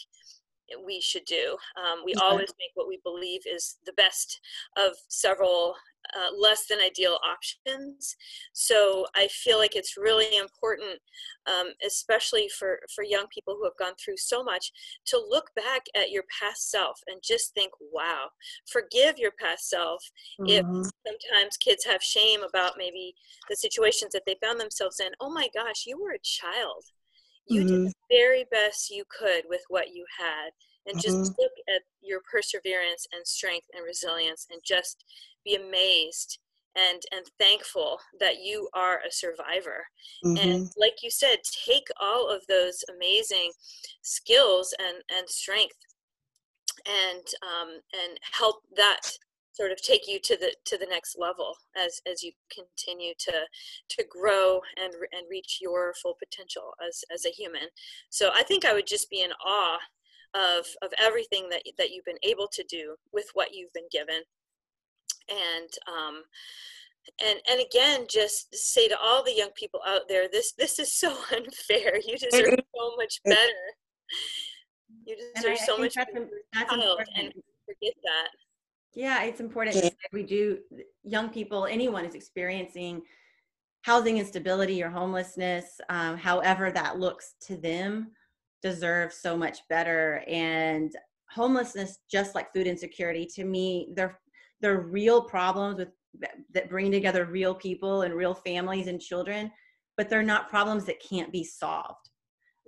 we 0.85 1.01
should 1.01 1.25
do. 1.25 1.57
Um, 1.77 1.99
we 2.05 2.13
always 2.15 2.53
make 2.59 2.71
what 2.75 2.87
we 2.87 2.99
believe 3.03 3.41
is 3.45 3.77
the 3.85 3.93
best 3.93 4.39
of 4.77 4.93
several 5.07 5.75
uh, 6.15 6.35
less 6.37 6.65
than 6.67 6.79
ideal 6.79 7.17
options. 7.25 8.15
So 8.53 9.05
I 9.15 9.27
feel 9.27 9.57
like 9.57 9.75
it's 9.75 9.97
really 9.97 10.37
important, 10.37 10.99
um, 11.47 11.67
especially 11.85 12.49
for, 12.49 12.79
for 12.93 13.03
young 13.03 13.25
people 13.33 13.55
who 13.55 13.63
have 13.63 13.77
gone 13.79 13.93
through 14.03 14.17
so 14.17 14.43
much, 14.43 14.71
to 15.07 15.17
look 15.17 15.49
back 15.55 15.83
at 15.95 16.11
your 16.11 16.23
past 16.41 16.69
self 16.69 16.99
and 17.07 17.21
just 17.23 17.53
think, 17.53 17.71
wow, 17.91 18.27
forgive 18.69 19.17
your 19.17 19.31
past 19.39 19.69
self. 19.69 20.03
Mm-hmm. 20.41 20.49
If 20.49 20.65
sometimes 21.07 21.57
kids 21.57 21.85
have 21.85 22.03
shame 22.03 22.43
about 22.43 22.73
maybe 22.77 23.15
the 23.49 23.55
situations 23.55 24.11
that 24.13 24.23
they 24.25 24.35
found 24.43 24.59
themselves 24.59 24.99
in, 24.99 25.11
oh 25.19 25.31
my 25.31 25.47
gosh, 25.53 25.85
you 25.85 25.99
were 26.01 26.11
a 26.11 26.19
child. 26.23 26.83
You 27.47 27.61
mm-hmm. 27.61 27.67
did 27.67 27.87
the 27.87 27.93
very 28.09 28.45
best 28.51 28.89
you 28.89 29.03
could 29.09 29.43
with 29.49 29.61
what 29.69 29.93
you 29.93 30.05
had 30.17 30.51
and 30.85 31.01
just 31.01 31.15
mm-hmm. 31.15 31.41
look 31.41 31.51
at 31.69 31.81
your 32.01 32.21
perseverance 32.29 33.07
and 33.13 33.25
strength 33.25 33.67
and 33.73 33.85
resilience 33.85 34.47
and 34.51 34.61
just 34.65 35.03
be 35.45 35.55
amazed 35.55 36.39
and 36.75 37.01
and 37.11 37.25
thankful 37.39 37.99
that 38.19 38.41
you 38.41 38.67
are 38.73 38.99
a 39.07 39.11
survivor 39.11 39.85
mm-hmm. 40.25 40.37
and 40.37 40.71
like 40.77 40.95
you 41.03 41.11
said 41.11 41.37
take 41.65 41.87
all 42.01 42.29
of 42.29 42.41
those 42.47 42.83
amazing 42.95 43.51
skills 44.01 44.73
and 44.79 44.97
and 45.15 45.29
strength 45.29 45.75
and 46.87 47.23
um 47.43 47.69
and 47.93 48.17
help 48.31 48.57
that 48.75 49.01
sort 49.53 49.71
of 49.71 49.81
take 49.81 50.07
you 50.07 50.19
to 50.23 50.35
the 50.35 50.53
to 50.65 50.77
the 50.77 50.87
next 50.87 51.15
level 51.17 51.55
as 51.77 52.01
as 52.11 52.23
you 52.23 52.31
continue 52.51 53.13
to 53.19 53.31
to 53.89 54.03
grow 54.09 54.59
and 54.81 54.93
and 54.93 55.27
reach 55.29 55.59
your 55.61 55.93
full 56.01 56.15
potential 56.19 56.73
as 56.85 57.03
as 57.13 57.25
a 57.25 57.29
human. 57.29 57.67
So 58.09 58.31
i 58.33 58.43
think 58.43 58.65
i 58.65 58.73
would 58.73 58.87
just 58.87 59.09
be 59.09 59.21
in 59.21 59.31
awe 59.45 59.79
of 60.33 60.65
of 60.81 60.91
everything 60.99 61.49
that 61.49 61.61
that 61.77 61.91
you've 61.91 62.05
been 62.05 62.23
able 62.23 62.47
to 62.51 62.63
do 62.69 62.95
with 63.11 63.25
what 63.33 63.53
you've 63.53 63.73
been 63.73 63.89
given. 63.91 64.21
And 65.29 65.69
um 65.87 66.23
and 67.23 67.39
and 67.49 67.61
again 67.61 68.07
just 68.09 68.53
say 68.55 68.87
to 68.87 68.97
all 68.97 69.23
the 69.23 69.35
young 69.35 69.51
people 69.55 69.81
out 69.85 70.07
there 70.07 70.27
this 70.31 70.53
this 70.53 70.79
is 70.79 70.91
so 70.93 71.15
unfair. 71.35 71.99
You 72.05 72.17
deserve 72.17 72.59
so 72.75 72.95
much 72.97 73.21
better. 73.23 73.63
You 75.05 75.15
deserve 75.35 75.57
I, 75.59 75.65
so 75.65 75.77
I 75.77 75.79
much 75.81 75.95
better 75.95 76.29
and 77.15 77.33
forget 77.65 77.93
that 78.03 78.29
yeah 78.95 79.23
it's 79.23 79.39
important 79.39 79.75
yeah. 79.75 79.89
we 80.11 80.23
do 80.23 80.59
young 81.03 81.29
people 81.29 81.65
anyone 81.65 82.05
is 82.05 82.15
experiencing 82.15 83.01
housing 83.81 84.17
instability 84.17 84.81
or 84.81 84.89
homelessness 84.89 85.79
um, 85.89 86.17
however 86.17 86.71
that 86.71 86.99
looks 86.99 87.35
to 87.41 87.57
them 87.57 88.11
deserve 88.61 89.11
so 89.11 89.35
much 89.35 89.59
better 89.69 90.23
and 90.27 90.95
homelessness 91.29 91.99
just 92.09 92.35
like 92.35 92.53
food 92.53 92.67
insecurity 92.67 93.25
to 93.25 93.43
me 93.43 93.89
they're 93.95 94.19
they're 94.61 94.81
real 94.81 95.21
problems 95.21 95.77
with 95.77 95.89
that 96.53 96.69
bring 96.69 96.91
together 96.91 97.25
real 97.25 97.55
people 97.55 98.03
and 98.03 98.13
real 98.13 98.33
families 98.33 98.87
and 98.87 99.01
children 99.01 99.51
but 99.97 100.09
they're 100.09 100.23
not 100.23 100.49
problems 100.49 100.85
that 100.85 101.01
can't 101.01 101.31
be 101.31 101.43
solved 101.43 102.09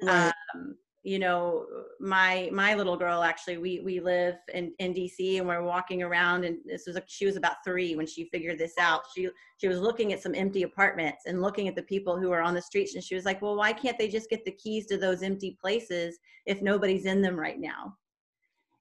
right. 0.02 0.32
um, 0.56 0.76
you 1.06 1.20
know 1.20 1.68
my 2.00 2.50
my 2.52 2.74
little 2.74 2.98
girl 2.98 3.22
actually 3.22 3.60
we 3.60 3.80
we 3.82 4.00
live 4.00 4.38
in 4.56 4.74
in 4.80 4.92
dc 4.92 5.38
and 5.38 5.48
we're 5.48 5.62
walking 5.62 6.02
around 6.02 6.44
and 6.44 6.58
this 6.66 6.88
was 6.88 6.96
a, 6.96 7.04
she 7.06 7.28
was 7.28 7.36
about 7.36 7.58
three 7.64 7.96
when 7.96 8.08
she 8.08 8.28
figured 8.34 8.58
this 8.58 8.74
out. 8.80 9.04
She 9.16 9.30
she 9.58 9.68
was 9.68 9.80
looking 9.80 10.14
at 10.14 10.22
some 10.24 10.34
empty 10.34 10.64
apartments 10.64 11.24
and 11.28 11.44
looking 11.44 11.68
at 11.68 11.76
the 11.76 11.84
people 11.84 12.20
who 12.20 12.32
are 12.32 12.42
on 12.42 12.56
the 12.56 12.62
streets 12.62 12.96
and 12.96 13.04
she 13.04 13.14
was 13.14 13.24
like 13.24 13.40
well 13.40 13.56
why 13.56 13.72
can't 13.72 14.00
they 14.00 14.08
just 14.08 14.32
get 14.32 14.44
the 14.46 14.52
keys 14.54 14.88
to 14.88 14.98
those 14.98 15.22
empty 15.22 15.56
places 15.62 16.18
if 16.48 16.64
nobody's 16.64 17.06
in 17.06 17.22
them 17.22 17.40
right 17.40 17.60
now? 17.60 17.96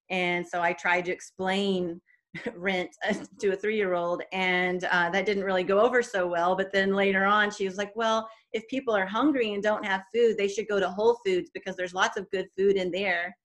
And 0.09 0.47
so 0.47 0.63
i 0.63 0.73
tried 0.73 1.05
to 1.05 1.13
explain 1.13 2.01
rent 2.57 2.91
to 3.41 3.53
a 3.53 3.57
three 3.57 3.77
year 3.77 3.95
old 3.95 4.23
and 4.33 4.85
uh, 4.85 5.11
that 5.11 5.27
didn't 5.27 5.45
really 5.45 5.65
go 5.65 5.81
over 5.81 6.03
so 6.03 6.27
well 6.27 6.57
but 6.57 6.73
then 6.73 6.95
later 6.95 7.25
on 7.25 7.51
she 7.51 7.67
was 7.67 7.77
like 7.77 7.95
well 7.95 8.29
if 8.53 8.67
people 8.69 8.95
are 8.95 9.07
hungry 9.07 9.55
and 9.55 9.63
don't 9.63 9.85
have 9.85 10.03
food 10.15 10.37
they 10.37 10.49
should 10.49 10.69
go 10.69 10.81
to 10.81 10.89
whole 10.89 11.19
foods 11.25 11.51
because 11.55 11.77
there's 11.77 11.95
lots 11.95 12.17
of 12.17 12.31
good 12.31 12.47
food 12.57 12.77
in 12.77 12.91
there. 12.91 13.37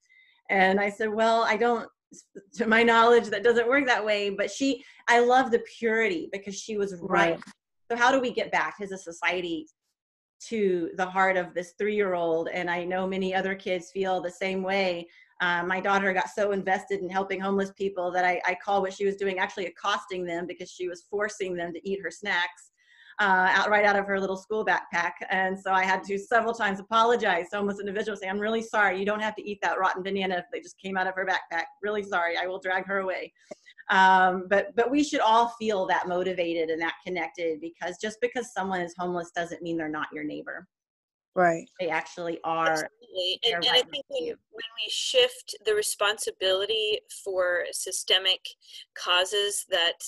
And 0.50 0.80
i 0.80 0.90
said 0.90 1.10
well 1.14 1.44
i 1.44 1.56
don't 1.56 1.88
to 2.54 2.66
my 2.66 2.82
knowledge 2.82 3.28
that 3.28 3.44
doesn't 3.44 3.68
work 3.68 3.86
that 3.86 4.04
way 4.04 4.32
but 4.32 4.50
she 4.50 4.84
i 5.08 5.20
love 5.20 5.52
the 5.52 5.64
purity 5.78 6.28
because 6.32 6.56
she 6.56 6.78
was 6.78 6.96
right, 7.02 7.34
right. 7.34 7.40
so 7.92 7.96
how 7.96 8.12
do 8.12 8.20
we 8.20 8.32
get 8.32 8.52
back 8.52 8.78
as 8.82 8.92
a 8.92 8.98
society 8.98 9.68
to 10.40 10.90
the 10.96 11.06
heart 11.06 11.38
of 11.38 11.54
this 11.54 11.74
three 11.78 11.96
year 11.96 12.16
old 12.16 12.50
and 12.50 12.70
i 12.70 12.84
know 12.84 13.06
many 13.06 13.36
other 13.36 13.54
kids 13.54 13.92
feel 13.92 14.22
the 14.22 14.32
same 14.32 14.64
way 14.64 15.08
uh, 15.42 15.64
my 15.64 15.80
daughter 15.80 16.12
got 16.14 16.30
so 16.30 16.52
invested 16.52 17.02
in 17.02 17.10
helping 17.10 17.40
homeless 17.40 17.72
people 17.78 18.12
that 18.12 18.26
I, 18.26 18.42
I 18.46 18.56
call 18.64 18.82
what 18.82 18.94
she 18.94 19.06
was 19.06 19.16
doing 19.16 19.40
actually 19.40 19.68
accosting 19.68 20.26
them 20.26 20.46
because 20.48 20.70
she 20.70 20.88
was 20.88 21.06
forcing 21.10 21.56
them 21.56 21.74
to 21.74 21.90
eat 21.90 22.02
her 22.04 22.12
snacks 22.12 22.72
uh, 23.20 23.50
out 23.52 23.70
right 23.70 23.86
out 23.86 23.98
of 23.98 24.06
her 24.06 24.20
little 24.20 24.38
school 24.38 24.66
backpack. 24.66 25.12
And 25.30 25.60
so 25.60 25.72
I 25.72 25.84
had 25.84 26.04
to 26.06 26.18
several 26.18 26.54
times 26.54 26.80
apologize 26.80 27.50
to 27.50 27.58
homeless 27.58 27.80
individuals, 27.80 28.22
say, 28.22 28.30
"I'm 28.30 28.40
really 28.40 28.62
sorry. 28.62 28.98
You 29.00 29.06
don't 29.06 29.22
have 29.22 29.36
to 29.36 29.50
eat 29.50 29.60
that 29.62 29.78
rotten 29.78 30.04
banana 30.04 30.44
they 30.52 30.62
just 30.62 30.80
came 30.80 30.98
out 30.98 31.08
of 31.08 31.16
her 31.16 31.26
backpack. 31.26 31.66
Really 31.82 32.04
sorry. 32.04 32.38
I 32.38 32.48
will 32.48 32.60
drag 32.60 32.86
her 32.88 33.00
away." 33.00 33.34
Um, 33.90 34.46
but 34.50 34.68
but 34.76 34.90
we 34.90 35.04
should 35.04 35.20
all 35.20 35.50
feel 35.60 35.86
that 35.88 36.08
motivated 36.08 36.70
and 36.70 36.82
that 36.82 36.94
connected 37.06 37.60
because 37.60 37.98
just 38.02 38.20
because 38.22 38.54
someone 38.54 38.82
is 38.82 38.94
homeless 38.98 39.32
doesn't 39.36 39.62
mean 39.62 39.78
they're 39.78 39.90
not 39.90 40.08
your 40.14 40.24
neighbor. 40.24 40.68
Right. 41.36 41.70
They 41.80 41.90
actually 41.90 42.40
are. 42.44 42.72
Absolutely. 42.72 43.40
And, 43.46 43.56
and 43.56 43.66
right 43.66 43.86
I 43.86 43.90
think 43.90 44.06
when, 44.10 44.26
when 44.28 44.70
we 44.84 44.90
shift 44.90 45.56
the 45.66 45.74
responsibility 45.74 47.00
for 47.24 47.66
systemic 47.72 48.42
causes 48.96 49.66
that 49.70 50.02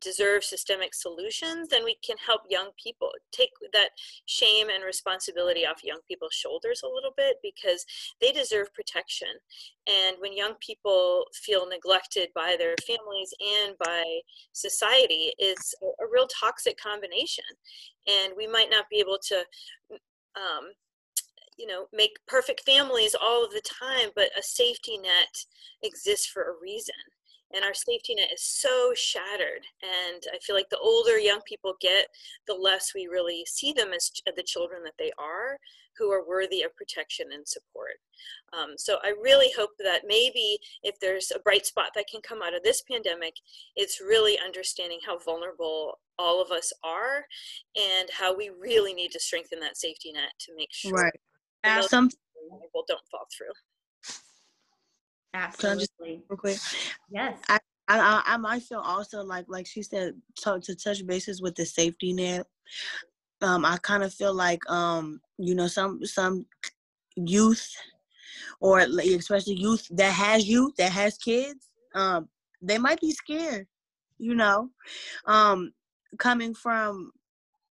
deserve 0.00 0.44
systemic 0.44 0.94
solutions, 0.94 1.68
then 1.68 1.84
we 1.84 1.96
can 2.04 2.16
help 2.24 2.42
young 2.48 2.70
people 2.82 3.10
take 3.32 3.50
that 3.72 3.90
shame 4.26 4.68
and 4.68 4.84
responsibility 4.84 5.64
off 5.66 5.84
young 5.84 6.00
people's 6.08 6.34
shoulders 6.34 6.82
a 6.84 6.88
little 6.88 7.12
bit 7.16 7.36
because 7.42 7.84
they 8.20 8.32
deserve 8.32 8.72
protection. 8.74 9.28
And 9.86 10.16
when 10.18 10.36
young 10.36 10.54
people 10.60 11.24
feel 11.34 11.68
neglected 11.68 12.30
by 12.34 12.56
their 12.58 12.74
families 12.86 13.32
and 13.40 13.76
by 13.78 14.02
society, 14.52 15.32
it's 15.38 15.74
a, 15.82 15.86
a 16.04 16.08
real 16.12 16.26
toxic 16.26 16.76
combination. 16.78 17.44
And 18.08 18.34
we 18.36 18.46
might 18.46 18.70
not 18.70 18.86
be 18.90 18.98
able 18.98 19.18
to 19.28 19.44
um, 20.36 20.70
you 21.56 21.66
know 21.66 21.86
make 21.92 22.12
perfect 22.28 22.62
families 22.64 23.14
all 23.20 23.44
of 23.44 23.50
the 23.50 23.62
time 23.62 24.10
but 24.14 24.28
a 24.38 24.42
safety 24.42 24.98
net 24.98 25.34
exists 25.82 26.26
for 26.26 26.42
a 26.42 26.60
reason. 26.62 26.94
And 27.54 27.64
our 27.64 27.74
safety 27.74 28.14
net 28.16 28.32
is 28.34 28.42
so 28.42 28.92
shattered 28.94 29.64
and 29.82 30.22
i 30.34 30.38
feel 30.42 30.56
like 30.56 30.68
the 30.68 30.78
older 30.78 31.18
young 31.18 31.40
people 31.46 31.74
get 31.80 32.08
the 32.46 32.54
less 32.54 32.92
we 32.94 33.06
really 33.06 33.44
see 33.46 33.72
them 33.72 33.92
as 33.94 34.10
the 34.36 34.42
children 34.42 34.82
that 34.84 34.98
they 34.98 35.12
are 35.16 35.56
who 35.98 36.10
are 36.10 36.26
worthy 36.26 36.62
of 36.62 36.74
protection 36.76 37.26
and 37.32 37.46
support 37.46 37.94
um, 38.52 38.74
so 38.76 38.98
i 39.02 39.08
really 39.22 39.50
hope 39.56 39.70
that 39.78 40.02
maybe 40.06 40.58
if 40.82 40.98
there's 41.00 41.32
a 41.34 41.38
bright 41.40 41.66
spot 41.66 41.90
that 41.94 42.08
can 42.10 42.20
come 42.20 42.42
out 42.42 42.54
of 42.54 42.62
this 42.62 42.82
pandemic 42.82 43.34
it's 43.74 44.00
really 44.00 44.38
understanding 44.44 44.98
how 45.04 45.18
vulnerable 45.18 45.98
all 46.18 46.40
of 46.42 46.50
us 46.50 46.72
are 46.82 47.24
and 47.76 48.08
how 48.10 48.34
we 48.34 48.50
really 48.60 48.94
need 48.94 49.10
to 49.10 49.20
strengthen 49.20 49.60
that 49.60 49.76
safety 49.76 50.12
net 50.12 50.32
to 50.38 50.52
make 50.56 50.72
sure 50.72 50.92
right. 50.92 51.84
some 51.84 52.08
people 52.08 52.84
don't 52.88 53.06
fall 53.10 53.26
through 53.36 53.52
Absolutely. 55.36 56.22
real 56.28 56.38
quick? 56.38 56.58
Yes. 57.10 57.38
I, 57.48 57.58
I, 57.88 58.22
I 58.26 58.36
might 58.36 58.62
feel 58.62 58.80
also 58.80 59.22
like, 59.22 59.46
like 59.48 59.66
she 59.66 59.82
said, 59.82 60.14
to, 60.42 60.60
to 60.60 60.74
touch 60.74 61.06
bases 61.06 61.42
with 61.42 61.54
the 61.54 61.66
safety 61.66 62.12
net. 62.12 62.46
Um, 63.42 63.64
I 63.64 63.76
kind 63.82 64.02
of 64.02 64.14
feel 64.14 64.34
like, 64.34 64.68
um, 64.70 65.20
you 65.38 65.54
know, 65.54 65.66
some 65.66 66.04
some 66.04 66.46
youth, 67.16 67.68
or 68.60 68.80
especially 68.80 69.54
youth 69.54 69.86
that 69.90 70.12
has 70.12 70.46
youth 70.48 70.74
that 70.76 70.92
has 70.92 71.18
kids, 71.18 71.68
um, 71.94 72.28
they 72.62 72.78
might 72.78 73.00
be 73.00 73.12
scared. 73.12 73.66
You 74.18 74.34
know, 74.34 74.70
um, 75.26 75.72
coming 76.18 76.54
from 76.54 77.12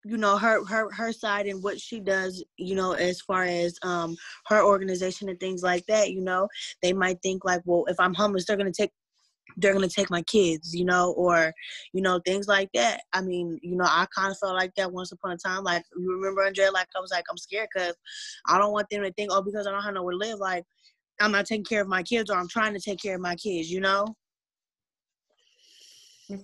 you 0.04 0.16
know 0.16 0.38
her 0.38 0.64
her 0.64 0.90
her 0.92 1.12
side 1.12 1.46
and 1.46 1.62
what 1.62 1.78
she 1.80 2.00
does 2.00 2.44
you 2.56 2.74
know 2.74 2.92
as 2.92 3.20
far 3.20 3.44
as 3.44 3.76
um 3.82 4.16
her 4.46 4.62
organization 4.62 5.28
and 5.28 5.40
things 5.40 5.62
like 5.62 5.84
that 5.86 6.12
you 6.12 6.20
know 6.20 6.48
they 6.82 6.92
might 6.92 7.20
think 7.20 7.44
like 7.44 7.60
well 7.64 7.84
if 7.88 7.98
i'm 7.98 8.14
homeless 8.14 8.46
they're 8.46 8.56
gonna 8.56 8.70
take 8.72 8.92
they're 9.56 9.72
gonna 9.72 9.88
take 9.88 10.10
my 10.10 10.22
kids 10.22 10.74
you 10.74 10.84
know 10.84 11.12
or 11.12 11.52
you 11.92 12.02
know 12.02 12.20
things 12.24 12.46
like 12.46 12.68
that. 12.74 13.02
I 13.12 13.22
mean 13.22 13.58
you 13.62 13.76
know 13.76 13.84
i 13.84 14.06
kind 14.14 14.30
of 14.30 14.38
felt 14.38 14.54
like 14.54 14.72
that 14.76 14.92
once 14.92 15.12
upon 15.12 15.32
a 15.32 15.36
time 15.36 15.64
like 15.64 15.84
you 15.96 16.12
remember 16.12 16.42
andrea 16.42 16.70
like 16.70 16.88
i 16.96 17.00
was 17.00 17.10
like 17.10 17.24
i'm 17.30 17.36
scared 17.36 17.68
because 17.74 17.94
i 18.46 18.58
don't 18.58 18.72
want 18.72 18.88
them 18.90 19.02
to 19.02 19.12
think 19.12 19.30
oh 19.32 19.42
because 19.42 19.66
i 19.66 19.70
don't 19.70 19.82
have 19.82 19.94
nowhere 19.94 20.12
to 20.12 20.18
live 20.18 20.38
like 20.38 20.64
i'm 21.20 21.32
not 21.32 21.46
taking 21.46 21.64
care 21.64 21.82
of 21.82 21.88
my 21.88 22.02
kids 22.02 22.30
or 22.30 22.36
i'm 22.36 22.48
trying 22.48 22.72
to 22.72 22.80
take 22.80 23.00
care 23.00 23.16
of 23.16 23.20
my 23.20 23.34
kids 23.36 23.70
you 23.70 23.80
know? 23.80 24.06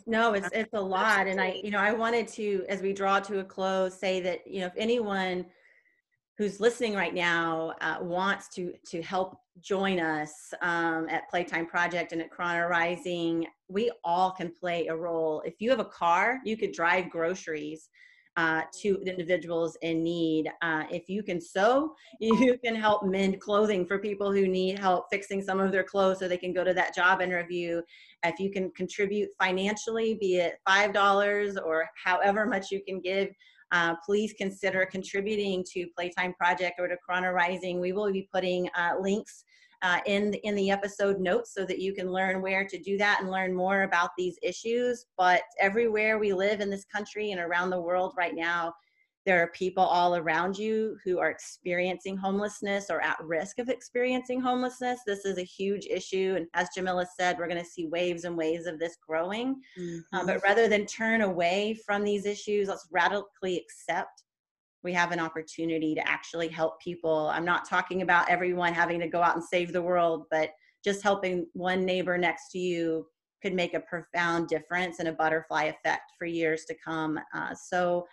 No, 0.07 0.33
it's 0.33 0.49
it's 0.53 0.73
a 0.73 0.81
lot, 0.81 1.27
and 1.27 1.39
I, 1.39 1.61
you 1.63 1.71
know, 1.71 1.79
I 1.79 1.93
wanted 1.93 2.27
to, 2.29 2.65
as 2.71 2.81
we 2.81 2.95
draw 2.95 3.21
to 3.21 3.41
a 3.41 3.45
close, 3.45 3.99
say 3.99 4.19
that 4.21 4.47
you 4.47 4.61
know, 4.61 4.67
if 4.67 4.73
anyone 4.79 5.45
who's 6.37 6.61
listening 6.61 6.95
right 6.95 7.15
now 7.15 7.75
uh, 7.81 7.97
wants 8.01 8.49
to 8.51 8.73
to 8.87 9.03
help 9.03 9.37
join 9.61 10.01
us 10.01 10.53
um, 10.63 11.09
at 11.09 11.29
Playtime 11.31 11.67
Project 11.67 12.13
and 12.13 12.21
at 12.21 12.33
Karana 12.33 12.69
Rising, 12.69 13.47
we 13.69 13.93
all 14.03 14.33
can 14.33 14.53
play 14.53 14.89
a 14.89 14.97
role. 14.97 15.43
If 15.45 15.55
you 15.61 15.71
have 15.71 15.81
a 15.81 15.85
car, 15.85 16.41
you 16.45 16.57
could 16.57 16.73
drive 16.73 17.09
groceries 17.09 17.89
uh, 18.37 18.63
to 18.83 19.01
individuals 19.07 19.77
in 19.83 20.03
need. 20.03 20.51
Uh, 20.61 20.85
if 20.91 21.09
you 21.09 21.23
can 21.23 21.41
sew, 21.41 21.95
you 22.21 22.59
can 22.65 22.75
help 22.75 23.05
mend 23.05 23.41
clothing 23.41 23.87
for 23.87 23.99
people 23.99 24.33
who 24.33 24.49
need 24.49 24.79
help 24.79 25.07
fixing 25.11 25.41
some 25.41 25.61
of 25.61 25.71
their 25.71 25.85
clothes 25.85 26.19
so 26.19 26.27
they 26.27 26.37
can 26.37 26.53
go 26.53 26.65
to 26.65 26.75
that 26.75 26.95
job 26.95 27.21
interview. 27.21 27.81
If 28.25 28.41
you 28.41 28.51
can 28.51 28.71
contribute 28.73 29.29
financially, 29.41 30.15
be 30.21 30.39
it 30.39 30.55
$5 30.69 31.57
or 31.65 31.89
however 32.03 32.47
much 32.47 32.73
you 32.73 32.83
can 32.83 33.01
give, 33.01 33.29
uh, 33.75 33.97
please 34.07 34.33
consider 34.33 34.87
contributing 34.87 35.65
to 35.73 35.87
Playtime 35.97 36.33
Project 36.35 36.79
or 36.79 36.87
to 36.87 36.97
Karana 37.07 37.35
Rising. 37.35 37.81
We 37.81 37.93
will 37.93 38.11
be 38.13 38.29
putting 38.33 38.71
uh, 38.79 38.93
links 39.01 39.43
uh, 39.83 39.99
in, 40.07 40.33
in 40.45 40.55
the 40.55 40.71
episode 40.71 41.19
notes 41.19 41.53
so 41.53 41.67
that 41.67 41.81
you 41.81 41.93
can 41.93 42.11
learn 42.11 42.41
where 42.41 42.65
to 42.65 42.79
do 42.79 42.97
that 42.99 43.19
and 43.21 43.31
learn 43.31 43.53
more 43.53 43.83
about 43.83 44.11
these 44.17 44.39
issues. 44.43 45.07
But 45.19 45.43
everywhere 45.61 46.21
we 46.21 46.33
live 46.33 46.61
in 46.61 46.71
this 46.71 46.85
country 46.85 47.33
and 47.33 47.41
around 47.41 47.71
the 47.71 47.81
world 47.81 48.15
right 48.17 48.35
now, 48.37 48.73
there 49.27 49.43
are 49.43 49.49
people 49.49 49.83
all 49.83 50.17
around 50.17 50.59
you 50.59 50.99
who 51.03 51.19
are 51.19 51.31
experiencing 51.31 52.17
homelessness 52.17 52.91
or 52.91 53.01
at 53.01 53.17
risk 53.23 53.59
of 53.59 53.71
experiencing 53.71 54.41
homelessness. 54.41 55.01
This 55.07 55.25
is 55.25 55.39
a 55.39 55.43
huge 55.43 55.87
issue. 55.87 56.35
And 56.37 56.47
as 56.53 56.69
Jamila 56.75 57.07
said, 57.19 57.39
we're 57.39 57.49
going 57.49 57.63
to 57.63 57.69
see 57.69 57.87
waves 57.87 58.25
and 58.25 58.37
waves 58.37 58.67
of 58.67 58.79
this 58.79 58.97
growing. 59.07 59.63
Mm-hmm. 59.79 60.17
Uh, 60.17 60.27
but 60.27 60.43
rather 60.43 60.69
than 60.69 60.85
turn 60.85 61.23
away 61.23 61.79
from 61.87 62.05
these 62.05 62.27
issues, 62.27 62.69
let's 62.69 62.87
radically 62.91 63.57
accept 63.59 64.25
we 64.83 64.93
have 64.93 65.13
an 65.13 65.21
opportunity 65.21 65.95
to 65.95 66.07
actually 66.07 66.49
help 66.49 66.79
people. 66.79 67.31
I'm 67.33 67.47
not 67.47 67.67
talking 67.67 68.03
about 68.03 68.29
everyone 68.29 68.75
having 68.75 69.01
to 69.01 69.09
go 69.09 69.23
out 69.23 69.35
and 69.35 69.43
save 69.43 69.73
the 69.73 69.81
world, 69.81 70.27
but 70.31 70.51
just 70.85 71.03
helping 71.03 71.47
one 71.55 71.87
neighbor 71.87 72.19
next 72.19 72.51
to 72.51 72.59
you 72.59 73.07
could 73.43 73.55
make 73.55 73.73
a 73.73 73.81
profound 73.81 74.49
difference 74.49 74.99
and 74.99 75.09
a 75.09 75.13
butterfly 75.13 75.65
effect 75.65 76.13
for 76.19 76.27
years 76.27 76.65
to 76.67 76.75
come. 76.85 77.19
Uh, 77.35 77.55
so 77.55 78.07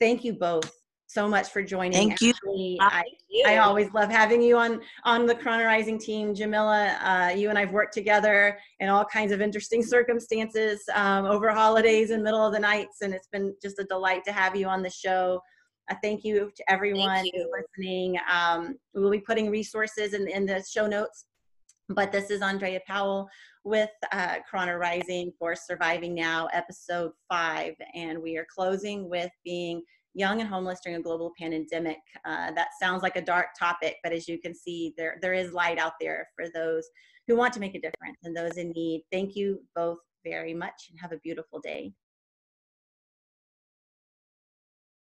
thank 0.00 0.24
you 0.24 0.34
both 0.34 0.70
so 1.12 1.28
much 1.28 1.50
for 1.50 1.62
joining. 1.62 1.92
Thank 1.92 2.20
you. 2.22 2.32
I, 2.80 3.04
I, 3.46 3.58
always 3.58 3.92
love 3.92 4.10
having 4.10 4.40
you 4.40 4.56
on 4.56 4.80
on 5.04 5.26
the 5.26 5.34
Karana 5.34 5.66
Rising 5.66 5.98
team. 5.98 6.34
Jamila, 6.34 6.96
uh, 7.02 7.32
you 7.34 7.50
and 7.50 7.58
I've 7.58 7.72
worked 7.72 7.92
together 7.92 8.58
in 8.80 8.88
all 8.88 9.04
kinds 9.04 9.30
of 9.30 9.42
interesting 9.42 9.82
circumstances 9.82 10.82
um, 10.94 11.26
over 11.26 11.50
holidays 11.50 12.10
and 12.10 12.22
middle 12.22 12.44
of 12.44 12.54
the 12.54 12.58
nights, 12.58 13.02
and 13.02 13.12
it's 13.12 13.28
been 13.28 13.54
just 13.62 13.78
a 13.78 13.84
delight 13.84 14.22
to 14.24 14.32
have 14.32 14.56
you 14.56 14.66
on 14.66 14.82
the 14.82 14.90
show. 14.90 15.40
A 15.90 15.96
thank 16.02 16.24
you 16.24 16.50
to 16.56 16.70
everyone 16.70 17.26
you. 17.26 17.50
listening. 17.52 18.16
Um, 18.32 18.76
we 18.94 19.02
will 19.02 19.10
be 19.10 19.20
putting 19.20 19.50
resources 19.50 20.14
in, 20.14 20.28
in 20.28 20.46
the 20.46 20.62
show 20.62 20.86
notes, 20.86 21.26
but 21.94 22.12
this 22.12 22.30
is 22.30 22.42
Andrea 22.42 22.80
Powell 22.86 23.28
with 23.64 23.90
uh, 24.12 24.36
Karana 24.50 24.78
Rising 24.78 25.32
for 25.38 25.54
Surviving 25.54 26.14
Now, 26.14 26.48
episode 26.52 27.12
five, 27.28 27.74
and 27.94 28.20
we 28.20 28.36
are 28.36 28.46
closing 28.52 29.08
with 29.08 29.30
being 29.44 29.82
young 30.14 30.40
and 30.40 30.48
homeless 30.48 30.80
during 30.82 30.98
a 30.98 31.02
global 31.02 31.32
pandemic. 31.38 31.98
Uh, 32.24 32.50
that 32.52 32.68
sounds 32.80 33.02
like 33.02 33.16
a 33.16 33.22
dark 33.22 33.48
topic, 33.58 33.96
but 34.02 34.12
as 34.12 34.28
you 34.28 34.38
can 34.38 34.54
see, 34.54 34.94
there 34.96 35.18
there 35.22 35.34
is 35.34 35.52
light 35.52 35.78
out 35.78 35.94
there 36.00 36.28
for 36.36 36.46
those 36.54 36.86
who 37.26 37.36
want 37.36 37.52
to 37.54 37.60
make 37.60 37.74
a 37.74 37.80
difference 37.80 38.18
and 38.24 38.36
those 38.36 38.56
in 38.56 38.70
need. 38.70 39.04
Thank 39.10 39.36
you 39.36 39.60
both 39.74 39.98
very 40.24 40.54
much, 40.54 40.88
and 40.90 40.98
have 41.00 41.12
a 41.12 41.18
beautiful 41.18 41.60
day. 41.60 41.92